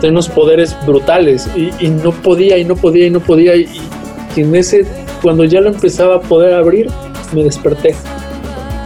Tengo 0.00 0.12
unos 0.12 0.28
poderes 0.28 0.76
brutales 0.86 1.48
y, 1.56 1.88
no 1.88 2.12
podía 2.12 2.58
y 2.58 2.64
no 2.64 2.76
podía 2.76 3.06
y 3.06 3.10
no 3.10 3.20
podía. 3.20 3.56
Y, 3.56 3.68
en 4.36 4.54
ese, 4.54 4.86
cuando 5.22 5.44
ya 5.44 5.60
lo 5.60 5.70
empezaba 5.70 6.16
a 6.16 6.20
poder 6.20 6.54
abrir, 6.54 6.88
me 7.32 7.42
desperté. 7.42 7.96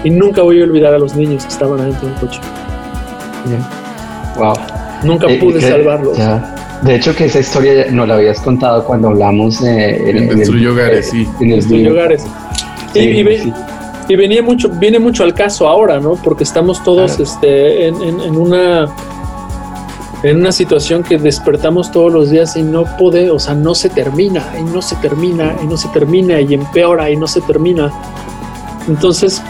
Y 0.04 0.10
nunca 0.10 0.42
voy 0.42 0.60
a 0.60 0.64
olvidar 0.64 0.94
a 0.94 0.98
los 0.98 1.14
niños 1.14 1.44
que 1.44 1.50
estaban 1.50 1.80
adentro 1.80 2.08
del 2.08 2.16
coche. 2.18 2.40
Wow. 4.38 4.54
Nunca 5.02 5.26
eh, 5.28 5.38
pude 5.38 5.60
salvarlos. 5.60 6.16
De 6.82 6.94
hecho, 6.94 7.14
que 7.14 7.26
esa 7.26 7.40
historia 7.40 7.86
no 7.90 8.06
la 8.06 8.14
habías 8.14 8.40
contado 8.40 8.84
cuando 8.84 9.08
hablamos 9.08 9.60
de, 9.60 9.96
en, 10.10 10.16
en, 10.30 10.40
el 10.40 10.66
Hogares, 10.66 11.10
sí. 11.10 11.28
En 11.40 11.52
el 11.52 11.88
Hogares. 11.88 12.24
y, 12.94 14.16
venía 14.16 14.42
mucho, 14.42 14.70
viene 14.70 14.98
mucho 14.98 15.24
al 15.24 15.34
caso 15.34 15.68
ahora, 15.68 16.00
¿no? 16.00 16.14
Porque 16.16 16.42
estamos 16.42 16.82
todos 16.82 17.20
este, 17.20 17.86
en, 17.88 17.96
una 18.36 18.88
en 20.22 20.38
una 20.38 20.52
situación 20.52 21.02
que 21.02 21.18
despertamos 21.18 21.92
todos 21.92 22.12
los 22.12 22.30
días 22.30 22.56
y 22.56 22.62
no 22.62 22.84
puede, 22.96 23.30
o 23.30 23.38
sea, 23.38 23.54
no 23.54 23.74
se 23.74 23.90
termina, 23.90 24.42
y 24.58 24.62
no 24.62 24.80
se 24.80 24.96
termina, 24.96 25.54
y 25.62 25.66
no 25.66 25.76
se 25.76 25.88
termina, 25.88 26.40
y 26.40 26.54
empeora, 26.54 27.10
y 27.10 27.16
no 27.16 27.26
se 27.26 27.42
termina. 27.42 27.92
Entonces, 28.88 29.42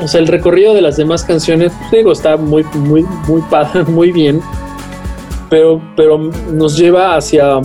o 0.00 0.06
sea, 0.06 0.20
el 0.20 0.28
recorrido 0.28 0.72
de 0.72 0.82
las 0.82 0.96
demás 0.96 1.24
canciones, 1.24 1.72
digo, 1.90 2.12
está 2.12 2.36
muy, 2.36 2.64
muy, 2.74 3.04
muy 3.26 3.42
padre, 3.42 3.84
muy 3.88 4.12
bien 4.12 4.40
pero, 5.48 5.80
pero 5.96 6.18
nos 6.52 6.76
lleva 6.76 7.16
hacia, 7.16 7.60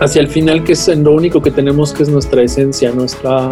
hacia 0.00 0.20
el 0.20 0.28
final, 0.28 0.64
que 0.64 0.72
es 0.72 0.88
lo 0.88 1.12
único 1.12 1.40
que 1.40 1.50
tenemos, 1.50 1.92
que 1.92 2.02
es 2.02 2.08
nuestra 2.08 2.42
esencia, 2.42 2.92
nuestra, 2.92 3.48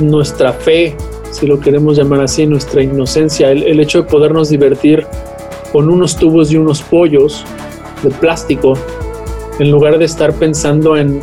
nuestra 0.00 0.52
fe, 0.52 0.96
si 1.30 1.46
lo 1.46 1.60
queremos 1.60 1.96
llamar 1.96 2.20
así, 2.20 2.46
nuestra 2.46 2.82
inocencia, 2.82 3.50
el, 3.50 3.80
hecho 3.80 4.02
de 4.02 4.08
podernos 4.08 4.48
divertir 4.48 5.06
con 5.72 5.88
unos 5.88 6.16
tubos 6.16 6.50
y 6.50 6.56
unos 6.56 6.82
pollos 6.82 7.44
de 8.02 8.10
plástico, 8.10 8.74
en 9.58 9.70
lugar 9.70 9.98
de 9.98 10.06
estar 10.06 10.32
pensando 10.32 10.96
en, 10.96 11.20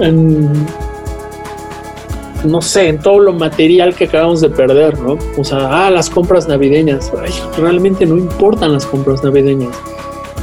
en 0.00 0.50
no 2.46 2.62
sé, 2.62 2.88
en 2.88 2.98
todo 2.98 3.20
lo 3.20 3.32
material 3.32 3.94
que 3.94 4.04
acabamos 4.04 4.40
de 4.40 4.50
perder, 4.50 4.98
¿no? 4.98 5.18
O 5.36 5.44
sea, 5.44 5.86
ah, 5.86 5.90
las 5.90 6.08
compras 6.08 6.48
navideñas. 6.48 7.12
Ay, 7.20 7.32
realmente 7.58 8.06
no 8.06 8.16
importan 8.16 8.72
las 8.72 8.86
compras 8.86 9.22
navideñas. 9.22 9.76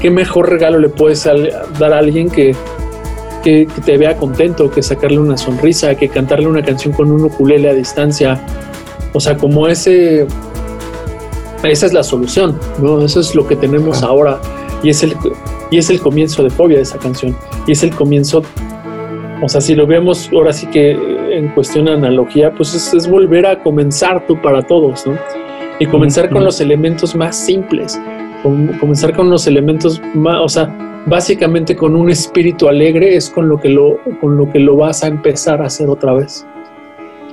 ¿Qué 0.02 0.12
mejor 0.12 0.50
regalo 0.50 0.80
le 0.80 0.90
puedes 0.90 1.24
dar 1.24 1.94
a 1.94 1.98
alguien 1.98 2.30
que, 2.30 2.56
que, 3.44 3.68
te 3.86 3.98
vea 3.98 4.18
contento, 4.18 4.70
que 4.70 4.84
sacarle 4.84 5.20
una 5.20 5.38
sonrisa, 5.38 5.96
que 5.96 6.10
cantarle 6.10 6.48
una 6.48 6.62
canción 6.62 6.94
con 6.94 7.12
un 7.12 7.26
ukulele 7.26 7.70
a 7.70 7.74
distancia? 7.74 8.40
O 9.14 9.20
sea, 9.20 9.38
como 9.38 9.68
ese... 9.68 10.28
Esa 11.64 11.86
es 11.86 11.94
la 11.94 12.04
solución, 12.04 12.60
¿no? 12.82 13.04
Eso 13.06 13.22
es 13.22 13.34
lo 13.36 13.48
que 13.48 13.56
tenemos 13.56 14.04
ahora. 14.04 14.40
Y 14.84 14.90
es 14.90 15.02
el, 15.02 15.16
y 15.72 15.78
es 15.78 15.90
el 15.90 16.02
comienzo 16.02 16.44
de 16.44 16.50
Fobia 16.50 16.76
de 16.76 16.84
esa 16.84 16.98
canción. 16.98 17.38
Y 17.66 17.72
es 17.72 17.84
el 17.84 17.96
comienzo 17.96 18.44
o 19.44 19.50
sea, 19.50 19.60
si 19.60 19.76
lo 19.76 19.86
vemos 19.86 20.30
ahora 20.32 20.54
sí 20.54 20.68
que 20.68 21.13
en 21.44 21.50
cuestión 21.50 21.86
de 21.86 21.94
analogía, 21.94 22.52
pues 22.52 22.74
es, 22.94 23.08
volver 23.08 23.46
a 23.46 23.62
comenzar 23.62 24.26
tú 24.26 24.42
para 24.42 24.62
todos, 24.62 25.06
¿no? 25.06 25.18
Y 25.80 25.86
comenzar 25.86 26.30
con 26.30 26.44
los 26.44 26.62
elementos 26.62 27.16
más 27.16 27.36
simples, 27.36 28.00
comenzar 28.80 29.16
con 29.16 29.30
los 29.30 29.48
elementos 29.48 30.02
más, 30.14 30.38
o 30.42 30.48
sea, 30.48 31.04
básicamente 31.06 31.76
con 31.76 31.96
un 31.96 32.10
espíritu 32.10 32.68
alegre 32.68 33.16
es 33.16 33.30
con 33.30 33.50
lo 33.50 33.60
que 33.60 33.70
lo, 33.70 33.98
con 34.22 34.38
lo 34.38 34.50
que 34.52 34.60
lo 34.60 34.78
vas 34.78 35.04
a 35.04 35.08
empezar 35.08 35.62
a 35.62 35.66
hacer 35.66 35.90
otra 35.90 36.14
vez. 36.14 36.46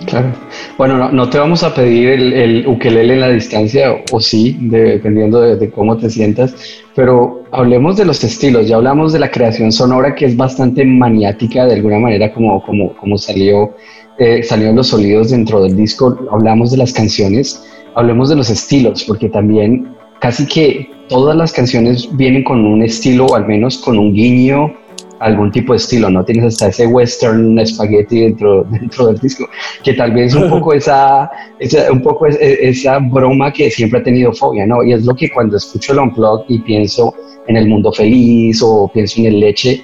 Claro. 0.06 0.32
Bueno, 0.78 1.11
no, 1.12 1.28
te 1.28 1.38
vamos 1.38 1.62
a 1.62 1.74
pedir 1.74 2.08
el, 2.08 2.32
el, 2.32 2.66
ukelele 2.66 3.14
en 3.14 3.20
la 3.20 3.28
distancia, 3.28 3.96
o, 4.11 4.20
sí, 4.20 4.56
dependiendo 4.58 5.40
de, 5.42 5.70
cómo 5.70 5.96
te 5.98 6.08
sientas, 6.08 6.54
pero 6.94 7.44
hablemos 7.52 7.96
de 7.96 8.06
los 8.06 8.24
estilos. 8.24 8.66
Ya 8.66 8.76
hablamos 8.76 9.12
de 9.12 9.18
la 9.18 9.30
creación 9.30 9.72
sonora, 9.72 10.14
que 10.14 10.24
es 10.24 10.36
bastante 10.36 10.84
maniática 10.84 11.66
de 11.66 11.74
alguna 11.74 11.98
manera, 11.98 12.32
como, 12.32 12.62
como, 12.62 12.94
como 12.94 13.18
salió, 13.18 13.74
eh, 14.20 14.42
salieron 14.42 14.76
los 14.76 14.88
sonidos 14.88 15.30
dentro 15.30 15.62
del 15.62 15.74
disco. 15.74 16.14
Hablamos 16.30 16.70
de 16.70 16.76
las 16.76 16.92
canciones, 16.92 17.66
hablemos 17.94 18.28
de 18.28 18.36
los 18.36 18.50
estilos, 18.50 19.02
porque 19.04 19.30
también 19.30 19.96
casi 20.20 20.46
que 20.46 20.90
todas 21.08 21.34
las 21.34 21.54
canciones 21.54 22.06
vienen 22.18 22.44
con 22.44 22.64
un 22.66 22.82
estilo, 22.82 23.24
o 23.26 23.34
al 23.34 23.46
menos 23.46 23.78
con 23.78 23.98
un 23.98 24.12
guiño 24.12 24.74
algún 25.20 25.50
tipo 25.50 25.72
de 25.72 25.78
estilo, 25.78 26.10
¿no? 26.10 26.22
Tienes 26.22 26.44
hasta 26.44 26.68
ese 26.68 26.86
western 26.86 27.66
spaghetti 27.66 28.20
dentro, 28.20 28.64
dentro 28.70 29.06
del 29.06 29.18
disco, 29.18 29.48
que 29.82 29.94
tal 29.94 30.12
vez 30.12 30.34
un 30.34 30.50
poco 30.50 30.74
esa, 30.74 31.30
un 31.90 32.02
poco 32.02 32.26
esa 32.26 32.98
broma 32.98 33.50
que 33.50 33.70
siempre 33.70 34.00
ha 34.00 34.02
tenido 34.02 34.34
fobia, 34.34 34.66
¿no? 34.66 34.82
Y 34.82 34.92
es 34.92 35.06
lo 35.06 35.14
que 35.14 35.30
cuando 35.30 35.56
escucho 35.56 35.92
el 35.94 36.00
Unplugged 36.00 36.44
y 36.48 36.58
pienso 36.58 37.14
en 37.48 37.56
el 37.56 37.68
mundo 37.68 37.90
feliz 37.90 38.60
o 38.62 38.90
pienso 38.92 39.20
en 39.20 39.26
el 39.26 39.40
leche, 39.40 39.82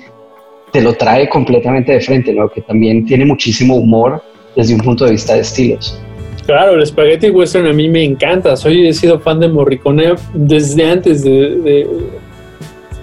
te 0.77 0.83
lo 0.83 0.93
trae 0.93 1.27
completamente 1.31 1.93
de 1.93 2.01
frente, 2.03 2.35
¿no? 2.35 2.51
Que 2.51 2.61
también 2.61 3.07
tiene 3.07 3.25
muchísimo 3.25 3.77
humor 3.77 4.23
desde 4.55 4.75
un 4.75 4.81
punto 4.83 5.07
de 5.07 5.13
vista 5.13 5.33
de 5.33 5.41
estilos. 5.41 5.99
Claro, 6.45 6.75
el 6.75 6.87
spaghetti 6.87 7.31
western 7.31 7.67
a 7.67 7.73
mí 7.73 7.89
me 7.89 8.05
encanta. 8.05 8.55
Soy 8.59 8.87
he 8.87 8.93
sido 8.93 9.19
fan 9.19 9.41
de 9.41 9.49
Morricone 9.49 10.17
desde 10.35 10.91
antes 10.91 11.25
de 11.25 11.89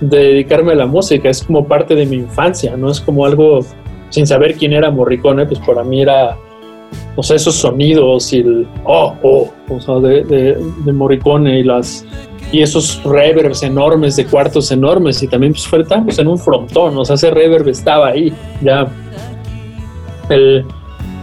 dedicarme 0.01 0.73
a 0.73 0.75
la 0.75 0.85
música, 0.85 1.29
es 1.29 1.41
como 1.41 1.67
parte 1.67 1.95
de 1.95 2.05
mi 2.05 2.17
infancia, 2.17 2.77
no 2.77 2.91
es 2.91 3.01
como 3.01 3.25
algo 3.25 3.65
sin 4.09 4.27
saber 4.27 4.53
quién 4.53 4.73
era 4.73 4.91
Morricone, 4.91 5.47
pues 5.47 5.59
para 5.61 5.83
mí 5.83 6.03
era, 6.03 6.37
o 7.15 7.23
sea, 7.23 7.35
esos 7.35 7.55
sonidos 7.55 8.31
y 8.33 8.39
el 8.39 8.67
oh, 8.85 9.15
oh, 9.23 9.51
o 9.69 9.79
sea, 9.79 9.95
de, 9.95 10.23
de, 10.23 10.93
Morricone 10.93 11.59
y 11.59 11.63
las 11.63 12.05
y 12.51 12.61
esos 12.61 13.01
reverbs 13.03 13.63
enormes 13.63 14.15
de 14.15 14.25
cuartos 14.25 14.71
enormes 14.71 15.21
y 15.23 15.27
también 15.27 15.53
pues 16.05 16.19
en 16.19 16.27
un 16.27 16.37
frontón, 16.37 16.97
o 16.97 17.05
sea, 17.05 17.15
ese 17.15 17.31
reverb 17.31 17.67
estaba 17.67 18.09
ahí, 18.09 18.31
ya 18.61 18.87
el, 20.29 20.65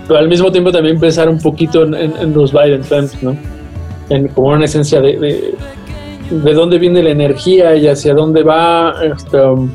pero 0.08 0.18
al 0.18 0.28
mismo 0.28 0.50
tiempo 0.50 0.72
también 0.72 0.98
pensar 0.98 1.28
un 1.28 1.38
poquito 1.38 1.84
en, 1.84 2.34
los 2.34 2.52
Biden 2.52 2.82
¿no? 3.22 3.36
En, 4.08 4.28
como 4.28 4.48
una 4.48 4.64
esencia 4.64 5.00
de 5.00 5.54
de 6.30 6.54
dónde 6.54 6.78
viene 6.78 7.02
la 7.02 7.10
energía 7.10 7.76
y 7.76 7.88
hacia 7.88 8.14
dónde 8.14 8.42
va. 8.42 8.94
Este, 9.02 9.40
um, 9.40 9.70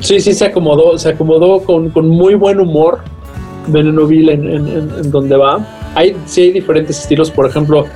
sí, 0.00 0.20
sí, 0.20 0.32
se 0.32 0.46
acomodó, 0.46 0.98
se 0.98 1.10
acomodó 1.10 1.62
con, 1.62 1.92
muy 2.08 2.34
buen 2.34 2.58
humor 2.58 3.00
Venenoville 3.72 4.32
en, 4.32 4.48
en, 4.48 4.68
en, 4.68 5.10
donde 5.10 5.36
va. 5.36 5.66
Hay, 5.94 6.16
sí 6.26 6.42
hay 6.42 6.52
diferentes 6.52 7.00
estilos, 7.00 7.30
por 7.30 7.46
ejemplo, 7.46 7.86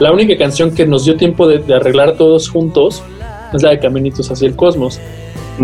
la 0.00 0.12
única 0.12 0.36
canción 0.36 0.74
que 0.74 0.86
nos 0.86 1.04
dio 1.04 1.16
tiempo 1.16 1.46
de, 1.46 1.74
arreglar 1.74 2.16
todos 2.16 2.48
juntos 2.48 3.02
es 3.52 3.62
la 3.62 3.70
de 3.70 3.78
Caminitos 3.78 4.30
hacia 4.30 4.46
el 4.46 4.54
Cosmos, 4.54 5.00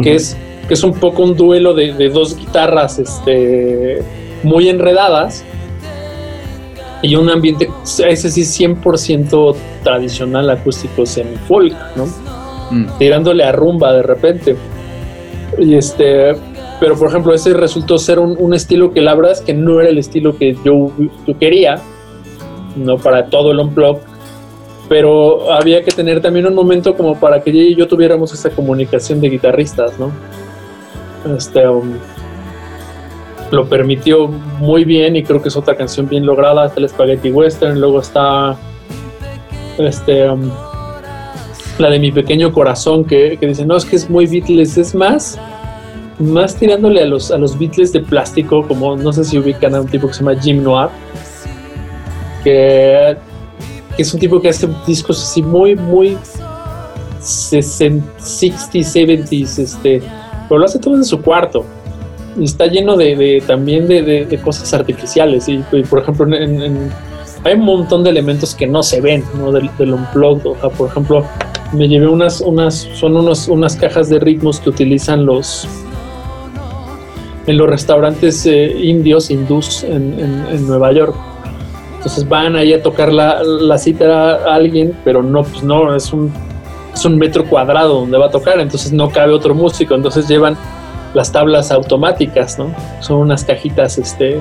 que, 0.02 0.14
es, 0.14 0.36
que 0.66 0.74
es 0.74 0.82
un 0.82 0.94
poco 0.94 1.22
un 1.22 1.36
duelo 1.36 1.74
de, 1.74 1.92
de 1.92 2.08
dos 2.08 2.36
guitarras 2.36 2.98
este, 2.98 4.02
muy 4.42 4.68
enredadas 4.68 5.44
y 7.04 7.16
un 7.16 7.28
ambiente, 7.28 7.68
ese 7.84 8.30
sí, 8.30 8.64
100% 8.64 9.54
tradicional 9.82 10.48
acústico 10.48 11.04
semi-folk, 11.04 11.74
¿no? 11.96 12.06
Mm. 12.70 12.98
Tirándole 12.98 13.44
a 13.44 13.52
rumba 13.52 13.92
de 13.92 14.02
repente. 14.02 14.56
Y 15.58 15.74
este, 15.74 16.32
pero 16.84 16.98
por 16.98 17.08
ejemplo, 17.08 17.32
ese 17.32 17.54
resultó 17.54 17.96
ser 17.96 18.18
un, 18.18 18.52
estilo 18.52 18.92
que 18.92 19.00
la 19.00 19.14
verdad 19.14 19.32
es 19.32 19.40
que 19.40 19.54
no 19.54 19.80
era 19.80 19.88
el 19.88 19.96
estilo 19.96 20.36
que 20.36 20.54
yo, 20.62 20.90
quería, 21.40 21.80
no 22.76 22.98
para 22.98 23.24
todo 23.30 23.52
el 23.52 23.58
unplug, 23.58 24.00
pero 24.86 25.50
había 25.50 25.82
que 25.82 25.92
tener 25.92 26.20
también 26.20 26.46
un 26.46 26.54
momento 26.54 26.94
como 26.94 27.18
para 27.18 27.42
que 27.42 27.48
y 27.48 27.74
yo 27.74 27.88
tuviéramos 27.88 28.34
esa 28.34 28.50
comunicación 28.50 29.18
de 29.22 29.30
guitarristas, 29.30 29.98
¿no? 29.98 30.12
Este, 31.34 31.66
um, 31.66 31.94
lo 33.50 33.66
permitió 33.66 34.28
muy 34.28 34.84
bien 34.84 35.16
y 35.16 35.22
creo 35.22 35.40
que 35.40 35.48
es 35.48 35.56
otra 35.56 35.74
canción 35.74 36.06
bien 36.06 36.26
lograda. 36.26 36.66
Está 36.66 36.80
el 36.80 36.88
Spaghetti 36.90 37.30
Western, 37.30 37.80
luego 37.80 38.00
está 38.00 38.58
este, 39.78 40.28
um, 40.28 40.50
la 41.78 41.88
de 41.88 41.98
Mi 41.98 42.12
Pequeño 42.12 42.52
Corazón 42.52 43.06
que, 43.06 43.38
que, 43.40 43.46
dice, 43.46 43.64
no, 43.64 43.74
es 43.74 43.86
que 43.86 43.96
es 43.96 44.10
muy 44.10 44.26
Beatles, 44.26 44.76
es 44.76 44.94
más, 44.94 45.40
más 46.18 46.56
tirándole 46.56 47.02
a 47.02 47.06
los, 47.06 47.30
a 47.30 47.38
los 47.38 47.58
Beatles 47.58 47.92
de 47.92 48.00
plástico, 48.00 48.66
como 48.66 48.96
no 48.96 49.12
sé 49.12 49.24
si 49.24 49.38
ubican 49.38 49.74
a 49.74 49.80
un 49.80 49.88
tipo 49.88 50.08
que 50.08 50.14
se 50.14 50.20
llama 50.20 50.40
Jim 50.40 50.62
Noir, 50.62 50.88
que, 52.42 53.16
que 53.96 54.02
es 54.02 54.14
un 54.14 54.20
tipo 54.20 54.40
que 54.40 54.48
hace 54.48 54.68
discos 54.86 55.22
así 55.22 55.42
muy, 55.42 55.74
muy 55.74 56.16
60, 57.20 58.06
60s, 58.18 59.28
70s, 59.28 59.58
este, 59.58 60.02
pero 60.48 60.58
lo 60.58 60.64
hace 60.66 60.78
todo 60.78 60.94
en 60.94 61.04
su 61.04 61.20
cuarto 61.20 61.64
está 62.42 62.66
lleno 62.66 62.96
de, 62.96 63.42
también 63.46 63.86
de, 63.86 64.40
cosas 64.42 64.72
artificiales. 64.74 65.48
Y, 65.48 65.58
por 65.88 66.00
ejemplo, 66.00 66.26
hay 67.44 67.54
un 67.54 67.64
montón 67.64 68.04
de 68.04 68.10
elementos 68.10 68.54
que 68.54 68.66
no 68.66 68.82
se 68.82 69.00
ven 69.00 69.22
¿no? 69.38 69.52
Del, 69.52 69.70
del 69.78 69.94
unplugged. 69.94 70.46
O 70.46 70.56
sea, 70.60 70.70
por 70.70 70.90
ejemplo, 70.90 71.24
me 71.72 71.88
llevé 71.88 72.08
unas, 72.08 72.40
unas, 72.40 72.88
son 72.94 73.16
unos, 73.16 73.48
unas 73.48 73.76
cajas 73.76 74.08
de 74.08 74.18
ritmos 74.18 74.60
que 74.60 74.70
utilizan 74.70 75.26
los 75.26 75.68
en 77.46 77.56
los 77.56 77.68
restaurantes 77.68 78.46
eh, 78.46 78.74
indios, 78.80 79.30
hindús 79.30 79.84
en, 79.84 80.66
Nueva 80.66 80.92
York. 80.92 81.14
Entonces 81.96 82.28
van 82.28 82.56
ahí 82.56 82.72
a 82.72 82.82
tocar 82.82 83.12
la, 83.12 83.42
la 83.42 83.78
cita 83.78 84.36
a 84.36 84.54
alguien, 84.54 84.96
pero 85.04 85.22
no, 85.22 85.42
pues 85.42 85.62
no, 85.62 85.94
es 85.94 86.12
un, 86.12 86.32
es 86.92 87.04
un 87.04 87.18
metro 87.18 87.44
cuadrado 87.44 88.00
donde 88.00 88.18
va 88.18 88.26
a 88.26 88.30
tocar, 88.30 88.60
entonces 88.60 88.92
no 88.92 89.08
cabe 89.10 89.32
otro 89.32 89.54
músico. 89.54 89.94
Entonces 89.94 90.28
llevan 90.28 90.56
las 91.14 91.32
tablas 91.32 91.70
automáticas, 91.70 92.58
¿no? 92.58 92.74
Son 93.00 93.18
unas 93.18 93.44
cajitas, 93.44 93.98
este... 93.98 94.40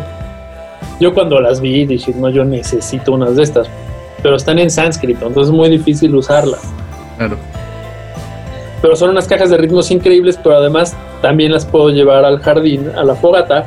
Yo 1.00 1.14
cuando 1.14 1.40
las 1.40 1.60
vi 1.60 1.86
dije, 1.86 2.14
no, 2.16 2.30
yo 2.30 2.46
necesito 2.46 3.14
unas 3.14 3.36
de 3.36 3.44
estas, 3.44 3.68
pero 4.22 4.36
están 4.36 4.60
en 4.60 4.70
sánscrito, 4.70 5.28
entonces 5.28 5.52
es 5.52 5.58
muy 5.58 5.70
difícil 5.70 6.16
usarlas. 6.16 6.62
Claro. 7.18 7.38
Pero 8.84 8.98
son 8.98 9.12
unas 9.12 9.30
cajas 9.30 9.50
de 9.50 9.56
ritmos 9.56 9.92
increíbles, 9.92 10.38
pero 10.44 10.58
además 10.58 10.94
también 11.22 11.54
las 11.54 11.66
puedo 11.66 11.90
llevar 11.90 12.26
al 12.26 12.40
jardín, 12.40 12.90
a 12.98 13.06
la 13.06 13.16
fogata, 13.16 13.66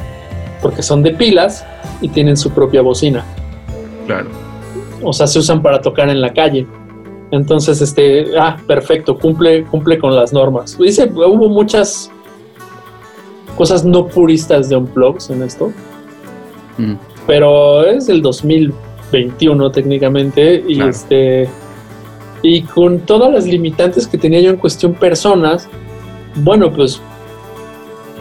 porque 0.60 0.82
son 0.82 1.02
de 1.02 1.12
pilas 1.12 1.64
y 2.02 2.08
tienen 2.10 2.36
su 2.36 2.50
propia 2.50 2.82
bocina. 2.82 3.24
Claro. 4.06 4.28
O 5.02 5.14
sea, 5.14 5.26
se 5.26 5.38
usan 5.38 5.62
para 5.62 5.80
tocar 5.80 6.10
en 6.10 6.20
la 6.20 6.34
calle. 6.34 6.66
Entonces, 7.30 7.80
este, 7.80 8.38
ah, 8.38 8.58
perfecto, 8.66 9.18
cumple, 9.18 9.64
cumple 9.64 9.98
con 9.98 10.14
las 10.14 10.34
normas. 10.34 10.76
Dice, 10.78 11.10
hubo 11.14 11.48
muchas 11.48 12.10
cosas 13.56 13.86
no 13.86 14.08
puristas 14.08 14.68
de 14.68 14.76
Unplugged 14.76 15.30
en 15.30 15.42
esto. 15.44 15.72
Mm. 16.76 16.96
Pero 17.26 17.86
es 17.86 18.10
el 18.10 18.20
2021 18.20 19.70
técnicamente 19.70 20.62
y 20.68 20.82
este 20.82 21.48
Y 22.48 22.62
con 22.62 23.00
todas 23.00 23.32
las 23.32 23.44
limitantes 23.44 24.06
que 24.06 24.16
tenía 24.16 24.38
yo 24.38 24.50
en 24.50 24.56
cuestión 24.56 24.94
personas, 24.94 25.68
bueno, 26.36 26.72
pues 26.72 27.00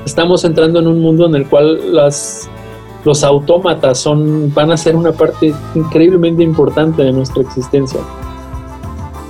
estamos 0.03 0.43
entrando 0.43 0.80
en 0.80 0.88
un 0.88 0.99
mundo 0.99 1.28
en 1.28 1.36
el 1.36 1.47
cual 1.47 1.80
los 1.93 3.23
autómatas 3.23 3.99
son, 3.99 4.51
van 4.51 4.71
a 4.71 4.78
ser 4.78 4.95
una 4.95 5.11
parte 5.11 5.53
increíblemente 5.76 6.41
importante 6.41 7.03
de 7.03 7.11
nuestra 7.11 7.43
existencia. 7.43 7.99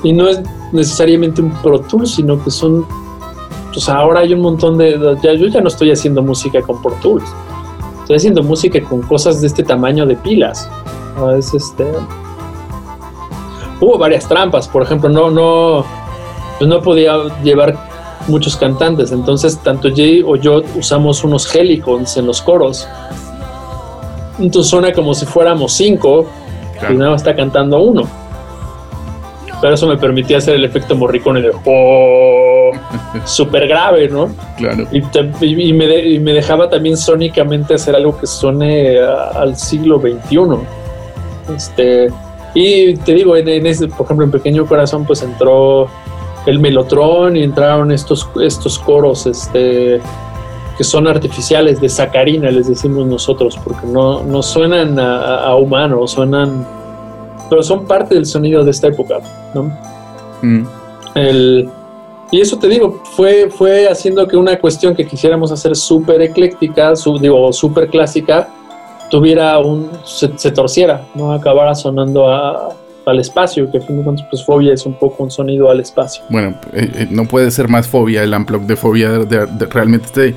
Y 0.02 0.14
no 0.14 0.30
es 0.30 0.40
necesariamente 0.72 1.42
un 1.42 1.52
Pro 1.62 1.82
Tool, 1.82 2.08
sino 2.08 2.42
que 2.42 2.50
son, 2.50 2.86
pues 3.74 3.90
ahora 3.90 4.22
hay 4.22 4.34
un 4.34 4.40
montón 4.40 4.78
de, 4.78 4.98
ya, 5.22 5.34
yo 5.34 5.48
ya 5.48 5.60
no 5.60 5.68
estoy 5.68 5.92
haciendo 5.92 6.22
música 6.22 6.62
con 6.62 6.82
Pro 6.82 6.96
Tools, 7.02 7.26
estoy 8.00 8.16
haciendo 8.16 8.44
música 8.44 8.82
con 8.82 9.02
cosas 9.02 9.42
de 9.42 9.48
este 9.48 9.62
tamaño 9.62 10.06
de 10.06 10.16
pilas. 10.16 10.70
Es 11.38 11.54
este, 11.54 11.86
hubo 13.86 13.98
varias 13.98 14.28
trampas, 14.28 14.68
por 14.68 14.84
ejemplo, 14.84 15.10
no, 15.10 15.30
no, 15.30 15.86
pues 16.58 16.70
no 16.70 16.82
podía 16.82 17.16
llevar 17.44 17.78
muchos 18.28 18.56
cantantes, 18.56 19.12
entonces 19.12 19.58
tanto 19.60 19.90
Jay 19.96 20.24
o 20.26 20.36
yo 20.36 20.64
usamos 20.76 21.24
unos 21.24 21.54
helicons 21.54 22.18
en 22.18 22.26
los 22.26 22.42
coros. 22.42 22.88
Entonces 24.40 24.70
suena 24.70 24.92
como 24.92 25.14
si 25.14 25.26
fuéramos 25.26 25.74
cinco 25.74 26.26
y 26.90 26.94
nada 26.94 27.16
está 27.16 27.36
cantando 27.36 27.80
uno. 27.82 28.08
Pero 29.62 29.74
eso 29.74 29.88
me 29.88 29.98
permitía 29.98 30.38
hacer 30.38 30.56
el 30.56 30.66
efecto 30.66 30.96
morricone 30.96 31.42
de 31.42 31.52
oh, 31.66 32.72
súper 33.26 33.68
grave, 33.68 34.10
¿no? 34.10 34.30
Claro. 34.58 34.86
Y, 34.92 35.74
me 35.74 36.34
dejaba 36.34 36.70
también 36.70 36.98
sónicamente 36.98 37.76
hacer 37.76 37.96
algo 37.96 38.18
que 38.18 38.28
suene 38.28 39.00
al 39.00 39.56
siglo 39.56 40.00
XXI. 40.00 40.40
Este, 41.56 42.10
y 42.56 42.96
te 42.96 43.14
digo, 43.14 43.36
en, 43.36 43.68
ese, 43.68 43.90
por 43.90 44.06
ejemplo, 44.06 44.26
en 44.26 44.32
Pequeño 44.32 44.66
Corazón, 44.66 45.06
pues 45.06 45.22
entró 45.22 45.88
el 46.46 46.60
Melotrón 46.60 47.36
y 47.36 47.44
entraron 47.44 47.92
estos, 47.92 48.28
estos 48.42 48.80
coros 48.80 49.26
este, 49.26 50.00
que 50.78 50.84
son 50.86 51.06
artificiales, 51.06 51.82
de 51.82 51.90
sacarina, 51.90 52.50
les 52.50 52.70
decimos 52.70 53.06
nosotros, 53.08 53.60
porque 53.62 53.86
no, 53.86 54.24
no 54.24 54.42
suenan 54.42 54.98
a, 54.98 55.54
humanos, 55.56 56.12
suenan. 56.12 56.66
Pero 57.50 57.62
son 57.62 57.86
parte 57.86 58.16
del 58.16 58.26
sonido 58.26 58.64
de 58.64 58.72
esta 58.72 58.88
época, 58.88 59.20
¿no? 59.54 59.64
Mm. 60.42 60.66
El, 61.16 61.70
y 62.32 62.40
eso 62.40 62.58
te 62.58 62.70
digo, 62.70 63.02
fue, 63.16 63.50
fue 63.50 63.90
haciendo 63.90 64.26
que 64.28 64.38
una 64.38 64.58
cuestión 64.60 64.96
que 64.96 65.06
quisiéramos 65.06 65.52
hacer 65.52 65.76
súper 65.76 66.22
ecléctica, 66.22 66.96
su, 66.96 67.20
digo, 67.20 67.52
súper 67.52 67.90
clásica, 67.90 68.48
tuviera 69.10 69.60
un, 69.60 69.90
se, 70.04 70.52
torciera, 70.52 71.06
no 71.16 71.34
acabara 71.34 71.76
sonando 71.76 72.28
al 72.28 73.20
espacio, 73.20 73.70
que 73.72 73.78
a 73.78 73.82
fin 73.82 73.98
de 73.98 74.04
cuentas 74.04 74.26
pues 74.30 74.44
fobia 74.44 74.74
es 74.74 74.86
un 74.86 74.94
poco 74.94 75.24
un 75.24 75.32
sonido 75.32 75.70
al 75.70 75.80
espacio. 75.80 76.24
Bueno, 76.30 76.56
eh, 76.74 76.90
eh, 76.96 77.08
no 77.10 77.26
puede 77.26 77.52
ser 77.52 77.68
más 77.68 77.88
fobia, 77.88 78.24
el 78.24 78.34
unplug 78.34 78.64
de 78.64 78.76
fobia 78.76 79.12
de, 79.12 79.66
realmente 79.68 80.06
este 80.08 80.36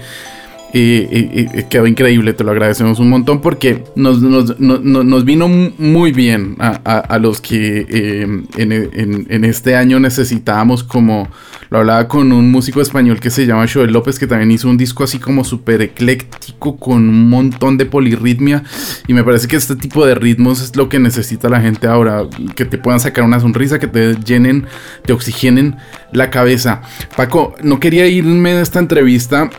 y, 0.73 1.47
quedó 1.71 1.87
increíble, 1.87 2.35
te 2.35 2.45
lo 2.45 2.51
agradecemos 2.51 2.99
un 2.99 3.09
montón 3.09 3.41
porque 3.41 3.85
nos, 3.97 4.21
nos, 4.21 5.25
vino 5.25 5.49
muy 5.49 6.13
bien 6.13 6.57
a, 6.59 7.19
los 7.19 7.41
que 7.41 7.87
em, 7.89 8.47
en, 8.57 9.45
este 9.45 9.77
año 9.77 9.99
necesitábamos 9.99 10.85
como, 10.85 11.29
lo 11.71 11.79
hablaba 11.79 12.07
con 12.07 12.33
un 12.33 12.51
músico 12.51 12.81
español 12.81 13.19
que 13.19 13.31
se 13.31 13.47
llama 13.47 13.67
Joel 13.73 13.93
López 13.93 14.19
que 14.19 14.27
también 14.27 14.51
hizo 14.51 14.69
un 14.69 14.77
disco 14.77 15.05
así 15.05 15.19
como 15.19 15.43
súper 15.43 15.81
ecléctico 15.81 16.77
con 16.77 17.09
un 17.09 17.31
montón 17.31 17.79
de 17.79 17.87
polirritmia 17.87 18.63
y 19.07 19.15
me 19.15 19.25
parece 19.25 19.49
que 19.49 19.57
este 19.57 19.77
tipo 19.77 20.05
de 20.05 20.15
ritmos 20.15 20.61
es 20.61 20.77
lo 20.77 20.89
que 20.89 20.99
necesita 20.99 21.49
la 21.49 21.61
gente 21.61 21.87
ahora, 21.87 22.27
que 22.55 22.65
te 22.67 22.77
puedan 22.77 23.01
sacar 23.01 23.25
una 23.25 23.41
sonrisa, 23.41 23.79
que 23.79 23.87
te 23.87 24.15
llenen, 24.17 24.67
te 25.05 25.13
oxigenen 25.13 25.77
la 26.13 26.31
cabeza. 26.31 26.83
Paco, 27.17 27.55
no 27.63 27.81
quería 27.81 28.07
irme 28.07 28.55
de 28.55 28.63
esta 28.63 28.79
entrevista 28.79 29.51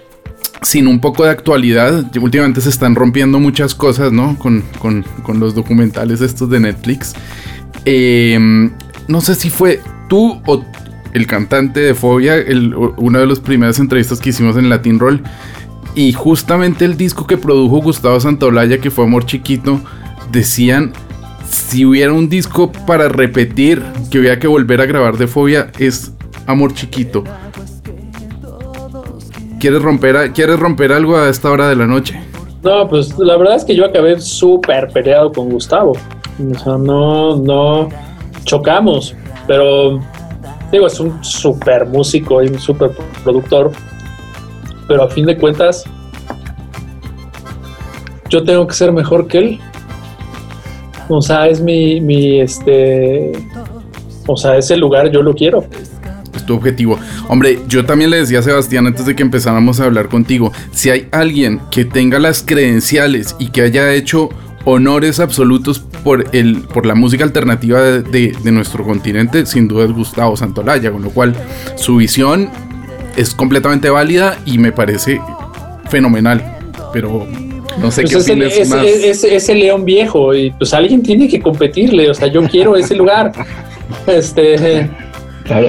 sin 0.61 0.87
un 0.87 0.99
poco 0.99 1.23
de 1.23 1.31
actualidad. 1.31 2.05
Últimamente 2.19 2.61
se 2.61 2.69
están 2.69 2.95
rompiendo 2.95 3.39
muchas 3.39 3.75
cosas, 3.75 4.11
¿no? 4.11 4.37
Con, 4.37 4.63
los 5.39 5.55
documentales 5.55 6.21
estos 6.21 6.49
de 6.49 6.59
Netflix. 6.59 7.13
Em, 7.85 8.71
no 9.07 9.21
sé 9.21 9.35
si 9.35 9.49
fue 9.49 9.81
tú 10.09 10.41
o 10.45 10.63
el 11.13 11.27
cantante 11.27 11.79
de 11.79 11.93
Fobia, 11.95 12.35
una 12.97 13.19
de 13.19 13.27
las 13.27 13.39
primeras 13.39 13.79
entrevistas 13.79 14.19
que 14.19 14.29
hicimos 14.29 14.57
en 14.57 14.69
Latin 14.69 14.99
Roll. 14.99 15.21
Y 15.95 16.13
justamente 16.13 16.85
el 16.85 16.97
disco 16.97 17.25
que 17.25 17.37
produjo 17.37 17.77
Gustavo 17.77 18.19
Santaolalla, 18.19 18.79
que 18.79 18.91
fue 18.91 19.05
Amor 19.05 19.25
Chiquito, 19.25 19.81
decían, 20.31 20.93
si 21.49 21.85
hubiera 21.85 22.13
un 22.13 22.29
disco 22.29 22.71
para 22.71 23.09
repetir, 23.09 23.83
que 24.11 24.19
hubiera 24.19 24.39
que 24.39 24.47
volver 24.47 24.81
a 24.81 24.85
grabar 24.85 25.17
de 25.17 25.27
Fobia, 25.27 25.71
es 25.79 26.11
Amor 26.45 26.73
Chiquito. 26.73 27.23
¿Quieres 29.59 29.81
romper, 29.81 30.31
¿Quieres 30.31 30.57
romper 30.57 30.93
algo 30.93 31.17
a 31.17 31.27
esta 31.29 31.51
hora 31.51 31.67
de 31.67 31.75
la 31.75 31.85
noche? 31.85 32.19
No, 32.63 32.87
pues 32.87 33.17
la 33.19 33.35
verdad 33.35 33.57
es 33.57 33.65
que 33.65 33.75
yo 33.75 33.85
acabé 33.85 34.19
súper 34.19 34.87
peleado 34.87 35.31
con 35.31 35.49
Gustavo. 35.49 35.91
O 35.91 36.57
sea, 36.57 36.77
no, 36.77 37.35
no 37.35 37.89
chocamos, 38.45 39.15
pero 39.47 39.99
digo, 40.71 40.87
es 40.87 40.99
un 41.01 41.21
súper 41.23 41.85
músico 41.85 42.41
y 42.41 42.47
un 42.47 42.59
súper 42.59 42.91
productor, 43.23 43.71
pero 44.87 45.03
a 45.03 45.09
fin 45.09 45.25
de 45.25 45.37
cuentas, 45.37 45.83
yo 48.29 48.43
tengo 48.43 48.65
que 48.65 48.73
ser 48.73 48.93
mejor 48.93 49.27
que 49.27 49.37
él. 49.37 49.59
O 51.09 51.21
sea, 51.21 51.47
es 51.47 51.59
mi, 51.59 51.99
mi, 51.99 52.39
este, 52.39 53.33
o 54.25 54.37
sea, 54.37 54.55
ese 54.55 54.77
lugar 54.77 55.11
yo 55.11 55.21
lo 55.21 55.33
quiero 55.33 55.65
tu 56.49 56.55
objetivo. 56.55 56.99
Hombre, 57.27 57.59
yo 57.67 57.85
también 57.85 58.09
le 58.09 58.17
decía 58.17 58.39
a 58.39 58.41
Sebastián 58.41 58.87
antes 58.87 59.05
de 59.05 59.15
que 59.15 59.21
empezáramos 59.21 59.79
a 59.79 59.85
hablar 59.85 60.09
contigo, 60.09 60.51
si 60.71 60.89
hay 60.89 61.07
alguien 61.11 61.61
que 61.69 61.85
tenga 61.85 62.17
las 62.17 62.43
credenciales 62.43 63.35
y 63.37 63.51
que 63.51 63.61
haya 63.61 63.93
hecho 63.93 64.29
honores 64.65 65.19
absolutos 65.19 65.79
por, 65.79 66.25
el, 66.35 66.61
por 66.61 66.87
la 66.87 66.95
música 66.95 67.23
alternativa 67.23 67.81
de, 67.81 68.33
nuestro 68.45 68.83
continente, 68.83 69.45
sin 69.45 69.67
duda 69.67 69.85
es 69.85 69.91
Gustavo 69.91 70.35
Santolaya, 70.35 70.91
con 70.91 71.03
lo 71.03 71.11
cual 71.11 71.35
su 71.75 71.97
visión 71.97 72.49
es 73.15 73.35
completamente 73.35 73.91
válida 73.91 74.39
y 74.45 74.57
me 74.57 74.71
parece 74.71 75.21
fenomenal. 75.87 76.57
Pero 76.91 77.27
no 77.79 77.91
sé 77.91 78.01
pues 78.01 78.25
qué 78.25 78.61
es, 78.61 78.69
más. 78.69 78.83
Es, 78.83 79.49
el 79.49 79.59
león 79.59 79.85
viejo 79.85 80.33
y 80.33 80.49
pues 80.49 80.73
alguien 80.73 81.03
tiene 81.03 81.27
que 81.27 81.39
competirle, 81.39 82.09
o 82.09 82.13
sea, 82.15 82.27
yo 82.27 82.41
quiero 82.47 82.75
ese 82.75 82.95
lugar. 82.95 83.31
Este 84.05 84.87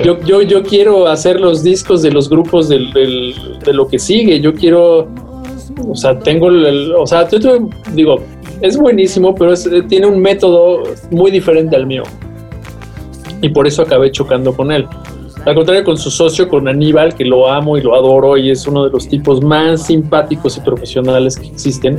yo, 0.05 0.21
yo, 0.25 0.43
yo 0.43 0.63
quiero 0.63 1.07
hacer 1.07 1.41
los 1.41 1.63
discos 1.63 2.03
de 2.03 2.11
los 2.11 2.29
grupos 2.29 2.69
del, 2.69 2.93
de 2.93 3.73
lo 3.73 3.89
que 3.89 3.99
sigue. 3.99 4.41
Yo 4.41 4.55
quiero, 4.55 5.09
o 5.87 5.95
sea, 5.95 6.19
tengo 6.19 6.49
el, 6.49 6.93
o 6.95 7.07
sea, 7.07 7.29
digo, 7.95 8.23
es 8.61 8.77
buenísimo, 8.77 9.35
pero 9.35 9.55
tiene 9.89 10.07
un 10.07 10.21
método 10.21 10.83
muy 11.11 11.31
diferente 11.31 11.77
al 11.77 11.87
mío. 11.87 12.03
Y 13.43 13.49
por 13.49 13.67
eso 13.67 13.83
acabé 13.83 14.11
chocando 14.11 14.55
con 14.55 14.71
él. 14.71 14.87
Al 15.45 15.55
contrario, 15.55 15.85
con 15.85 15.97
su 15.97 16.11
socio, 16.11 16.49
con 16.49 16.69
Aníbal, 16.69 17.15
que 17.15 17.25
lo 17.25 17.51
amo 17.51 17.77
y 17.77 17.83
lo 17.83 17.95
adoro 17.95 18.37
y 18.37 18.51
es 18.51 18.67
uno 18.67 18.85
de 18.85 18.91
los 18.91 19.09
tipos 19.09 19.43
más 19.43 19.87
simpáticos 19.87 20.57
y 20.57 20.61
profesionales 20.61 21.37
que 21.39 21.47
existen 21.47 21.99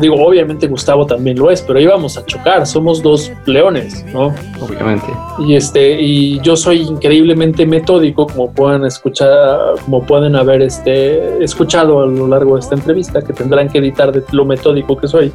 digo, 0.00 0.16
obviamente 0.16 0.66
Gustavo 0.66 1.06
también 1.06 1.38
lo 1.38 1.50
es, 1.50 1.62
pero 1.62 1.78
íbamos 1.80 2.16
a 2.16 2.24
chocar, 2.24 2.66
somos 2.66 3.02
dos 3.02 3.30
leones, 3.46 4.04
¿no? 4.12 4.34
Obviamente. 4.60 5.06
Y 5.40 5.54
este, 5.54 6.00
y 6.00 6.40
yo 6.40 6.56
soy 6.56 6.82
increíblemente 6.82 7.66
metódico, 7.66 8.26
como 8.26 8.52
pueden 8.52 8.84
escuchar, 8.84 9.74
como 9.84 10.02
pueden 10.02 10.36
haber 10.36 10.62
este, 10.62 11.42
escuchado 11.42 12.02
a 12.02 12.06
lo 12.06 12.26
largo 12.26 12.54
de 12.54 12.60
esta 12.60 12.74
entrevista, 12.74 13.20
que 13.22 13.32
tendrán 13.32 13.68
que 13.68 13.78
editar 13.78 14.12
de 14.12 14.22
lo 14.32 14.44
metódico 14.44 14.96
que 14.96 15.08
soy. 15.08 15.32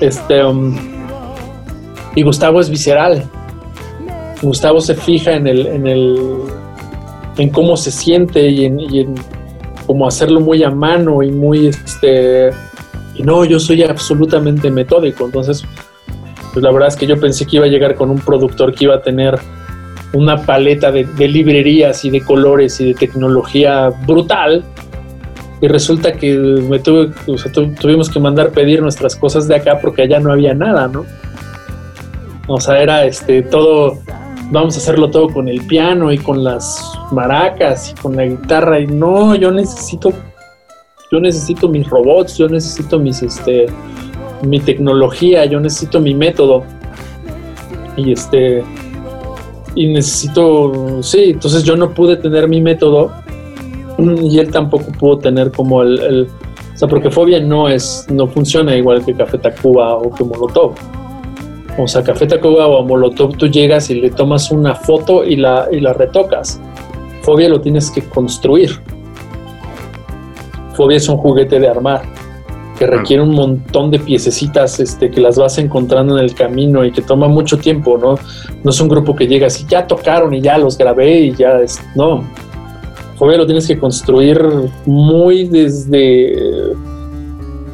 Este, 0.00 0.44
um, 0.44 0.76
y 2.14 2.22
Gustavo 2.22 2.60
es 2.60 2.68
visceral. 2.68 3.24
Gustavo 4.42 4.80
se 4.80 4.94
fija 4.94 5.32
en 5.32 5.46
el, 5.46 5.66
en 5.66 5.86
el, 5.86 6.16
en 7.38 7.48
cómo 7.50 7.76
se 7.76 7.90
siente 7.90 8.48
y 8.48 8.64
en, 8.66 8.80
y 8.80 9.06
hacerlo 10.06 10.40
muy 10.40 10.62
a 10.62 10.70
mano 10.70 11.22
y 11.22 11.30
muy, 11.30 11.68
este, 11.68 12.50
y 13.14 13.22
no, 13.22 13.44
yo 13.44 13.58
soy 13.58 13.82
absolutamente 13.82 14.70
metódico. 14.70 15.26
Entonces, 15.26 15.64
pues 16.52 16.62
la 16.62 16.70
verdad 16.70 16.88
es 16.88 16.96
que 16.96 17.06
yo 17.06 17.18
pensé 17.18 17.46
que 17.46 17.56
iba 17.56 17.66
a 17.66 17.68
llegar 17.68 17.94
con 17.94 18.10
un 18.10 18.18
productor 18.18 18.74
que 18.74 18.84
iba 18.84 18.96
a 18.96 19.02
tener 19.02 19.38
una 20.12 20.36
paleta 20.44 20.92
de, 20.92 21.04
librerías 21.28 22.04
y 22.04 22.10
de 22.10 22.20
colores 22.20 22.80
y 22.80 22.88
de 22.88 22.94
tecnología 22.94 23.90
brutal. 24.06 24.62
Y 25.60 25.68
resulta 25.68 26.12
que 26.12 26.34
me 26.34 26.80
tuve, 26.80 27.12
tuvimos 27.80 28.10
que 28.10 28.18
mandar 28.18 28.50
pedir 28.50 28.82
nuestras 28.82 29.14
cosas 29.14 29.46
de 29.46 29.56
acá 29.56 29.78
porque 29.80 30.02
allá 30.02 30.18
no 30.18 30.32
había 30.32 30.54
nada, 30.54 30.88
¿no? 30.88 31.06
O 32.48 32.60
sea, 32.60 32.82
era 32.82 33.04
este 33.04 33.42
todo, 33.42 33.98
vamos 34.50 34.74
a 34.76 34.78
hacerlo 34.78 35.10
todo 35.10 35.28
con 35.28 35.48
el 35.48 35.66
piano 35.66 36.12
y 36.12 36.18
con 36.18 36.42
las 36.42 36.82
maracas 37.10 37.90
y 37.90 38.00
con 38.00 38.16
la 38.16 38.26
guitarra. 38.26 38.80
Y 38.80 38.86
no, 38.86 39.34
yo 39.34 39.50
necesito 39.50 40.12
yo 41.12 41.20
necesito 41.20 41.68
mis 41.68 41.88
robots, 41.90 42.38
yo 42.38 42.48
necesito 42.48 42.98
mis, 42.98 43.22
este, 43.22 43.66
mi 44.42 44.58
tecnología, 44.60 45.44
yo 45.44 45.60
necesito 45.60 46.00
mi 46.00 46.14
método. 46.14 46.64
Y 47.98 48.12
este, 48.12 48.64
y 49.74 49.88
necesito, 49.88 51.02
sí, 51.02 51.32
entonces 51.32 51.64
yo 51.64 51.76
no 51.76 51.90
pude 51.92 52.16
tener 52.16 52.48
mi 52.48 52.62
método 52.62 53.12
y 53.98 54.38
él 54.38 54.50
tampoco 54.50 54.86
pudo 54.98 55.18
tener 55.18 55.52
como 55.52 55.82
el, 55.82 56.00
el 56.00 56.28
o 56.74 56.78
sea, 56.78 56.88
porque 56.88 57.10
Fobia 57.10 57.40
no 57.40 57.68
es, 57.68 58.06
no 58.10 58.26
funciona 58.26 58.74
igual 58.74 59.04
que 59.04 59.12
Café 59.12 59.36
Tacuba 59.36 59.94
o 59.94 60.10
que 60.14 60.24
Molotov. 60.24 60.72
O 61.78 61.88
sea, 61.88 62.02
Café 62.02 62.26
Tacuba 62.26 62.66
o 62.66 62.84
Molotov 62.84 63.36
tú 63.36 63.46
llegas 63.46 63.88
y 63.90 64.00
le 64.00 64.10
tomas 64.10 64.50
una 64.50 64.74
foto 64.74 65.24
y 65.24 65.36
la, 65.36 65.68
y 65.72 65.80
la 65.80 65.92
retocas. 65.92 66.60
Fobia 67.22 67.48
lo 67.48 67.60
tienes 67.60 67.90
que 67.90 68.02
construir. 68.02 68.70
Fobia 70.74 70.96
es 70.96 71.08
un 71.08 71.16
juguete 71.16 71.58
de 71.58 71.68
armar 71.68 72.02
que 72.78 72.86
requiere 72.86 73.22
un 73.22 73.34
montón 73.34 73.90
de 73.90 73.98
piececitas 73.98 74.80
este, 74.80 75.10
que 75.10 75.20
las 75.20 75.36
vas 75.36 75.58
encontrando 75.58 76.18
en 76.18 76.24
el 76.24 76.34
camino 76.34 76.84
y 76.84 76.90
que 76.90 77.02
toma 77.02 77.28
mucho 77.28 77.56
tiempo, 77.58 77.96
¿no? 77.96 78.16
No 78.64 78.70
es 78.70 78.80
un 78.80 78.88
grupo 78.88 79.14
que 79.14 79.26
llega 79.26 79.46
así, 79.46 79.64
ya 79.68 79.86
tocaron 79.86 80.34
y 80.34 80.40
ya 80.40 80.58
los 80.58 80.76
grabé 80.76 81.20
y 81.20 81.34
ya 81.34 81.60
es. 81.60 81.80
No. 81.94 82.24
Fobia 83.16 83.36
lo 83.36 83.46
tienes 83.46 83.68
que 83.68 83.78
construir 83.78 84.42
muy 84.84 85.44
desde. 85.44 86.74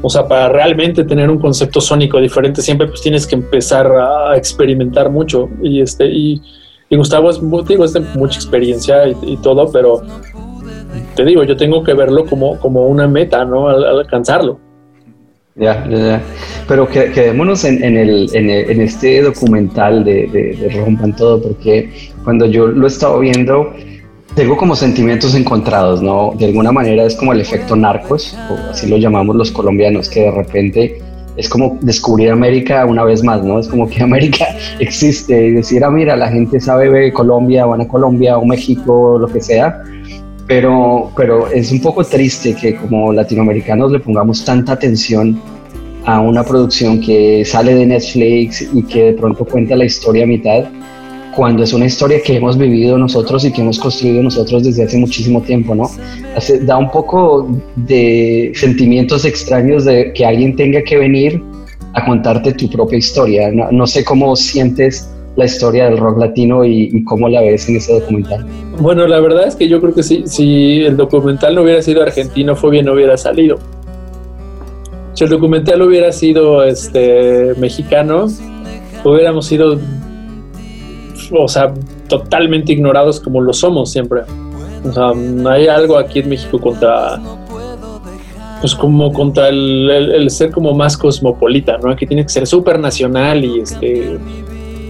O 0.00 0.08
sea, 0.08 0.26
para 0.28 0.48
realmente 0.48 1.04
tener 1.04 1.28
un 1.28 1.38
concepto 1.38 1.80
sónico 1.80 2.20
diferente, 2.20 2.62
siempre 2.62 2.86
pues 2.86 3.00
tienes 3.00 3.26
que 3.26 3.34
empezar 3.34 3.86
a 3.86 4.36
experimentar 4.36 5.10
mucho. 5.10 5.48
Y 5.62 5.80
este, 5.80 6.06
y, 6.06 6.40
Gustavo 6.90 7.30
es, 7.30 7.40
digo, 7.66 7.84
es 7.84 7.92
de 7.92 8.00
mucha 8.00 8.38
experiencia 8.38 9.08
y, 9.08 9.36
todo, 9.38 9.70
pero 9.70 10.02
te 11.14 11.24
digo, 11.24 11.42
yo 11.42 11.56
tengo 11.56 11.82
que 11.82 11.94
verlo 11.94 12.24
como, 12.26 12.58
como 12.58 12.86
una 12.86 13.08
meta, 13.08 13.44
¿no? 13.44 13.68
Al, 13.68 13.84
al 13.84 13.98
alcanzarlo. 13.98 14.58
Ya, 15.56 15.84
ya, 15.88 15.96
ya. 15.96 16.22
Pero 16.68 16.88
que, 16.88 17.10
quedémonos 17.10 17.64
en, 17.64 17.82
el, 17.82 18.30
en, 18.32 18.80
este 18.80 19.20
documental 19.22 20.04
de, 20.04 20.28
de, 20.28 20.54
de 20.54 20.68
Rompan 20.70 21.16
Todo, 21.16 21.42
porque 21.42 21.90
cuando 22.22 22.46
yo 22.46 22.68
lo 22.68 22.86
he 22.86 22.88
estado 22.88 23.18
viendo, 23.18 23.72
tengo 24.34 24.56
como 24.56 24.76
sentimientos 24.76 25.34
encontrados, 25.34 26.02
¿no? 26.02 26.32
De 26.38 26.46
alguna 26.46 26.72
manera 26.72 27.04
es 27.04 27.16
como 27.16 27.32
el 27.32 27.40
efecto 27.40 27.74
narcos, 27.74 28.36
o 28.50 28.70
así 28.70 28.88
lo 28.88 28.96
llamamos 28.96 29.36
los 29.36 29.50
colombianos, 29.50 30.08
que 30.08 30.20
de 30.20 30.30
repente 30.30 31.02
es 31.36 31.48
como 31.48 31.78
descubrir 31.80 32.30
América 32.30 32.84
una 32.84 33.04
vez 33.04 33.22
más, 33.22 33.42
¿no? 33.42 33.58
Es 33.58 33.68
como 33.68 33.88
que 33.88 34.02
América 34.02 34.46
existe 34.78 35.46
y 35.46 35.50
decir, 35.52 35.84
ah, 35.84 35.90
mira, 35.90 36.16
la 36.16 36.28
gente 36.28 36.60
sabe 36.60 36.90
de 36.90 37.12
Colombia, 37.12 37.66
van 37.66 37.80
a 37.80 37.88
Colombia 37.88 38.38
o 38.38 38.44
México, 38.44 39.18
lo 39.18 39.28
que 39.28 39.40
sea, 39.40 39.82
pero, 40.46 41.10
pero 41.16 41.46
es 41.48 41.70
un 41.70 41.80
poco 41.80 42.02
triste 42.04 42.54
que 42.54 42.74
como 42.76 43.12
latinoamericanos 43.12 43.92
le 43.92 44.00
pongamos 44.00 44.44
tanta 44.44 44.72
atención 44.72 45.40
a 46.06 46.20
una 46.20 46.42
producción 46.42 47.00
que 47.00 47.44
sale 47.44 47.74
de 47.74 47.86
Netflix 47.86 48.66
y 48.72 48.82
que 48.82 49.04
de 49.04 49.12
pronto 49.12 49.44
cuenta 49.44 49.76
la 49.76 49.84
historia 49.84 50.24
a 50.24 50.26
mitad, 50.26 50.64
cuando 51.38 51.62
es 51.62 51.72
una 51.72 51.86
historia 51.86 52.20
que 52.20 52.34
hemos 52.34 52.58
vivido 52.58 52.98
nosotros 52.98 53.44
y 53.44 53.52
que 53.52 53.60
hemos 53.60 53.78
construido 53.78 54.20
nosotros 54.24 54.64
desde 54.64 54.82
hace 54.82 54.98
muchísimo 54.98 55.40
tiempo, 55.40 55.72
¿no? 55.72 55.84
Hace- 56.36 56.58
da 56.64 56.76
un 56.76 56.90
poco 56.90 57.48
de 57.76 58.50
sentimientos 58.56 59.24
extraños 59.24 59.84
de 59.84 60.12
que 60.14 60.26
alguien 60.26 60.56
tenga 60.56 60.82
que 60.82 60.96
venir 60.96 61.40
a 61.94 62.04
contarte 62.04 62.52
tu 62.54 62.68
propia 62.68 62.98
historia. 62.98 63.52
No, 63.52 63.70
no 63.70 63.86
sé 63.86 64.04
cómo 64.04 64.34
sientes 64.34 65.08
la 65.36 65.44
historia 65.44 65.84
del 65.84 65.98
rock 65.98 66.18
latino 66.18 66.64
y, 66.64 66.90
y 66.92 67.04
cómo 67.04 67.28
la 67.28 67.40
ves 67.40 67.68
en 67.68 67.76
ese 67.76 67.92
documental. 68.00 68.44
Bueno, 68.80 69.06
la 69.06 69.20
verdad 69.20 69.46
es 69.46 69.54
que 69.54 69.68
yo 69.68 69.80
creo 69.80 69.94
que 69.94 70.02
si, 70.02 70.24
si 70.26 70.80
el 70.80 70.96
documental 70.96 71.54
no 71.54 71.62
hubiera 71.62 71.82
sido 71.82 72.02
argentino, 72.02 72.56
Fobia 72.56 72.82
no 72.82 72.94
hubiera 72.94 73.16
salido. 73.16 73.60
Si 75.14 75.22
el 75.22 75.30
documental 75.30 75.80
hubiera 75.82 76.10
sido 76.10 76.64
este 76.64 77.54
mexicano, 77.60 78.26
hubiéramos 79.04 79.46
sido, 79.46 79.78
o 81.32 81.48
sea, 81.48 81.72
totalmente 82.08 82.72
ignorados 82.72 83.20
como 83.20 83.40
lo 83.40 83.52
somos 83.52 83.90
siempre. 83.90 84.22
O 84.84 84.92
sea, 84.92 85.12
hay 85.52 85.66
algo 85.68 85.98
aquí 85.98 86.20
en 86.20 86.28
México 86.28 86.60
contra, 86.60 87.20
pues 88.60 88.74
como 88.74 89.12
contra 89.12 89.48
el, 89.48 90.26
ser 90.30 90.50
como 90.50 90.74
más 90.74 90.96
cosmopolita, 90.96 91.78
¿no? 91.78 91.94
Que 91.96 92.06
tiene 92.06 92.22
que 92.22 92.28
ser 92.28 92.46
súper 92.46 92.78
nacional 92.78 93.44
y 93.44 93.60
este 93.60 94.18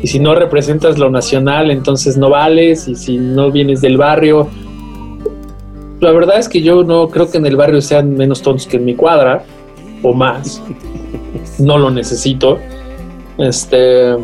y 0.02 0.06
si 0.06 0.20
no 0.20 0.34
representas 0.34 0.98
lo 0.98 1.10
nacional, 1.10 1.70
entonces 1.70 2.16
no 2.16 2.30
vales, 2.30 2.86
y 2.86 2.94
si 2.94 3.18
no 3.18 3.50
vienes 3.50 3.80
del 3.80 3.96
barrio. 3.96 4.48
La 6.00 6.12
verdad 6.12 6.38
es 6.38 6.48
que 6.48 6.62
yo 6.62 6.84
no 6.84 7.08
creo 7.08 7.28
que 7.30 7.38
en 7.38 7.46
el 7.46 7.56
barrio 7.56 7.80
sean 7.80 8.14
menos 8.14 8.40
tontos 8.40 8.66
que 8.66 8.76
en 8.76 8.84
mi 8.84 8.94
cuadra, 8.94 9.42
o 10.02 10.14
más. 10.14 10.62
No 11.58 11.78
lo 11.78 11.90
necesito. 11.90 12.58
Este. 13.38 14.14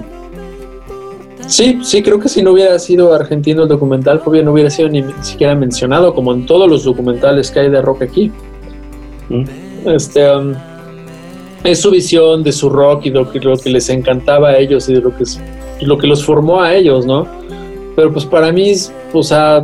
Sí, 1.46 1.78
sí, 1.82 2.02
creo 2.02 2.18
que 2.18 2.28
si 2.28 2.42
no 2.42 2.52
hubiera 2.52 2.78
sido 2.78 3.12
argentino 3.14 3.62
el 3.64 3.68
documental, 3.68 4.20
Fobia 4.20 4.42
no 4.42 4.52
hubiera 4.52 4.70
sido 4.70 4.88
ni 4.88 5.04
siquiera 5.20 5.54
mencionado, 5.54 6.14
como 6.14 6.32
en 6.32 6.46
todos 6.46 6.68
los 6.68 6.84
documentales 6.84 7.50
que 7.50 7.60
hay 7.60 7.70
de 7.70 7.82
rock 7.82 8.02
aquí. 8.02 8.32
Este. 9.86 10.34
um, 10.34 10.54
es 11.64 11.80
su 11.80 11.90
visión 11.90 12.42
de 12.42 12.52
su 12.52 12.68
rock 12.68 13.06
y 13.06 13.10
lo 13.10 13.30
que, 13.30 13.40
lo 13.40 13.56
que 13.56 13.70
les 13.70 13.88
encantaba 13.88 14.50
a 14.50 14.58
ellos 14.58 14.86
y 14.88 14.94
de 14.94 15.00
lo 15.00 15.16
que, 15.16 15.22
es- 15.22 15.40
lo 15.80 15.96
que 15.96 16.06
los 16.06 16.22
formó 16.24 16.60
a 16.60 16.74
ellos, 16.74 17.06
¿no? 17.06 17.26
Pero 17.96 18.12
pues 18.12 18.24
para 18.26 18.52
mí, 18.52 18.72
o 19.12 19.22
sea, 19.22 19.62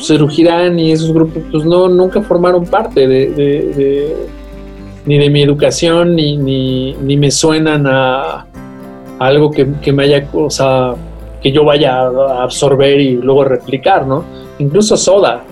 Cerugirán 0.00 0.78
y 0.78 0.92
esos 0.92 1.12
grupos, 1.12 1.42
pues 1.50 1.64
no, 1.64 1.88
nunca 1.88 2.22
formaron 2.22 2.64
parte 2.66 3.08
de, 3.08 3.30
de- 3.30 3.62
de- 3.74 4.16
ni 5.06 5.18
de 5.18 5.28
mi 5.30 5.42
educación, 5.42 6.14
ni, 6.14 6.36
ni, 6.36 6.92
ni 7.02 7.16
me 7.16 7.30
suenan 7.32 7.84
a 7.88 8.46
algo 9.18 9.50
que, 9.50 9.66
que 9.82 9.92
me 9.92 10.04
haya, 10.04 10.28
o 10.32 10.50
sea, 10.50 10.94
que 11.42 11.52
yo 11.52 11.64
vaya 11.64 12.02
a 12.02 12.42
absorber 12.42 13.00
y 13.00 13.16
luego 13.16 13.44
replicar, 13.44 14.06
¿no? 14.06 14.24
Incluso 14.58 14.96
Soda, 14.96 15.42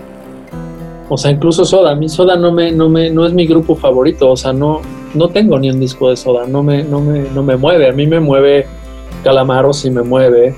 o 1.09 1.17
sea, 1.17 1.31
incluso 1.31 1.63
Soda, 1.63 1.91
a 1.91 1.95
mí 1.95 2.09
Soda 2.09 2.35
no 2.35 2.51
me, 2.51 2.71
no 2.71 2.89
me, 2.89 3.09
no 3.09 3.25
es 3.25 3.33
mi 3.33 3.45
grupo 3.47 3.75
favorito, 3.75 4.29
o 4.31 4.35
sea, 4.37 4.51
no, 4.53 4.81
no 5.13 5.29
tengo 5.29 5.57
ni 5.59 5.69
un 5.69 5.79
disco 5.79 6.09
de 6.09 6.17
Soda, 6.17 6.45
no 6.47 6.63
me, 6.63 6.83
no 6.83 6.99
me, 6.99 7.21
no 7.33 7.43
me 7.43 7.55
mueve, 7.55 7.87
a 7.89 7.93
mí 7.93 8.05
me 8.05 8.19
mueve 8.19 8.65
Calamaro 9.23 9.71
sí 9.73 9.89
me 9.89 10.01
mueve, 10.03 10.53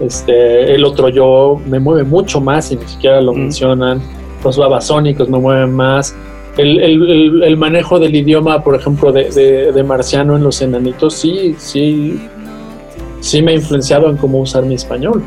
este, 0.00 0.74
el 0.74 0.84
otro 0.84 1.08
yo 1.08 1.60
me 1.66 1.78
mueve 1.78 2.02
mucho 2.04 2.40
más 2.40 2.70
y 2.72 2.76
ni 2.76 2.86
siquiera 2.86 3.20
lo 3.20 3.32
Mm. 3.32 3.38
mencionan, 3.38 4.00
los 4.42 4.58
babasónicos 4.58 5.28
me 5.28 5.38
mueven 5.38 5.72
más, 5.72 6.14
el, 6.56 6.80
el- 6.80 7.10
el- 7.10 7.42
el 7.44 7.56
manejo 7.56 7.98
del 7.98 8.14
idioma, 8.14 8.62
por 8.62 8.74
ejemplo, 8.74 9.12
de, 9.12 9.30
de- 9.30 9.72
de 9.72 9.82
Marciano 9.84 10.36
en 10.36 10.42
los 10.44 10.60
enanitos, 10.62 11.14
sí, 11.14 11.54
sí, 11.58 12.20
sí 13.24 13.42
me 13.42 13.52
ha 13.52 13.54
influenciado 13.54 14.08
en 14.10 14.16
cómo 14.16 14.38
usar 14.38 14.64
mi 14.64 14.74
español 14.74 15.22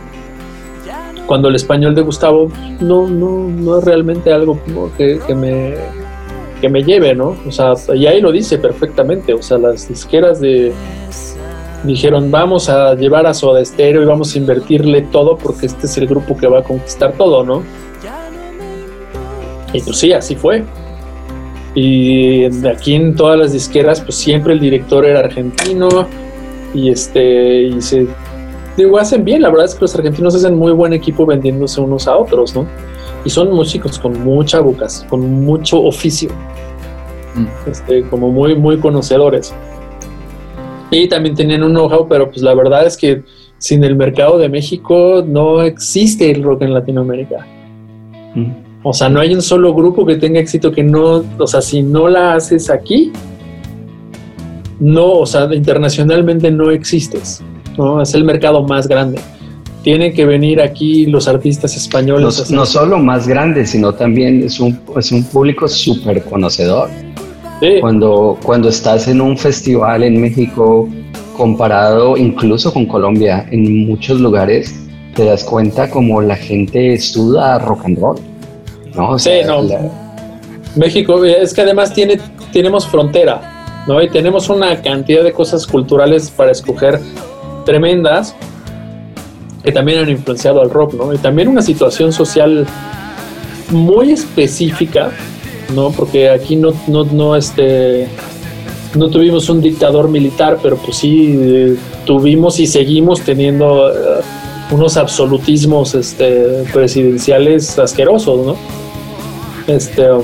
cuando 1.28 1.50
el 1.50 1.56
español 1.56 1.94
de 1.94 2.02
Gustavo 2.02 2.50
no, 2.80 3.08
no, 3.08 3.48
no 3.50 3.78
es 3.78 3.84
realmente 3.84 4.32
algo 4.32 4.60
que, 4.98 5.20
que 5.28 5.36
me, 5.36 5.76
que 6.62 6.70
me 6.70 6.84
lleve, 6.84 7.14
¿no? 7.14 7.36
O 7.46 7.52
sea, 7.52 7.74
y 7.94 8.08
ahí 8.08 8.22
lo 8.22 8.32
dice 8.32 8.58
perfectamente, 8.58 9.34
o 9.34 9.42
sea, 9.44 9.58
las 9.58 9.88
disqueras 9.88 10.40
de 10.40 10.72
dijeron 11.84 12.32
vamos 12.32 12.70
a 12.70 12.96
llevar 12.96 13.28
a 13.28 13.34
Soda 13.34 13.64
Stereo 13.64 14.02
y 14.02 14.06
vamos 14.06 14.34
a 14.34 14.38
invertirle 14.40 15.04
todo 15.04 15.38
porque 15.38 15.68
este 15.68 15.86
es 15.86 15.98
el 15.98 16.08
grupo 16.08 16.36
que 16.36 16.48
va 16.48 16.60
a 16.60 16.64
conquistar 16.64 17.12
todo, 17.14 17.44
¿no? 17.44 17.62
Y 19.74 19.82
pues 19.82 19.98
sí, 19.98 20.14
así 20.14 20.36
fue. 20.36 20.64
Y 21.76 22.46
aquí 22.66 22.96
en 22.96 23.16
todas 23.16 23.38
las 23.38 23.52
disqueras, 23.52 24.00
pues 24.02 24.16
siempre 24.16 24.54
el 24.54 24.60
director 24.60 25.06
era 25.06 25.20
argentino 25.20 26.08
y 26.74 26.90
este 26.90 27.64
y 27.64 27.82
se 27.82 28.08
digo, 28.76 28.98
hacen 29.00 29.24
bien, 29.24 29.42
la 29.42 29.50
verdad 29.50 29.66
es 29.66 29.76
que 29.76 29.82
los 29.82 29.96
argentinos 29.96 30.36
hacen 30.36 30.56
muy 30.56 30.72
buen 30.72 30.94
equipo 30.94 31.26
vendiéndose 31.26 31.82
unos 31.82 32.08
a 32.08 32.16
otros, 32.16 32.56
¿no? 32.56 32.68
Y 33.26 33.30
son 33.30 33.52
músicos 33.52 33.98
con 33.98 34.24
mucha 34.24 34.60
bocas, 34.60 35.06
con 35.10 35.22
mucho 35.44 35.82
oficio, 35.84 36.30
Mm. 37.38 37.70
este, 37.70 38.04
como 38.10 38.32
muy, 38.32 38.56
muy 38.56 38.78
conocedores. 38.78 39.54
Y 40.90 41.08
también 41.08 41.36
tenían 41.36 41.64
un 41.64 41.72
know-how, 41.72 42.08
pero 42.08 42.30
pues 42.30 42.42
la 42.42 42.54
verdad 42.54 42.86
es 42.86 42.98
que 42.98 43.24
sin 43.58 43.84
el 43.84 43.96
mercado 43.96 44.38
de 44.38 44.50
México 44.50 45.24
no 45.26 45.62
existe 45.62 46.32
el 46.32 46.44
rock 46.44 46.64
en 46.64 46.74
Latinoamérica. 46.74 47.46
Mm. 48.34 48.52
O 48.84 48.94
sea, 48.94 49.10
no 49.10 49.20
hay 49.20 49.34
un 49.34 49.42
solo 49.42 49.74
grupo 49.74 50.06
que 50.06 50.16
tenga 50.16 50.40
éxito 50.40 50.72
que 50.72 50.84
no, 50.84 51.24
o 51.38 51.48
sea, 51.48 51.62
si 51.62 51.84
no 51.84 52.08
la 52.08 52.34
haces 52.34 52.70
aquí, 52.70 53.12
no, 54.80 55.12
o 55.20 55.26
sea, 55.26 55.48
internacionalmente 55.54 56.52
no 56.52 56.72
existes, 56.72 57.42
¿no? 57.78 58.02
Es 58.02 58.14
el 58.14 58.24
mercado 58.24 58.64
más 58.64 58.88
grande. 58.88 59.20
Tienen 59.84 60.14
que 60.14 60.26
venir 60.26 60.62
aquí 60.62 61.06
los 61.06 61.28
artistas 61.28 61.76
españoles. 61.78 62.50
No, 62.52 62.58
no 62.58 62.66
solo 62.66 63.00
más 63.00 63.28
grande, 63.28 63.66
sino 63.66 63.94
también 63.94 64.44
es 64.44 64.60
un, 64.60 64.78
es 64.98 65.12
un 65.12 65.24
público 65.24 65.68
súper 65.68 66.24
conocedor. 66.24 66.90
Sí, 67.62 67.78
Cuando, 67.82 68.38
cuando 68.44 68.70
estás 68.70 69.08
en 69.08 69.22
un 69.22 69.38
festival 69.38 70.04
en 70.04 70.20
México, 70.22 70.88
comparado 71.38 72.18
incluso 72.18 72.72
con 72.74 72.86
Colombia, 72.86 73.48
en 73.52 73.88
muchos 73.88 74.20
lugares, 74.20 74.76
te 75.16 75.26
das 75.26 75.44
cuenta 75.44 75.90
como 75.90 76.22
la 76.22 76.36
gente 76.36 76.94
estudia 76.94 77.58
rock 77.60 77.86
and 77.86 78.00
roll. 78.00 78.18
¿no? 78.96 79.12
O 79.12 79.20
Sí, 79.20 79.30
sea, 79.30 79.48
no. 79.48 79.64
la- 79.64 79.90
México, 80.76 81.24
es 81.26 81.54
que 81.54 81.62
además 81.62 81.94
tiene, 81.94 82.20
tenemos 82.52 82.86
frontera, 82.86 83.57
¿no? 83.88 84.02
Y 84.02 84.10
tenemos 84.10 84.50
una 84.50 84.82
cantidad 84.82 85.24
de 85.24 85.32
cosas 85.32 85.66
culturales 85.66 86.30
para 86.30 86.52
escoger 86.52 87.00
tremendas. 87.66 88.36
que 89.64 89.72
también 89.74 90.00
han 90.00 90.10
influenciado 90.10 90.62
al 90.62 90.70
rock, 90.70 90.94
¿no? 90.94 91.14
Y 91.14 91.18
también 91.18 91.50
una 91.50 91.62
situación 91.62 92.14
social 92.14 92.66
muy 93.70 94.12
específica, 94.12 95.12
¿no? 95.76 95.92
Porque 95.92 96.30
aquí 96.30 96.56
no, 96.56 96.74
no, 96.88 97.04
no, 97.04 97.36
este, 97.36 98.08
no 98.96 99.10
tuvimos 99.10 99.50
un 99.50 99.62
dictador 99.62 100.08
militar, 100.08 100.60
pero 100.64 100.78
pues 100.78 100.98
sí 100.98 101.38
eh, 101.38 101.76
tuvimos 102.06 102.60
y 102.60 102.68
seguimos 102.68 103.22
teniendo 103.22 103.90
eh, 103.90 104.22
unos 104.72 104.96
absolutismos 104.96 105.96
este, 105.96 106.64
presidenciales 106.74 107.78
asquerosos, 107.78 108.46
¿no? 108.46 108.56
Este, 109.68 110.10
um, 110.10 110.24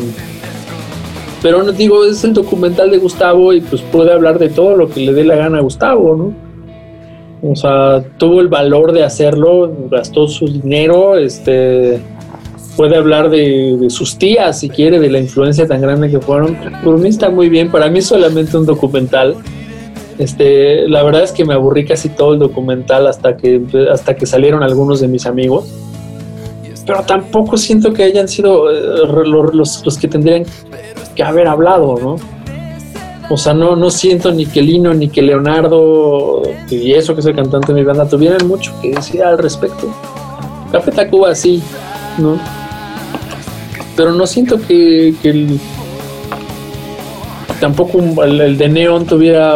pero 1.43 1.61
digo, 1.73 2.05
es 2.05 2.23
el 2.23 2.33
documental 2.33 2.89
de 2.89 2.99
Gustavo 2.99 3.51
y 3.51 3.59
pues 3.59 3.81
puede 3.81 4.13
hablar 4.13 4.39
de 4.39 4.47
todo 4.47 4.77
lo 4.77 4.89
que 4.89 5.01
le 5.01 5.11
dé 5.11 5.25
la 5.25 5.35
gana 5.35 5.57
a 5.57 5.61
Gustavo, 5.61 6.15
¿no? 6.15 6.33
O 7.51 7.53
sea, 7.53 8.01
tuvo 8.17 8.39
el 8.39 8.47
valor 8.47 8.93
de 8.93 9.03
hacerlo, 9.03 9.69
gastó 9.91 10.29
su 10.29 10.45
dinero, 10.45 11.17
este, 11.17 11.99
puede 12.77 12.95
hablar 12.95 13.29
de, 13.29 13.87
sus 13.89 14.17
tías 14.17 14.61
si 14.61 14.69
quiere, 14.69 15.01
de 15.01 15.09
la 15.09 15.19
influencia 15.19 15.67
tan 15.67 15.81
grande 15.81 16.09
que 16.09 16.21
fueron. 16.21 16.57
Por 16.81 16.97
mí 16.97 17.09
está 17.09 17.29
muy 17.29 17.49
bien, 17.49 17.69
para 17.69 17.89
mí 17.89 18.01
solamente 18.01 18.55
un 18.55 18.65
documental. 18.65 19.35
Este, 20.17 20.87
la 20.87 21.03
verdad 21.03 21.23
es 21.23 21.33
que 21.33 21.43
me 21.43 21.53
aburrí 21.53 21.83
casi 21.83 22.07
todo 22.07 22.35
el 22.35 22.39
documental 22.39 23.05
hasta 23.05 23.35
que, 23.35 23.61
hasta 23.91 24.15
que 24.15 24.25
salieron 24.25 24.63
algunos 24.63 25.01
de 25.01 25.09
mis 25.09 25.25
amigos. 25.25 25.65
Pero 26.85 27.01
tampoco 27.03 27.57
siento 27.57 27.91
que 27.91 28.03
hayan 28.03 28.29
sido 28.29 28.71
eh, 28.71 29.25
los, 29.25 29.83
los 29.85 29.97
que 29.97 30.07
tendrían 30.07 30.45
que 31.13 31.23
haber 31.23 31.47
hablado, 31.47 31.97
¿no? 32.01 32.15
O 33.29 33.37
sea, 33.37 33.53
no, 33.53 33.75
no 33.75 33.89
siento 33.89 34.31
ni 34.31 34.45
que 34.45 34.61
Lino 34.61 34.93
ni 34.93 35.07
que 35.07 35.21
Leonardo 35.21 36.43
y 36.69 36.93
eso 36.93 37.13
que 37.13 37.21
es 37.21 37.25
el 37.25 37.35
cantante 37.35 37.73
de 37.73 37.79
mi 37.79 37.85
banda 37.85 38.07
tuvieran 38.07 38.47
mucho 38.47 38.73
que 38.81 38.91
decir 38.91 39.23
al 39.23 39.37
respecto. 39.37 39.93
Café 40.71 40.91
Tacuba 40.91 41.33
sí, 41.33 41.61
¿no? 42.17 42.37
Pero 43.95 44.11
no 44.11 44.27
siento 44.27 44.59
que, 44.59 45.13
que 45.21 45.29
el, 45.29 45.59
tampoco 47.59 48.23
el, 48.23 48.41
el, 48.41 48.57
de 48.57 48.67
Neon 48.67 49.05
tuviera, 49.05 49.55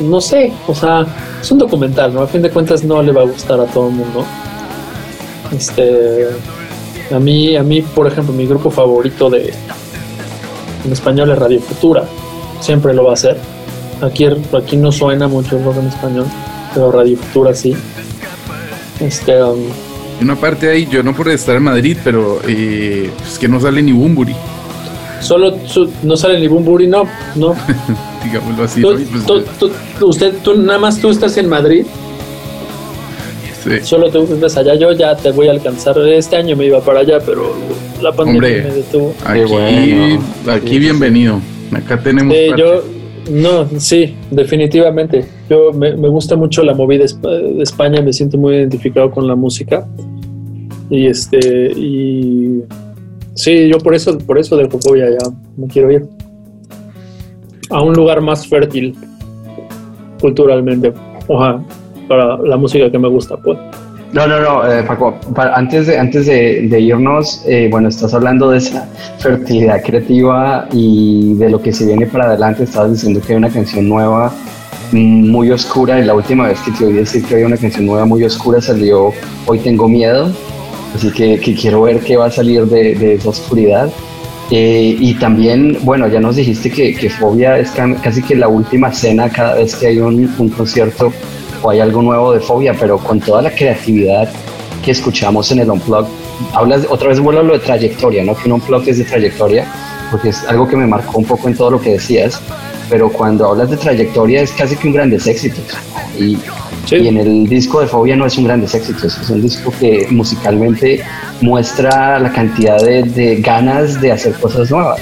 no 0.00 0.20
sé, 0.20 0.52
o 0.66 0.74
sea, 0.74 1.06
es 1.40 1.50
un 1.50 1.58
documental, 1.58 2.14
¿no? 2.14 2.22
A 2.22 2.26
fin 2.26 2.42
de 2.42 2.50
cuentas 2.50 2.82
no 2.82 3.02
le 3.02 3.12
va 3.12 3.22
a 3.22 3.26
gustar 3.26 3.60
a 3.60 3.66
todo 3.66 3.88
el 3.88 3.94
mundo. 3.94 4.24
Este, 5.54 6.28
a 7.14 7.18
mí, 7.18 7.56
a 7.56 7.62
mí, 7.62 7.82
por 7.82 8.06
ejemplo, 8.06 8.32
mi 8.32 8.46
grupo 8.46 8.70
favorito 8.70 9.28
de 9.28 9.52
en 10.86 10.92
español 10.92 11.30
es 11.30 11.38
Radio 11.38 11.60
Futura 11.60 12.04
siempre 12.60 12.94
lo 12.94 13.04
va 13.04 13.10
a 13.10 13.14
hacer. 13.14 13.36
Aquí, 14.02 14.26
aquí 14.26 14.76
no 14.76 14.92
suena 14.92 15.28
mucho 15.28 15.56
el 15.56 15.64
rock 15.64 15.78
en 15.78 15.86
español, 15.86 16.26
pero 16.74 16.92
Radio 16.92 17.16
Futura 17.16 17.54
sí. 17.54 17.74
Este, 19.00 19.42
um, 19.42 19.60
una 20.20 20.36
parte 20.36 20.70
ahí, 20.70 20.86
yo 20.90 21.02
no 21.02 21.14
por 21.14 21.28
estar 21.28 21.56
en 21.56 21.62
Madrid, 21.62 21.98
pero 22.02 22.40
eh, 22.46 23.10
es 23.26 23.38
que 23.38 23.48
no 23.48 23.60
sale 23.60 23.82
ni 23.82 23.92
Bumburi. 23.92 24.34
Solo 25.20 25.58
su, 25.66 25.90
no 26.02 26.16
sale 26.16 26.38
ni 26.40 26.48
Bumburi, 26.48 26.86
no, 26.86 27.04
no. 27.34 27.54
Digámoslo 28.24 28.64
así. 28.64 28.80
Tú, 28.80 28.92
¿no? 28.92 29.04
Pues, 29.26 29.44
tú, 29.58 29.70
tú, 29.98 30.06
usted, 30.06 30.34
tú, 30.42 30.54
nada 30.54 30.78
más 30.78 30.98
tú 30.98 31.10
estás 31.10 31.36
en 31.36 31.48
Madrid. 31.48 31.86
Sí. 33.66 33.78
Solo 33.82 34.10
tú 34.10 34.26
estás 34.32 34.56
allá, 34.56 34.74
yo 34.74 34.92
ya 34.92 35.16
te 35.16 35.30
voy 35.32 35.48
a 35.48 35.52
alcanzar. 35.52 35.98
Este 35.98 36.36
año 36.36 36.56
me 36.56 36.66
iba 36.66 36.80
para 36.80 37.00
allá, 37.00 37.18
pero 37.24 37.54
la 38.02 38.12
pandemia 38.12 38.38
Hombre, 38.38 38.62
me 38.62 38.74
detuvo. 38.74 39.14
Aquí, 39.24 39.40
bueno. 39.44 40.22
aquí 40.48 40.68
Sí, 40.68 40.78
bienvenido. 40.78 41.40
Acá 41.72 42.00
tenemos. 42.00 42.34
Parte. 42.34 42.60
yo, 42.60 42.82
no, 43.30 43.68
sí, 43.78 44.14
definitivamente. 44.30 45.24
Yo 45.50 45.72
me, 45.72 45.96
me 45.96 46.08
gusta 46.08 46.36
mucho 46.36 46.62
la 46.62 46.74
movida 46.74 47.04
de 47.04 47.62
España, 47.62 48.00
me 48.02 48.12
siento 48.12 48.38
muy 48.38 48.54
identificado 48.54 49.10
con 49.10 49.26
la 49.26 49.34
música. 49.34 49.86
Y 50.88 51.06
este, 51.06 51.72
y 51.72 52.62
sí, 53.34 53.68
yo 53.68 53.78
por 53.78 53.94
eso, 53.94 54.16
por 54.18 54.38
eso 54.38 54.56
de 54.56 54.68
Fobia 54.68 55.10
ya 55.10 55.30
me 55.56 55.66
quiero 55.66 55.90
ir 55.90 56.06
a 57.70 57.82
un 57.82 57.94
lugar 57.94 58.20
más 58.20 58.46
fértil 58.46 58.94
culturalmente, 60.20 60.92
ojalá, 61.26 61.62
para 62.08 62.36
la 62.38 62.56
música 62.56 62.90
que 62.90 62.98
me 62.98 63.08
gusta, 63.08 63.36
pues. 63.36 63.58
No, 64.12 64.26
no, 64.26 64.40
no, 64.40 64.70
eh, 64.70 64.82
Paco, 64.84 65.14
pa- 65.34 65.52
antes 65.54 65.88
de, 65.88 65.98
antes 65.98 66.26
de, 66.26 66.68
de 66.68 66.80
irnos, 66.80 67.42
eh, 67.46 67.68
bueno, 67.70 67.88
estás 67.88 68.14
hablando 68.14 68.50
de 68.50 68.58
esa 68.58 68.88
fertilidad 69.18 69.82
creativa 69.82 70.68
y 70.72 71.34
de 71.34 71.50
lo 71.50 71.60
que 71.60 71.72
se 71.72 71.84
viene 71.86 72.06
para 72.06 72.26
adelante. 72.26 72.62
Estabas 72.64 72.92
diciendo 72.92 73.20
que 73.20 73.32
hay 73.32 73.38
una 73.38 73.50
canción 73.50 73.88
nueva 73.88 74.32
mm, 74.92 75.28
muy 75.30 75.50
oscura 75.50 75.98
y 76.00 76.04
la 76.04 76.14
última 76.14 76.46
vez 76.48 76.60
que 76.60 76.70
te 76.70 76.84
oí 76.86 76.92
decir 76.94 77.24
que 77.24 77.34
había 77.34 77.46
una 77.46 77.56
canción 77.56 77.84
nueva 77.84 78.06
muy 78.06 78.22
oscura 78.24 78.60
salió 78.60 79.10
Hoy 79.46 79.58
Tengo 79.58 79.88
Miedo, 79.88 80.30
así 80.94 81.10
que, 81.10 81.38
que 81.40 81.54
quiero 81.54 81.82
ver 81.82 81.98
qué 82.00 82.16
va 82.16 82.26
a 82.26 82.30
salir 82.30 82.64
de, 82.66 82.94
de 82.94 83.14
esa 83.14 83.30
oscuridad. 83.30 83.90
Eh, 84.52 84.96
y 85.00 85.14
también, 85.14 85.78
bueno, 85.82 86.06
ya 86.06 86.20
nos 86.20 86.36
dijiste 86.36 86.70
que, 86.70 86.94
que 86.94 87.10
Fobia 87.10 87.58
es 87.58 87.72
ca- 87.72 87.96
casi 88.00 88.22
que 88.22 88.36
la 88.36 88.46
última 88.46 88.92
cena 88.92 89.28
cada 89.28 89.56
vez 89.56 89.74
que 89.74 89.88
hay 89.88 89.98
un, 89.98 90.32
un 90.38 90.48
concierto 90.50 91.12
o 91.62 91.70
hay 91.70 91.80
algo 91.80 92.02
nuevo 92.02 92.32
de 92.32 92.40
Fobia, 92.40 92.74
pero 92.78 92.98
con 92.98 93.20
toda 93.20 93.42
la 93.42 93.50
creatividad 93.50 94.28
que 94.84 94.90
escuchamos 94.92 95.50
en 95.52 95.60
el 95.60 95.70
Unplugged, 95.70 96.08
hablas, 96.52 96.82
otra 96.88 97.08
vez 97.08 97.20
vuelvo 97.20 97.40
a 97.40 97.42
lo 97.44 97.52
de 97.54 97.58
trayectoria, 97.60 98.22
¿no? 98.24 98.34
Que 98.36 98.46
un 98.48 98.52
Unplugged 98.52 98.88
es 98.90 98.98
de 98.98 99.04
trayectoria, 99.04 99.66
porque 100.10 100.28
es 100.28 100.44
algo 100.48 100.68
que 100.68 100.76
me 100.76 100.86
marcó 100.86 101.18
un 101.18 101.24
poco 101.24 101.48
en 101.48 101.56
todo 101.56 101.70
lo 101.72 101.80
que 101.80 101.92
decías, 101.92 102.40
pero 102.88 103.08
cuando 103.10 103.46
hablas 103.50 103.70
de 103.70 103.76
trayectoria 103.76 104.42
es 104.42 104.52
casi 104.52 104.76
que 104.76 104.86
un 104.88 104.94
grandes 104.94 105.26
éxitos. 105.26 105.64
Y, 106.18 106.38
Sí. 106.86 106.94
y 106.98 107.08
en 107.08 107.16
el 107.16 107.48
disco 107.48 107.80
de 107.80 107.88
Fobia 107.88 108.14
no 108.14 108.26
es 108.26 108.38
un 108.38 108.44
grandes 108.44 108.72
éxitos, 108.72 109.18
es 109.20 109.28
un 109.28 109.42
disco 109.42 109.72
que 109.80 110.06
musicalmente 110.08 111.02
muestra 111.40 112.20
la 112.20 112.30
cantidad 112.30 112.80
de, 112.80 113.02
de 113.02 113.36
ganas 113.40 114.00
de 114.00 114.12
hacer 114.12 114.34
cosas 114.34 114.70
nuevas. 114.70 115.00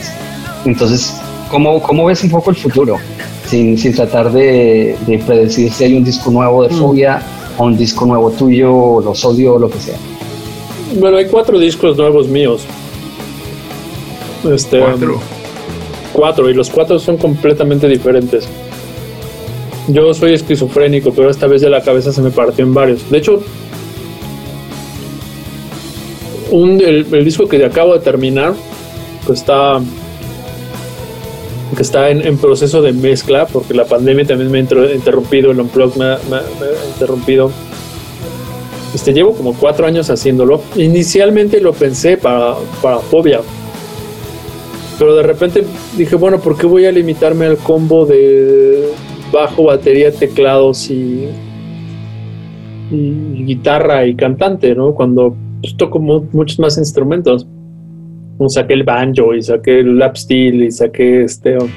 Entonces, 0.64 1.14
¿cómo, 1.50 1.82
cómo 1.82 2.06
ves 2.06 2.24
un 2.24 2.30
poco 2.30 2.48
el 2.50 2.56
futuro? 2.56 2.96
Sin, 3.54 3.78
sin 3.78 3.94
tratar 3.94 4.32
de, 4.32 4.96
de 5.06 5.18
predecir 5.20 5.70
si 5.72 5.84
hay 5.84 5.94
un 5.96 6.02
disco 6.02 6.28
nuevo 6.32 6.64
de 6.64 6.74
Mm. 6.74 6.78
Fobia 6.80 7.22
o 7.56 7.66
un 7.66 7.76
disco 7.76 8.04
nuevo 8.04 8.32
tuyo, 8.32 8.74
o 8.74 9.00
los 9.00 9.24
odio 9.24 9.54
o 9.54 9.58
lo 9.60 9.70
que 9.70 9.78
sea. 9.78 9.96
Bueno, 10.98 11.18
hay 11.18 11.26
cuatro 11.26 11.56
discos 11.60 11.96
nuevos 11.96 12.26
míos. 12.26 12.62
Este, 14.52 14.80
Cuatro. 14.80 15.20
cuatro, 16.12 16.50
y 16.50 16.54
los 16.54 16.68
cuatro 16.68 16.98
son 16.98 17.16
completamente 17.16 17.86
diferentes. 17.86 18.48
Yo 19.86 20.12
soy 20.14 20.32
esquizofrénico, 20.34 21.12
pero 21.12 21.30
esta 21.30 21.46
vez 21.46 21.62
de 21.62 21.70
la 21.70 21.80
cabeza 21.80 22.12
se 22.12 22.22
me 22.22 22.32
partió 22.32 22.64
en 22.64 22.74
varios. 22.74 23.08
De 23.08 23.18
hecho, 23.18 23.40
un, 26.50 26.80
el, 26.80 27.06
el 27.12 27.24
disco 27.24 27.46
que 27.46 27.64
acabo 27.64 27.92
de 27.92 28.00
terminar, 28.00 28.54
pues 29.26 29.38
está, 29.38 29.80
que 31.74 31.82
está 31.82 32.10
en, 32.10 32.26
en 32.26 32.36
proceso 32.38 32.82
de 32.82 32.92
mezcla, 32.92 33.46
porque 33.46 33.74
la 33.74 33.84
pandemia 33.84 34.26
también 34.26 34.50
me 34.50 34.58
ha 34.58 34.60
inter- 34.62 34.92
interrumpido, 34.94 35.50
el 35.50 35.60
Unplugged 35.60 35.96
me, 35.96 36.06
me 36.30 36.36
me 36.60 36.66
ha 36.66 36.88
interrumpido. 36.92 37.50
Este, 38.94 39.12
llevo 39.12 39.32
como 39.34 39.54
cuatro 39.54 39.86
años 39.86 40.08
haciéndolo. 40.10 40.60
Inicialmente 40.76 41.60
lo 41.60 41.72
pensé 41.72 42.16
para, 42.16 42.54
para 42.80 42.98
Fobia, 42.98 43.40
pero 44.98 45.16
de 45.16 45.22
repente 45.24 45.64
dije, 45.96 46.14
bueno, 46.16 46.38
¿por 46.38 46.56
qué 46.56 46.66
voy 46.66 46.86
a 46.86 46.92
limitarme 46.92 47.46
al 47.46 47.56
combo 47.56 48.06
de 48.06 48.90
bajo, 49.32 49.64
batería, 49.64 50.12
teclados 50.12 50.88
y, 50.90 51.26
y 52.92 53.44
guitarra 53.44 54.06
y 54.06 54.14
cantante, 54.14 54.74
¿no? 54.76 54.94
Cuando 54.94 55.34
pues, 55.60 55.76
toco 55.76 55.98
mu- 55.98 56.26
muchos 56.32 56.60
más 56.60 56.78
instrumentos. 56.78 57.46
Como 58.36 58.48
saqué 58.48 58.74
el 58.74 58.82
banjo 58.82 59.34
y 59.34 59.42
saqué 59.42 59.80
el 59.80 59.98
lap 59.98 60.16
steel 60.16 60.64
y 60.64 60.70
saqué 60.70 61.24
este... 61.24 61.56
um, 61.56 61.68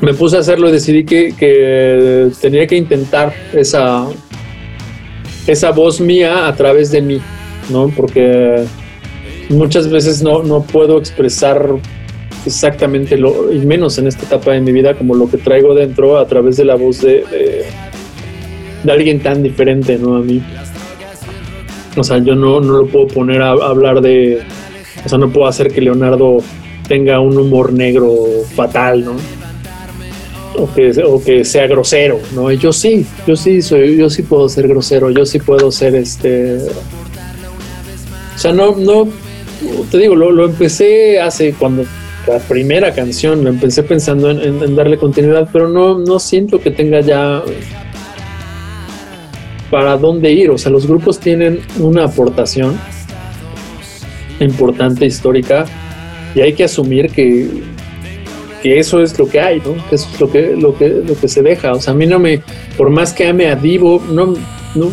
Me 0.00 0.14
puse 0.14 0.36
a 0.36 0.40
hacerlo 0.40 0.68
y 0.68 0.72
decidí 0.72 1.04
que, 1.04 1.34
que 1.38 2.30
tenía 2.40 2.66
que 2.66 2.76
intentar 2.76 3.32
esa, 3.52 4.06
esa 5.46 5.70
voz 5.70 6.00
mía 6.00 6.48
a 6.48 6.54
través 6.54 6.90
de 6.90 7.02
mí, 7.02 7.20
¿no? 7.70 7.88
Porque 7.94 8.64
muchas 9.50 9.90
veces 9.90 10.22
no, 10.22 10.42
no 10.42 10.62
puedo 10.62 10.98
expresar 10.98 11.76
exactamente 12.46 13.18
lo, 13.18 13.52
y 13.52 13.58
menos 13.58 13.98
en 13.98 14.06
esta 14.06 14.24
etapa 14.24 14.52
de 14.52 14.60
mi 14.60 14.72
vida, 14.72 14.94
como 14.94 15.14
lo 15.14 15.28
que 15.30 15.36
traigo 15.36 15.74
dentro 15.74 16.18
a 16.18 16.26
través 16.26 16.56
de 16.56 16.64
la 16.64 16.76
voz 16.76 17.02
de, 17.02 17.24
de, 17.30 17.64
de 18.82 18.92
alguien 18.92 19.20
tan 19.20 19.42
diferente, 19.42 19.98
¿no? 19.98 20.16
A 20.16 20.20
mí. 20.20 20.42
O 21.96 22.04
sea, 22.04 22.18
yo 22.18 22.34
no, 22.34 22.60
no 22.60 22.78
lo 22.78 22.86
puedo 22.86 23.06
poner 23.08 23.42
a, 23.42 23.50
hablar 23.50 24.00
de. 24.00 24.42
O 25.04 25.08
sea, 25.08 25.18
no 25.18 25.30
puedo 25.30 25.46
hacer 25.46 25.72
que 25.72 25.80
Leonardo 25.80 26.38
tenga 26.86 27.20
un 27.20 27.36
humor 27.38 27.72
negro 27.72 28.14
fatal, 28.54 29.04
¿no? 29.04 29.12
O 30.56 30.72
que, 30.74 30.90
o 31.04 31.22
que 31.22 31.44
sea 31.44 31.66
grosero, 31.66 32.18
¿no? 32.34 32.50
Yo 32.52 32.72
sí, 32.72 33.06
yo 33.26 33.34
sí 33.36 33.62
soy, 33.62 33.96
yo 33.96 34.10
sí 34.10 34.22
puedo 34.22 34.48
ser 34.48 34.68
grosero, 34.68 35.10
yo 35.10 35.24
sí 35.24 35.38
puedo 35.38 35.70
ser 35.72 35.94
este. 35.94 36.58
O 38.34 38.38
sea, 38.38 38.52
no, 38.52 38.74
no, 38.76 39.08
te 39.90 39.98
digo, 39.98 40.16
lo, 40.16 40.30
lo 40.32 40.46
empecé 40.46 41.20
hace 41.20 41.52
cuando 41.54 41.84
la 42.26 42.38
primera 42.38 42.92
canción, 42.94 43.44
lo 43.44 43.50
empecé 43.50 43.82
pensando 43.82 44.30
en, 44.30 44.40
en- 44.40 44.62
en 44.62 44.76
darle 44.76 44.96
continuidad, 44.98 45.48
pero 45.52 45.68
no, 45.68 45.98
no 45.98 46.18
siento 46.18 46.60
que 46.60 46.70
tenga 46.70 47.00
ya 47.00 47.42
para 49.70 49.96
dónde 49.96 50.32
ir. 50.32 50.50
O 50.50 50.58
sea, 50.58 50.70
los 50.70 50.86
grupos 50.86 51.18
tienen 51.18 51.60
una 51.78 52.04
aportación 52.04 52.78
importante, 54.40 55.06
histórica, 55.06 55.66
y 56.34 56.40
hay 56.40 56.52
que 56.54 56.64
asumir 56.64 57.10
que, 57.10 57.48
que 58.62 58.78
eso 58.78 59.02
es 59.02 59.18
lo 59.18 59.28
que 59.28 59.40
hay, 59.40 59.58
¿no? 59.58 59.74
Que 59.88 59.96
eso 59.96 60.08
es 60.12 60.20
lo 60.20 60.30
que, 60.30 60.56
lo 60.56 60.76
que, 60.76 60.88
lo 60.88 61.18
que 61.18 61.28
se 61.28 61.42
deja. 61.42 61.72
O 61.72 61.80
sea, 61.80 61.92
a 61.92 61.96
mí 61.96 62.06
no 62.06 62.18
me, 62.18 62.40
por 62.76 62.90
más 62.90 63.12
que 63.12 63.28
ame 63.28 63.48
a 63.48 63.56
Divo, 63.56 64.02
no, 64.10 64.34
no, 64.74 64.90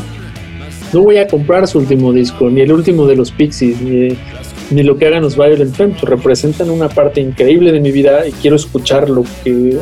no 0.94 1.02
voy 1.02 1.18
a 1.18 1.28
comprar 1.28 1.68
su 1.68 1.80
último 1.80 2.14
disco, 2.14 2.50
ni 2.50 2.62
el 2.62 2.72
último 2.72 3.06
de 3.06 3.16
los 3.16 3.32
Pixies, 3.32 3.82
ni, 3.82 4.18
ni 4.72 4.84
lo 4.84 4.98
que 4.98 5.08
hagan 5.08 5.24
los 5.24 5.36
Violent 5.36 5.76
Femmes. 5.76 6.02
Representan 6.02 6.70
una 6.70 6.90
parte 6.90 7.22
increíble 7.22 7.72
de 7.72 7.80
mi 7.80 7.92
vida 7.92 8.28
y 8.28 8.32
quiero 8.32 8.56
escuchar 8.56 9.10
lo 9.10 9.24
que, 9.44 9.78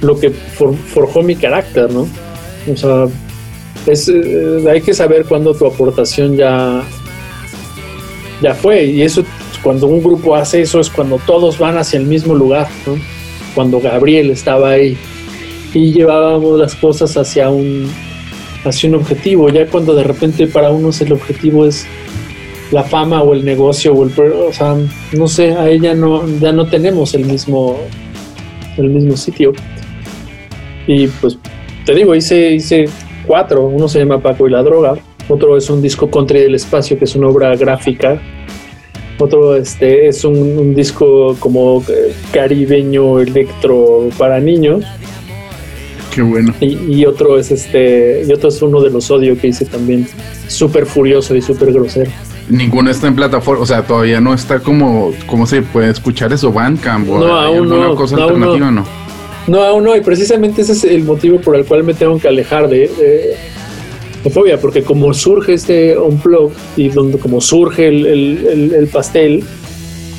lo 0.00 0.18
que 0.18 0.30
forjó 0.30 1.22
mi 1.22 1.36
carácter, 1.36 1.90
¿no? 1.90 2.06
O 2.70 2.76
sea, 2.76 3.06
es, 3.88 4.08
eh, 4.08 4.64
hay 4.70 4.80
que 4.80 4.94
saber 4.94 5.24
cuándo 5.24 5.54
tu 5.54 5.66
aportación 5.66 6.36
ya, 6.36 6.82
ya 8.42 8.54
fue. 8.54 8.84
Y 8.84 9.02
eso, 9.02 9.24
cuando 9.62 9.86
un 9.86 10.02
grupo 10.02 10.34
hace 10.36 10.62
eso, 10.62 10.80
es 10.80 10.90
cuando 10.90 11.18
todos 11.26 11.58
van 11.58 11.78
hacia 11.78 11.98
el 11.98 12.06
mismo 12.06 12.34
lugar, 12.34 12.68
¿no? 12.86 12.96
Cuando 13.54 13.80
Gabriel 13.80 14.30
estaba 14.30 14.70
ahí 14.70 14.96
y 15.74 15.92
llevábamos 15.92 16.58
las 16.58 16.74
cosas 16.74 17.16
hacia 17.16 17.50
un, 17.50 17.90
hacia 18.64 18.88
un 18.88 18.96
objetivo. 18.96 19.48
Ya 19.48 19.66
cuando 19.66 19.94
de 19.94 20.04
repente 20.04 20.46
para 20.46 20.70
unos 20.70 21.00
el 21.00 21.12
objetivo 21.12 21.66
es 21.66 21.86
la 22.70 22.84
fama 22.84 23.22
o 23.22 23.32
el 23.34 23.44
negocio 23.44 23.94
o 23.94 24.04
el 24.04 24.12
o 24.20 24.52
sea, 24.52 24.76
no 25.12 25.28
sé, 25.28 25.52
a 25.52 25.68
ella 25.68 25.94
no 25.94 26.28
ya 26.38 26.52
no 26.52 26.66
tenemos 26.66 27.14
el 27.14 27.24
mismo 27.24 27.78
el 28.76 28.90
mismo 28.90 29.16
sitio. 29.16 29.52
Y 30.86 31.06
pues 31.06 31.38
te 31.84 31.94
digo, 31.94 32.14
hice 32.14 32.52
hice 32.52 32.86
cuatro, 33.28 33.66
uno 33.66 33.86
se 33.86 34.00
llama 34.00 34.20
Paco 34.20 34.48
y 34.48 34.50
la 34.50 34.62
droga, 34.62 34.96
otro 35.28 35.56
es 35.56 35.68
un 35.68 35.82
disco 35.82 36.10
Country 36.10 36.40
del 36.40 36.54
espacio 36.54 36.98
que 36.98 37.04
es 37.04 37.14
una 37.14 37.28
obra 37.28 37.54
gráfica. 37.54 38.20
Otro 39.20 39.56
este, 39.56 40.08
es 40.08 40.24
un, 40.24 40.74
disco 40.74 41.36
como 41.38 41.82
eh, 41.88 42.14
caribeño 42.32 43.18
electro 43.18 44.08
para 44.16 44.40
niños. 44.40 44.84
Qué 46.14 46.22
bueno. 46.22 46.54
Y, 46.60 47.04
otro 47.04 47.38
es 47.38 47.50
este, 47.50 48.24
y 48.26 48.32
otro 48.32 48.48
es 48.48 48.62
uno 48.62 48.80
de 48.80 48.90
los 48.90 49.10
odio 49.10 49.36
que 49.38 49.48
hice 49.48 49.66
también, 49.66 50.08
súper 50.46 50.86
furioso 50.86 51.34
y 51.34 51.42
súper 51.42 51.72
grosero. 51.72 52.10
Ninguno 52.48 52.90
está 52.90 53.08
en 53.08 53.16
plataforma, 53.16 53.62
o 53.62 53.66
sea, 53.66 53.82
todavía 53.82 54.20
no 54.20 54.32
está 54.32 54.60
como, 54.60 55.12
¿cómo 55.26 55.46
se 55.46 55.60
puede 55.62 55.90
escuchar 55.90 56.32
eso? 56.32 56.50
Bandcamp 56.50 57.10
o 57.10 57.18
no, 57.18 57.64
no, 57.64 57.94
cosa 57.94 58.16
alternativa, 58.16 58.70
no. 58.70 58.82
no. 58.82 59.07
Aún 59.56 59.84
no, 59.84 59.96
y 59.96 60.00
precisamente 60.00 60.62
ese 60.62 60.72
es 60.72 60.84
el 60.84 61.04
motivo 61.04 61.40
por 61.40 61.56
el 61.56 61.64
cual 61.64 61.84
me 61.84 61.94
tengo 61.94 62.18
que 62.18 62.28
alejar 62.28 62.68
de, 62.68 62.88
de, 64.22 64.30
fobia, 64.30 64.60
porque 64.60 64.82
como 64.82 65.14
surge 65.14 65.54
este 65.54 65.96
unplug 65.96 66.52
y 66.76 66.90
donde 66.90 67.18
como 67.18 67.40
surge 67.40 67.88
el, 67.88 68.04
el, 68.04 68.74
el, 68.74 68.86
pastel, 68.88 69.42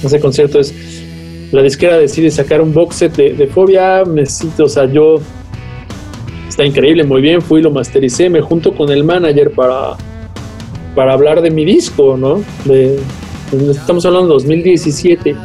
ese 0.03 0.19
concierto 0.19 0.59
es, 0.59 0.73
la 1.51 1.61
disquera 1.61 1.97
decide 1.97 2.31
sacar 2.31 2.59
un 2.61 2.73
box 2.73 2.95
set 2.95 3.15
de, 3.15 3.47
fobia, 3.47 4.03
necesito, 4.03 4.63
o 4.63 4.69
sea, 4.69 4.85
yo, 4.85 5.19
está 6.47 6.65
increíble, 6.65 7.03
muy 7.03 7.21
bien, 7.21 7.41
fui, 7.41 7.61
lo 7.61 7.69
mastericé, 7.69 8.29
me 8.29 8.41
junto 8.41 8.73
con 8.73 8.89
el 8.89 9.03
manager 9.03 9.51
para 9.51 9.95
para 10.95 11.13
hablar 11.13 11.41
de 11.41 11.51
mi 11.51 11.65
disco, 11.65 12.17
¿no? 12.17 12.43
De, 12.65 12.99
estamos 13.71 14.05
hablando 14.05 14.27
de 14.27 14.33
2017. 14.33 15.35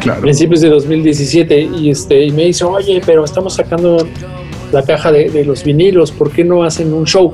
Claro. 0.00 0.22
Principios 0.22 0.60
de 0.60 0.70
2017. 0.70 1.60
Y, 1.78 1.90
este, 1.90 2.24
y 2.24 2.30
me 2.32 2.46
dice, 2.46 2.64
oye, 2.64 3.00
pero 3.04 3.24
estamos 3.24 3.54
sacando 3.54 4.06
la 4.72 4.82
caja 4.82 5.12
de, 5.12 5.44
los 5.44 5.64
vinilos, 5.64 6.12
¿por 6.12 6.30
qué 6.30 6.44
no 6.44 6.62
hacen 6.62 6.92
un 6.92 7.04
show? 7.04 7.32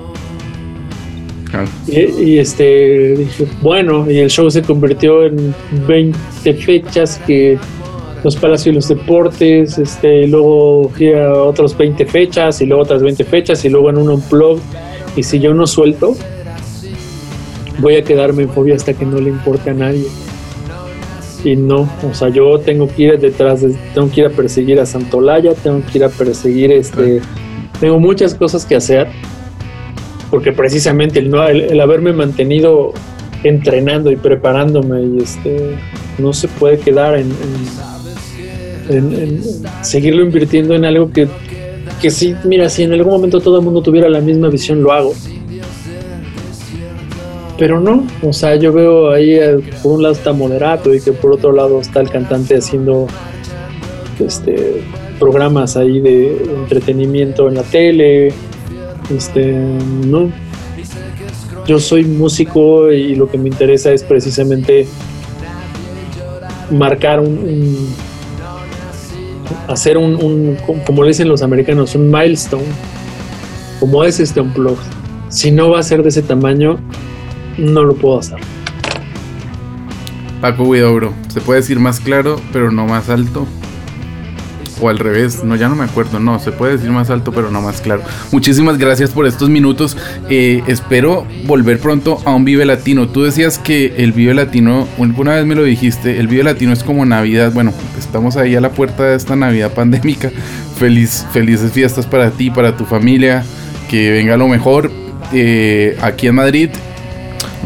Claro. 1.51 1.69
Y, 1.87 2.39
este 2.39 3.15
dije, 3.17 3.47
bueno, 3.63 4.11
y 4.11 4.19
el 4.19 4.31
show 4.31 4.51
se 4.51 4.63
convirtió 4.63 5.25
en 5.25 5.55
20 5.87 6.55
fechas 6.55 7.21
que 7.27 7.59
los 8.25 8.37
Palacios 8.37 8.73
y 8.73 8.73
los 8.73 8.89
Deportes, 8.89 9.79
este, 9.79 10.27
luego 10.27 10.91
a 10.91 11.43
otros 11.43 11.77
20 11.77 12.07
fechas, 12.07 12.61
y 12.61 12.67
luego 12.67 12.83
otras 12.83 13.03
20 13.03 13.25
fechas, 13.25 13.65
y 13.65 13.69
luego 13.69 13.91
en 13.91 13.99
un 13.99 14.11
unplug. 14.11 14.59
Y 15.15 15.23
si 15.23 15.39
yo 15.39 15.55
no 15.55 15.67
suelto, 15.67 16.17
voy 17.79 17.97
a 17.97 18.03
quedarme 18.03 18.43
en 18.45 18.51
fobia 18.51 18.75
hasta 18.75 18.95
que 18.95 19.05
no 19.05 19.21
le 19.21 19.31
importe 19.31 19.71
a 19.71 19.75
nadie. 19.75 20.07
Y 21.45 21.57
no, 21.57 21.89
o 22.03 22.15
sea, 22.15 22.29
yo 22.29 22.59
tengo 22.59 22.89
que 22.89 23.03
ir 23.03 23.21
detrás, 23.21 23.61
de, 23.61 23.77
tengo 23.95 24.11
que 24.11 24.23
ir 24.23 24.27
a 24.27 24.31
perseguir 24.31 24.81
a 24.81 24.87
Santolaya, 24.87 25.55
tengo 25.55 25.83
que 25.91 25.99
ir 25.99 26.05
a 26.05 26.09
perseguir 26.09 26.73
este, 26.73 27.21
tengo 27.81 28.01
muchas 28.01 28.35
cosas 28.35 28.65
que 28.65 28.75
hacer, 28.75 29.09
porque 30.31 30.53
precisamente 30.53 31.19
el, 31.19 31.33
el, 31.35 31.81
haberme 31.81 32.13
mantenido 32.13 32.93
entrenando 33.45 34.11
y 34.11 34.17
preparándome 34.17 35.03
y 35.03 35.19
este, 35.23 35.77
no 36.19 36.33
se 36.33 36.49
puede 36.49 36.79
quedar 36.79 37.17
en, 37.17 37.31
en, 38.89 39.41
seguirlo 39.83 40.23
invirtiendo 40.23 40.75
en 40.75 40.85
algo 40.85 41.13
que, 41.13 41.29
que 42.01 42.11
sí, 42.11 42.35
mira, 42.45 42.69
si 42.69 42.83
en 42.83 42.93
algún 42.93 43.13
momento 43.13 43.41
todo 43.41 43.59
el 43.59 43.65
mundo 43.65 43.83
tuviera 43.83 44.09
la 44.09 44.21
misma 44.21 44.49
visión, 44.49 44.83
lo 44.83 44.93
hago 44.93 45.15
pero 47.59 47.81
no, 47.81 48.07
o 48.23 48.33
sea, 48.33 48.57
yo 48.57 48.73
veo 48.73 49.11
ahí, 49.11 49.35
eh, 49.35 49.59
por 49.83 49.93
un 49.93 50.03
lado 50.03 50.15
está 50.15 50.33
Moderato 50.33 50.95
y 50.95 51.01
que 51.01 51.13
por 51.13 51.33
otro 51.33 51.53
lado 51.53 51.81
está 51.81 52.01
el 52.01 52.11
cantante 52.11 52.57
haciendo 52.57 53.07
este 54.19 54.83
programas 55.19 55.77
ahí 55.77 56.01
de 56.01 56.37
entretenimiento 56.63 57.49
en 57.49 57.55
la 57.55 57.63
tele, 57.63 58.33
este, 59.15 59.53
no. 60.07 60.31
Yo 61.67 61.81
soy 61.81 62.05
músico 62.05 62.93
y 62.93 63.15
lo 63.15 63.29
que 63.29 63.39
me 63.39 63.49
interesa 63.49 63.91
es 63.93 64.05
precisamente 64.05 64.87
marcar 66.71 67.21
un, 67.21 67.89
hacer 69.67 69.99
un, 69.99 70.57
como 70.85 71.03
le 71.03 71.09
dicen 71.09 71.29
los 71.29 71.43
americanos, 71.43 71.95
un 71.95 72.11
milestone, 72.11 72.65
como 73.81 74.05
es 74.05 74.21
este 74.21 74.41
unplug. 74.41 74.79
Si 75.29 75.51
no 75.51 75.71
va 75.71 75.81
a 75.81 75.83
ser 75.83 76.03
de 76.03 76.11
ese 76.11 76.23
tamaño, 76.23 76.79
no 77.59 77.83
lo 77.83 77.95
puedo 77.95 78.19
hacer. 78.19 78.39
Paco 80.41 80.65
Huidobro, 80.65 81.15
se 81.29 81.41
puede 81.41 81.61
decir 81.61 81.81
más 81.81 82.01
claro, 82.01 82.41
pero 82.53 82.71
no 82.71 82.87
más 82.87 83.09
alto. 83.09 83.47
O 84.79 84.91
al 84.91 84.99
revés, 84.99 85.43
no, 85.43 85.57
ya 85.57 85.71
no 85.71 85.75
me 85.75 85.85
acuerdo. 85.85 86.21
No, 86.21 86.39
se 86.39 86.53
puede 86.53 86.77
decir 86.77 86.91
más 86.91 87.09
alto, 87.09 87.33
pero 87.33 87.51
no 87.51 87.63
más 87.63 87.81
claro. 87.81 88.03
Muchísimas 88.31 88.77
gracias 88.77 89.11
por 89.11 89.27
estos 89.27 89.49
minutos. 89.49 89.97
Eh, 90.29 90.63
espero 90.67 91.27
volver 91.47 91.79
pronto 91.79 92.19
a 92.27 92.35
un 92.35 92.45
Vive 92.45 92.67
Latino. 92.67 93.09
Tú 93.09 93.23
decías 93.23 93.59
que 93.59 93.95
el 93.97 94.13
Vive 94.13 94.35
Latino, 94.35 94.87
una 94.99 95.35
vez 95.35 95.47
me 95.47 95.55
lo 95.55 95.65
dijiste, 95.65 96.21
el 96.21 96.29
Vive 96.29 96.45
Latino 96.45 96.75
es 96.75 96.85
como 96.85 97.07
Navidad. 97.07 97.53
Bueno, 97.55 97.73
estamos 97.99 98.37
ahí 98.37 98.55
a 98.55 98.61
la 98.61 98.71
puerta 98.71 99.05
de 99.05 99.17
esta 99.17 99.35
Navidad 99.35 99.73
pandémica. 99.73 100.31
Feliz, 100.79 101.27
felices 101.33 101.73
fiestas 101.73 102.07
para 102.07 102.31
ti, 102.31 102.51
para 102.51 102.77
tu 102.77 102.85
familia. 102.85 103.45
Que 103.89 104.11
venga 104.11 104.37
lo 104.37 104.47
mejor. 104.47 104.91
Eh, 105.33 105.97
aquí 106.03 106.27
en 106.27 106.35
Madrid 106.35 106.69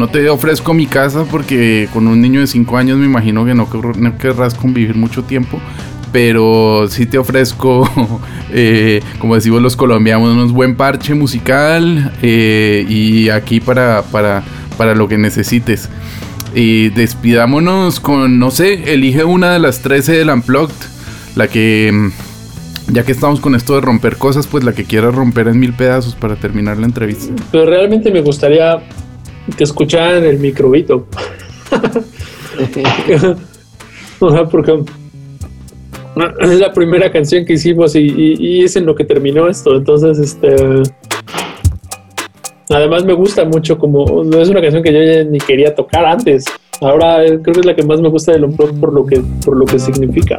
no 0.01 0.09
te 0.09 0.31
ofrezco 0.31 0.73
mi 0.73 0.87
casa 0.87 1.27
porque 1.31 1.87
con 1.93 2.07
un 2.07 2.23
niño 2.23 2.41
de 2.41 2.47
5 2.47 2.75
años 2.79 2.97
me 2.97 3.05
imagino 3.05 3.45
que 3.45 3.55
no, 3.55 3.69
querrás 4.19 4.55
convivir 4.55 4.97
mucho 4.97 5.25
tiempo. 5.25 5.61
Pero 6.11 6.89
sí 6.89 7.05
te 7.05 7.19
ofrezco, 7.19 7.89
eh, 8.51 9.03
como 9.19 9.35
decimos 9.35 9.61
los 9.61 9.77
colombianos, 9.77 10.35
un 10.35 10.55
buen 10.55 10.75
parche 10.75 11.15
musical 11.15 12.13
eh, 12.23 12.87
y 12.89 13.29
aquí 13.29 13.61
para, 13.61 14.03
para, 14.05 14.43
para 14.79 14.95
lo 14.95 15.07
que 15.07 15.19
necesites. 15.19 15.91
Y 16.55 16.89
despidámonos 16.89 18.01
con, 18.01 18.39
no 18.39 18.51
sé, 18.51 18.95
elige 18.95 19.25
una 19.25 19.53
de 19.53 19.59
las 19.59 19.83
13 19.83 20.15
del 20.15 20.31
Unplugged, 20.31 20.75
la 21.37 21.47
que 21.47 21.91
mm, 21.93 22.09
ya 22.93 23.05
que 23.05 23.13
estamos 23.13 23.39
con 23.41 23.55
esto 23.55 23.75
de 23.75 23.83
romper 23.83 24.17
cosas, 24.17 24.47
pues 24.47 24.65
la 24.65 24.73
que 24.73 24.85
quieras 24.85 25.15
romper 25.15 25.49
en 25.49 25.61
mil 25.61 25.75
pedazos 25.75 26.15
para 26.15 26.37
terminar 26.37 26.79
la 26.79 26.87
entrevista. 26.87 27.35
Pero 27.53 27.67
realmente 27.67 28.11
me 28.11 28.23
gustaría 28.23 28.81
que 29.57 29.65
escuchaban 29.65 30.25
el 30.25 30.39
microbito. 30.39 31.07
porque 34.51 34.83
es 36.41 36.59
la 36.59 36.73
primera 36.73 37.11
canción 37.11 37.45
que 37.45 37.55
hicimos 37.55 37.95
y, 37.97 38.63
es 38.63 38.77
en 38.77 38.87
lo 38.87 38.95
que 38.95 39.05
terminó 39.05 39.49
esto. 39.49 39.77
Entonces, 39.77 40.19
este. 40.19 40.83
Además, 42.69 43.05
me 43.05 43.15
gusta 43.15 43.45
mucho 43.45 43.79
como. 43.79 44.25
No 44.25 44.41
es 44.41 44.49
una 44.49 44.61
canción 44.61 44.83
que 44.83 44.93
yo 44.93 45.31
ni 45.31 45.39
quería 45.39 45.75
tocar 45.75 46.05
antes. 46.05 46.45
Ahora 46.83 47.25
eh, 47.25 47.39
creo 47.43 47.53
que 47.53 47.61
es 47.61 47.67
la 47.67 47.77
que 47.77 47.83
más 47.83 48.01
me 48.01 48.09
gusta 48.09 48.33
del 48.33 48.45
Unplugged 48.45 48.81
por 48.81 48.95
lo 48.95 49.05
que 49.05 49.23
por 49.45 49.55
lo 49.55 49.67
que 49.67 49.79
significa, 49.79 50.39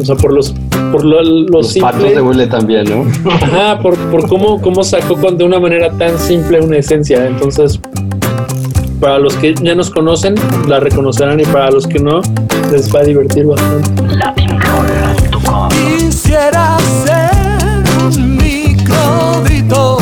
O 0.00 0.04
sea, 0.04 0.16
por 0.16 0.32
los 0.32 0.52
por 0.90 1.04
lo, 1.04 1.22
los 1.22 1.78
patos 1.78 2.12
de 2.12 2.20
Huele 2.20 2.48
también, 2.48 2.86
¿no? 2.86 3.06
Ajá, 3.30 3.80
por, 3.80 3.96
por 4.10 4.28
cómo, 4.28 4.60
cómo 4.60 4.82
sacó 4.82 5.14
de 5.30 5.44
una 5.44 5.60
manera 5.60 5.96
tan 5.96 6.18
simple 6.18 6.60
una 6.60 6.78
esencia. 6.78 7.24
Entonces, 7.24 7.80
para 9.00 9.18
los 9.18 9.34
que 9.36 9.54
ya 9.54 9.74
nos 9.74 9.90
conocen, 9.90 10.34
la 10.68 10.78
reconocerán 10.78 11.40
y 11.40 11.44
para 11.44 11.70
los 11.70 11.86
que 11.86 11.98
no, 11.98 12.20
les 12.70 12.94
va 12.94 13.00
a 13.00 13.04
divertir 13.04 13.46
bastante. 13.46 13.90
Quisiera 15.70 16.76
ser 17.04 17.82
un 18.04 18.36
microdito 18.36 19.98